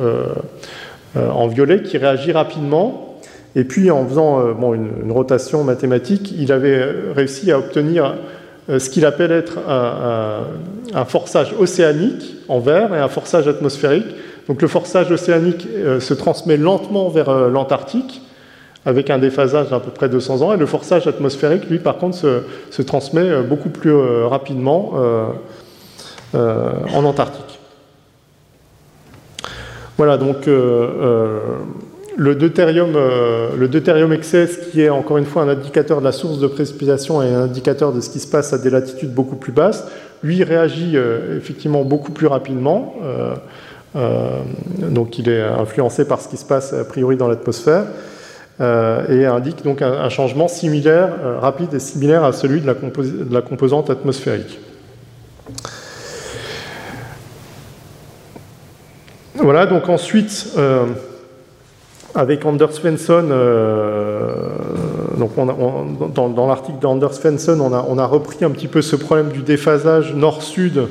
violet 1.46 1.82
qui 1.82 1.96
réagit 1.98 2.32
rapidement. 2.32 3.13
Et 3.56 3.64
puis 3.64 3.90
en 3.90 4.06
faisant 4.06 4.52
bon, 4.52 4.74
une, 4.74 5.12
rotation 5.12 5.64
mathématique, 5.64 6.34
il 6.36 6.52
avait 6.52 6.84
réussi 7.14 7.52
à 7.52 7.58
obtenir 7.58 8.14
ce 8.68 8.88
qu'il 8.90 9.04
appelle 9.04 9.30
être 9.30 9.58
un, 9.68 10.40
un, 10.94 11.04
forçage 11.04 11.54
océanique 11.58 12.36
en 12.48 12.58
vert 12.60 12.94
et 12.94 12.98
un 12.98 13.08
forçage 13.08 13.46
atmosphérique. 13.46 14.06
Donc 14.48 14.60
le 14.60 14.68
forçage 14.68 15.10
océanique 15.10 15.68
se 16.00 16.14
transmet 16.14 16.56
lentement 16.56 17.08
vers 17.10 17.48
l'Antarctique, 17.48 18.22
avec 18.86 19.10
un 19.10 19.18
déphasage 19.18 19.70
d'à 19.70 19.80
peu 19.80 19.90
près 19.90 20.08
200 20.08 20.42
ans, 20.42 20.52
et 20.52 20.56
le 20.56 20.66
forçage 20.66 21.06
atmosphérique, 21.06 21.68
lui, 21.70 21.78
par 21.78 21.96
contre, 21.96 22.16
se, 22.16 22.82
transmet 22.82 23.42
beaucoup 23.42 23.70
plus 23.70 23.94
rapidement 24.24 24.94
en 26.34 27.04
Antarctique. 27.04 27.58
Voilà, 29.96 30.18
donc 30.18 30.48
le 32.16 32.34
deutérium, 32.34 32.92
le 32.94 33.66
deutérium 33.68 34.12
excess, 34.12 34.58
qui 34.70 34.82
est 34.82 34.88
encore 34.88 35.18
une 35.18 35.24
fois 35.24 35.42
un 35.42 35.48
indicateur 35.48 35.98
de 35.98 36.04
la 36.04 36.12
source 36.12 36.38
de 36.38 36.46
précipitation 36.46 37.22
et 37.22 37.28
un 37.28 37.42
indicateur 37.42 37.92
de 37.92 38.00
ce 38.00 38.10
qui 38.10 38.20
se 38.20 38.28
passe 38.28 38.52
à 38.52 38.58
des 38.58 38.70
latitudes 38.70 39.12
beaucoup 39.12 39.36
plus 39.36 39.52
basses, 39.52 39.86
lui 40.22 40.44
réagit 40.44 40.96
effectivement 41.36 41.82
beaucoup 41.82 42.12
plus 42.12 42.26
rapidement. 42.26 42.94
Euh, 43.96 44.40
donc 44.78 45.18
il 45.18 45.28
est 45.28 45.42
influencé 45.42 46.04
par 46.06 46.20
ce 46.20 46.28
qui 46.28 46.36
se 46.36 46.44
passe 46.44 46.72
a 46.72 46.84
priori 46.84 47.16
dans 47.16 47.28
l'atmosphère 47.28 47.84
euh, 48.60 49.06
et 49.08 49.24
indique 49.24 49.62
donc 49.62 49.82
un, 49.82 50.08
changement 50.08 50.48
similaire, 50.48 51.10
euh, 51.22 51.38
rapide 51.38 51.72
et 51.74 51.78
similaire 51.78 52.24
à 52.24 52.32
celui 52.32 52.60
de 52.60 52.66
la, 52.66 52.74
de 52.74 53.32
la 53.32 53.42
composante 53.42 53.90
atmosphérique. 53.90 54.58
Voilà, 59.36 59.66
donc 59.66 59.88
ensuite, 59.88 60.56
avec 62.14 62.44
Anders 62.44 62.72
Svensson, 62.72 63.28
donc 65.18 65.34
dans, 66.14 66.46
l'article 66.46 66.78
d'Anders 66.80 67.14
Svensson, 67.14 67.60
on 67.60 67.98
a, 67.98 68.06
repris 68.06 68.44
un 68.44 68.50
petit 68.50 68.68
peu 68.68 68.82
ce 68.82 68.96
problème 68.96 69.30
du 69.30 69.42
déphasage 69.42 70.14
nord-sud 70.14 70.86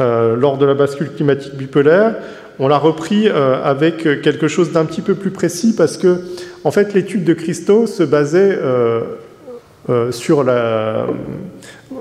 euh, 0.00 0.36
lors 0.36 0.58
de 0.58 0.66
la 0.66 0.74
bascule 0.74 1.12
climatique 1.12 1.54
bipolaire. 1.54 2.16
On 2.58 2.68
l'a 2.68 2.78
repris 2.78 3.28
euh, 3.28 3.62
avec 3.62 4.02
quelque 4.22 4.48
chose 4.48 4.72
d'un 4.72 4.84
petit 4.84 5.00
peu 5.00 5.14
plus 5.14 5.30
précis 5.30 5.74
parce 5.76 5.96
que, 5.96 6.22
en 6.64 6.70
fait, 6.70 6.94
l'étude 6.94 7.24
de 7.24 7.34
Christo 7.34 7.86
se 7.86 8.02
basait 8.02 8.58
euh, 8.58 10.12
sur 10.12 10.44
la. 10.44 11.06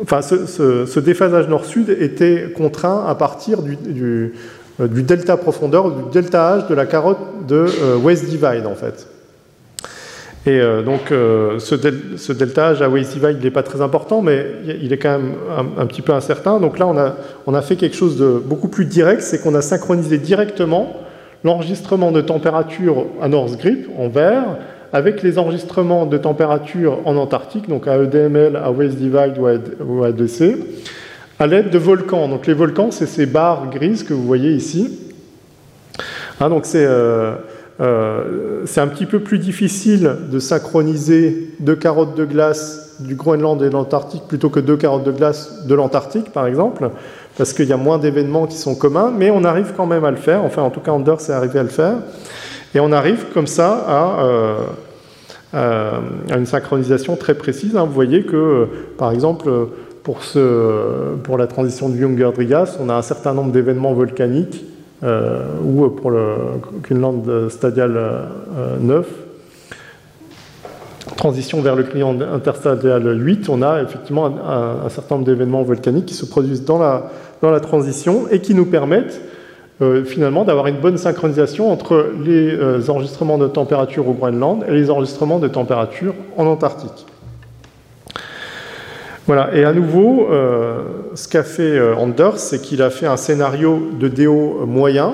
Enfin, 0.04 0.22
ce, 0.22 1.00
déphasage 1.00 1.48
nord-sud 1.48 1.90
était 1.90 2.54
contraint 2.56 3.06
à 3.08 3.16
partir 3.16 3.62
du, 3.62 4.34
du, 4.80 5.04
delta 5.04 5.38
profondeur, 5.38 5.92
du 5.92 6.12
delta 6.12 6.58
H 6.58 6.70
de 6.70 6.74
la 6.74 6.86
carotte 6.86 7.46
de 7.48 7.66
West 7.98 8.26
Divide, 8.26 8.66
en 8.66 8.76
fait. 8.76 9.08
Et 10.48 10.60
euh, 10.60 10.82
donc, 10.82 11.12
euh, 11.12 11.60
ce, 11.60 11.76
delta 12.34 12.70
à 12.70 12.90
Waze 12.90 13.16
il 13.16 13.44
n'est 13.44 13.52
pas 13.52 13.62
très 13.62 13.80
important, 13.80 14.24
mais 14.24 14.48
il 14.66 14.92
est 14.92 14.98
quand 14.98 15.20
même 15.20 15.34
un, 15.78 15.86
petit 15.86 16.02
peu 16.02 16.14
incertain. 16.14 16.60
Donc 16.60 16.80
là, 16.80 16.88
on 16.88 16.98
a, 16.98 17.16
on 17.46 17.54
a 17.54 17.62
fait 17.62 17.76
quelque 17.76 17.96
chose 17.96 18.18
de 18.18 18.42
beaucoup 18.44 18.68
plus 18.68 18.86
direct, 18.86 19.22
c'est 19.22 19.44
qu'on 19.44 19.54
a 19.54 19.62
synchronisé 19.62 20.18
directement 20.18 20.96
l'enregistrement 21.44 22.12
de 22.12 22.22
température 22.22 23.06
à 23.22 23.28
North 23.28 23.56
Grip, 23.58 23.88
en 23.98 24.08
vert, 24.08 24.58
avec 24.94 25.22
les 25.22 25.38
enregistrements 25.38 26.08
de 26.08 26.18
température 26.18 27.00
en 27.06 27.18
Antarctique, 27.18 27.70
donc 27.70 27.88
à 27.88 27.98
EDML, 27.98 28.56
à 28.56 28.72
Waze 28.72 28.96
Divide 28.96 29.38
ou 29.38 29.46
à 30.04 30.08
à 30.08 30.12
l'aide 31.48 31.70
de 31.70 31.78
volcans. 31.78 32.28
Donc 32.28 32.48
les 32.48 32.54
volcans, 32.54 32.92
c'est 32.92 33.06
ces 33.06 33.26
barres 33.26 33.70
grises 33.70 34.04
que 34.04 34.14
vous 34.14 34.26
voyez 34.26 34.52
ici. 34.52 35.00
Hein, 36.40 36.50
donc 36.50 36.66
c'est... 36.66 36.86
Euh, 36.86 37.36
euh, 37.82 38.62
c'est 38.66 38.80
un 38.80 38.88
petit 38.88 39.08
peu 39.08 39.22
plus 39.22 39.40
difficile 39.40 40.18
de 40.32 40.40
synchroniser 40.40 41.50
deux 41.60 41.76
carottes 41.76 42.16
de 42.16 42.26
glace 42.26 42.98
du 43.00 43.16
Groenland 43.16 43.60
et 43.64 43.70
de 43.70 43.74
l'Antarctique 43.74 44.24
plutôt 44.28 44.50
que 44.50 44.60
deux 44.60 44.78
carottes 44.78 45.04
de 45.04 45.12
glace 45.12 45.66
de 45.66 45.74
l'Antarctique, 45.74 46.32
par 46.32 46.46
exemple, 46.46 46.92
parce 47.38 47.54
qu'il 47.54 47.68
y 47.68 47.74
a 47.74 47.78
moins 47.78 47.98
d'événements 47.98 48.46
qui 48.46 48.58
sont 48.58 48.76
communs, 48.76 49.12
mais 49.16 49.32
on 49.32 49.44
arrive 49.44 49.74
quand 49.76 49.88
même 49.88 50.06
à 50.06 50.12
le 50.12 50.18
faire. 50.18 50.44
Enfin, 50.44 50.62
en 50.62 50.70
tout 50.70 50.80
cas, 50.80 50.92
Anders 50.92 51.18
est 51.28 51.34
arrivé 51.34 51.58
à 51.58 51.64
le 51.64 51.70
faire. 51.70 51.96
Et 52.76 52.80
on 52.80 52.92
arrive 52.92 53.26
comme 53.34 53.48
ça 53.48 53.84
à, 53.88 54.26
euh, 55.56 56.00
une 56.30 56.46
synchronisation 56.46 57.16
très 57.16 57.34
précise. 57.34 57.76
Hein. 57.76 57.86
Vous 57.86 57.94
voyez 57.94 58.24
que, 58.24 58.68
par 58.98 59.12
exemple, 59.12 59.50
pour, 60.04 61.38
la 61.38 61.48
transition 61.48 61.90
du 61.90 62.02
Younger-Drigas, 62.02 62.78
on 62.80 62.90
a 62.90 62.96
un 62.96 63.02
certain 63.02 63.34
nombre 63.34 63.52
d'événements 63.52 63.94
volcaniques 63.94 64.66
euh, 65.04 65.46
ou 65.64 65.88
pour 65.90 66.12
le 66.12 66.36
Greenland 66.82 67.50
stadial 67.50 68.28
9, 68.80 69.06
euh, 69.06 69.10
transition 71.16 71.62
vers 71.62 71.76
le 71.76 71.84
client 71.84 72.20
interstadial 72.20 73.20
8, 73.20 73.50
on 73.50 73.62
a 73.62 73.82
effectivement 73.82 74.26
un, 74.26 74.90
certain 74.90 75.16
nombre 75.16 75.28
d'événements 75.28 75.64
volcaniques 75.64 76.06
qui 76.06 76.14
se 76.14 76.26
produisent 76.26 76.66
dans 76.66 76.80
la, 76.80 77.12
dans 77.42 77.52
la 77.52 77.60
transition 77.60 78.28
et 78.32 78.40
qui 78.40 78.56
nous 78.56 78.66
permettent 78.66 79.22
euh, 79.82 80.04
finalement 80.04 80.46
d'avoir 80.46 80.68
une 80.68 80.80
bonne 80.80 80.98
synchronisation 80.98 81.72
entre 81.72 82.12
les 82.24 82.90
enregistrements 82.90 83.38
de 83.38 83.48
température 83.48 84.08
au 84.08 84.14
Groenland 84.14 84.64
et 84.68 84.72
les 84.72 84.90
enregistrements 84.90 85.40
de 85.40 85.48
température 85.48 86.14
en 86.38 86.46
Antarctique. 86.46 87.06
Voilà, 89.34 89.56
et 89.56 89.64
à 89.64 89.72
nouveau, 89.72 90.28
euh, 90.30 90.82
ce 91.16 91.30
qu'a 91.30 91.44
fait 91.44 91.78
euh, 91.78 91.96
Anders, 91.96 92.38
c'est 92.38 92.62
qu'il 92.62 92.82
a 92.82 92.90
fait 92.90 93.06
un 93.06 93.16
scénario 93.16 93.82
de 93.98 94.10
DO 94.10 94.66
moyen. 94.66 95.14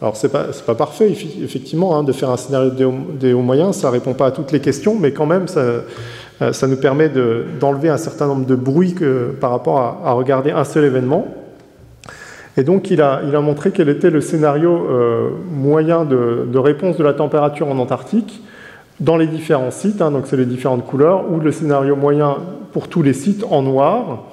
Alors, 0.00 0.16
ce 0.16 0.28
n'est 0.28 0.32
pas, 0.32 0.46
pas, 0.64 0.76
parfait, 0.76 1.10
effectivement, 1.42 1.98
hein, 1.98 2.04
de 2.04 2.12
faire 2.12 2.30
un 2.30 2.36
scénario 2.36 2.70
de 2.70 3.32
DO, 3.32 3.40
moyen, 3.40 3.72
ça 3.72 3.88
ne 3.88 3.94
répond 3.94 4.14
pas 4.14 4.26
à 4.26 4.30
toutes 4.30 4.52
les 4.52 4.60
questions, 4.60 4.96
mais 4.96 5.10
quand 5.10 5.26
même, 5.26 5.48
ça, 5.48 5.62
euh, 5.62 6.52
nous 6.68 6.76
permet 6.76 7.10
d'enlever 7.58 7.88
un 7.88 7.96
certain 7.96 8.28
nombre 8.28 8.46
de 8.46 8.54
bruits 8.54 8.94
par 9.40 9.50
rapport 9.50 10.00
à, 10.04 10.12
regarder 10.12 10.52
un 10.52 10.62
seul 10.62 10.84
événement. 10.84 11.26
Et 12.56 12.62
donc, 12.62 12.88
il 12.92 13.02
a, 13.02 13.22
il 13.26 13.34
a 13.34 13.40
montré 13.40 13.72
quel 13.72 13.88
était 13.88 14.10
le 14.10 14.20
scénario 14.20 14.86
moyen 15.50 16.04
de, 16.04 16.46
de, 16.46 16.58
réponse 16.60 16.96
de 16.98 17.02
la 17.02 17.14
température 17.14 17.66
en 17.66 17.78
Antarctique 17.80 18.44
dans 19.00 19.16
les 19.16 19.26
différents 19.26 19.70
sites, 19.70 20.02
hein, 20.02 20.10
donc 20.10 20.26
c'est 20.26 20.36
les 20.36 20.46
différentes 20.46 20.84
couleurs, 20.84 21.30
ou 21.30 21.40
le 21.40 21.52
scénario 21.52 21.96
moyen 21.96 22.36
pour 22.72 22.88
tous 22.88 23.02
les 23.02 23.14
sites 23.14 23.44
en 23.50 23.62
noir. 23.62 24.24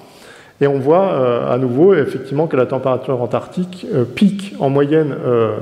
Et 0.60 0.66
on 0.66 0.78
voit 0.78 1.12
euh, 1.12 1.52
à 1.52 1.58
nouveau 1.58 1.94
effectivement 1.94 2.46
que 2.46 2.56
la 2.56 2.66
température 2.66 3.22
antarctique 3.22 3.86
euh, 3.94 4.04
pique 4.04 4.54
en 4.58 4.70
moyenne 4.70 5.14
euh, 5.24 5.56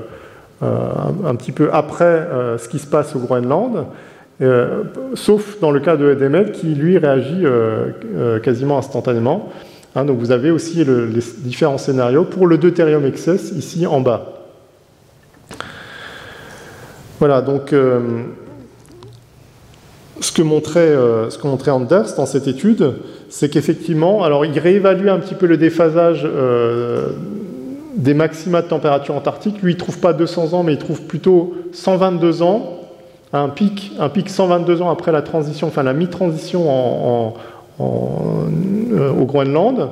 un, 0.63 1.35
petit 1.35 1.53
peu 1.53 1.69
après 1.71 2.27
ce 2.57 2.67
qui 2.67 2.79
se 2.79 2.87
passe 2.87 3.15
au 3.15 3.19
Groenland, 3.19 3.85
sauf 5.13 5.61
dans 5.61 5.71
le 5.71 5.81
cas 5.81 5.99
de 5.99 6.11
Edemel 6.11 6.53
qui 6.53 6.69
lui 6.69 6.97
réagit 6.97 7.45
quasiment 8.43 8.79
instantanément. 8.79 9.51
Hein, 9.95 10.07
donc 10.07 10.19
vous 10.19 10.31
avez 10.31 10.51
aussi 10.51 10.83
les 10.83 11.21
différents 11.41 11.77
scénarios 11.77 12.25
pour 12.25 12.47
le 12.47 12.57
deutérium 12.57 13.05
excess 13.05 13.53
ici 13.53 13.87
en 13.87 14.01
bas. 14.01 14.33
Voilà, 17.19 17.43
donc 17.43 17.75
ce 20.21 20.33
que 20.33 20.43
montrait, 20.43 20.81
euh, 20.81 21.31
ce 21.31 21.39
que 21.39 21.47
montrait 21.47 21.71
Anders 21.71 22.15
dans 22.17 22.27
cette 22.27 22.49
étude, 22.49 22.95
c'est 23.29 23.51
qu'effectivement, 23.51 24.25
alors 24.25 24.45
il 24.45 24.59
réévalue 24.59 25.09
un 25.09 25.19
petit 25.19 25.35
peu 25.35 25.47
le 25.47 25.57
déphasage 25.57 26.23
euh, 26.25 27.11
des 27.97 28.15
maxima 28.15 28.63
de 28.63 28.69
température 28.69 29.15
antarctique. 29.15 29.63
Lui, 29.63 29.73
il 29.73 29.77
ne 29.77 29.81
trouve 29.81 29.99
pas 29.99 30.13
200 30.13 30.55
ans, 30.55 30.63
mais 30.63 30.75
il 30.75 30.79
trouve 30.79 31.03
plutôt 31.03 31.55
122 31.73 32.43
ans, 32.43 32.81
un 33.33 33.49
pic, 33.49 33.93
un 33.99 34.09
pic 34.09 34.29
122 34.29 34.83
ans 34.83 34.91
après 34.91 35.13
la 35.13 35.23
transition, 35.23 35.67
enfin 35.67 35.83
la 35.83 35.93
mi-transition 35.93 37.35
euh, 37.81 39.11
au 39.11 39.25
Groenland. 39.25 39.91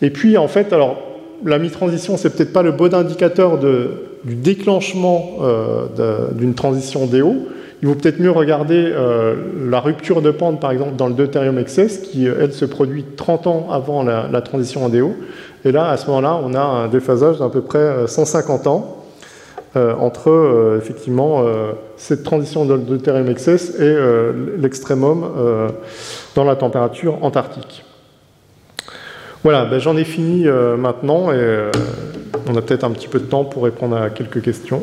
Et 0.00 0.10
puis, 0.10 0.38
en 0.38 0.48
fait, 0.48 0.72
alors 0.72 0.96
la 1.44 1.58
mi-transition, 1.58 2.16
c'est 2.16 2.34
peut-être 2.34 2.52
pas 2.52 2.62
le 2.62 2.72
bon 2.72 2.94
indicateur 2.94 3.58
du 3.58 4.34
déclenchement 4.34 5.38
d'une 6.36 6.54
transition 6.54 7.06
DO 7.06 7.48
il 7.82 7.88
vaut 7.88 7.96
peut-être 7.96 8.20
mieux 8.20 8.30
regarder 8.30 8.92
euh, 8.94 9.34
la 9.68 9.80
rupture 9.80 10.22
de 10.22 10.30
pente, 10.30 10.60
par 10.60 10.70
exemple, 10.70 10.94
dans 10.94 11.08
le 11.08 11.14
deutérium 11.14 11.58
excess, 11.58 11.98
qui, 11.98 12.28
euh, 12.28 12.36
elle, 12.40 12.52
se 12.52 12.64
produit 12.64 13.04
30 13.16 13.48
ans 13.48 13.66
avant 13.72 14.04
la, 14.04 14.40
transition 14.40 14.84
en 14.84 14.88
DO. 14.88 15.16
Et 15.64 15.72
là, 15.72 15.88
à 15.88 15.96
ce 15.96 16.06
moment-là, 16.06 16.40
on 16.44 16.54
a 16.54 16.60
un 16.60 16.88
déphasage 16.88 17.40
d'à 17.40 17.48
peu 17.48 17.60
près 17.60 18.06
150 18.06 18.66
euh, 18.66 18.70
ans 18.70 18.98
entre, 19.74 20.76
effectivement, 20.78 21.46
cette 21.96 22.24
transition 22.24 22.66
dans 22.66 22.74
le 22.74 22.82
deutérium 22.82 23.26
excess 23.30 23.80
et 23.80 23.96
l'extrémum 24.58 25.24
dans 26.34 26.44
la 26.44 26.56
température 26.56 27.24
antarctique. 27.24 27.82
Voilà, 29.42 29.64
ben, 29.64 29.78
j'en 29.78 29.96
ai 29.96 30.04
fini 30.04 30.44
maintenant 30.76 31.32
et 31.32 31.70
on 32.50 32.54
a 32.54 32.60
peut-être 32.60 32.84
un 32.84 32.90
petit 32.90 33.08
peu 33.08 33.18
de 33.18 33.24
temps 33.24 33.44
pour 33.44 33.64
répondre 33.64 33.96
à 33.96 34.10
quelques 34.10 34.42
questions. 34.42 34.82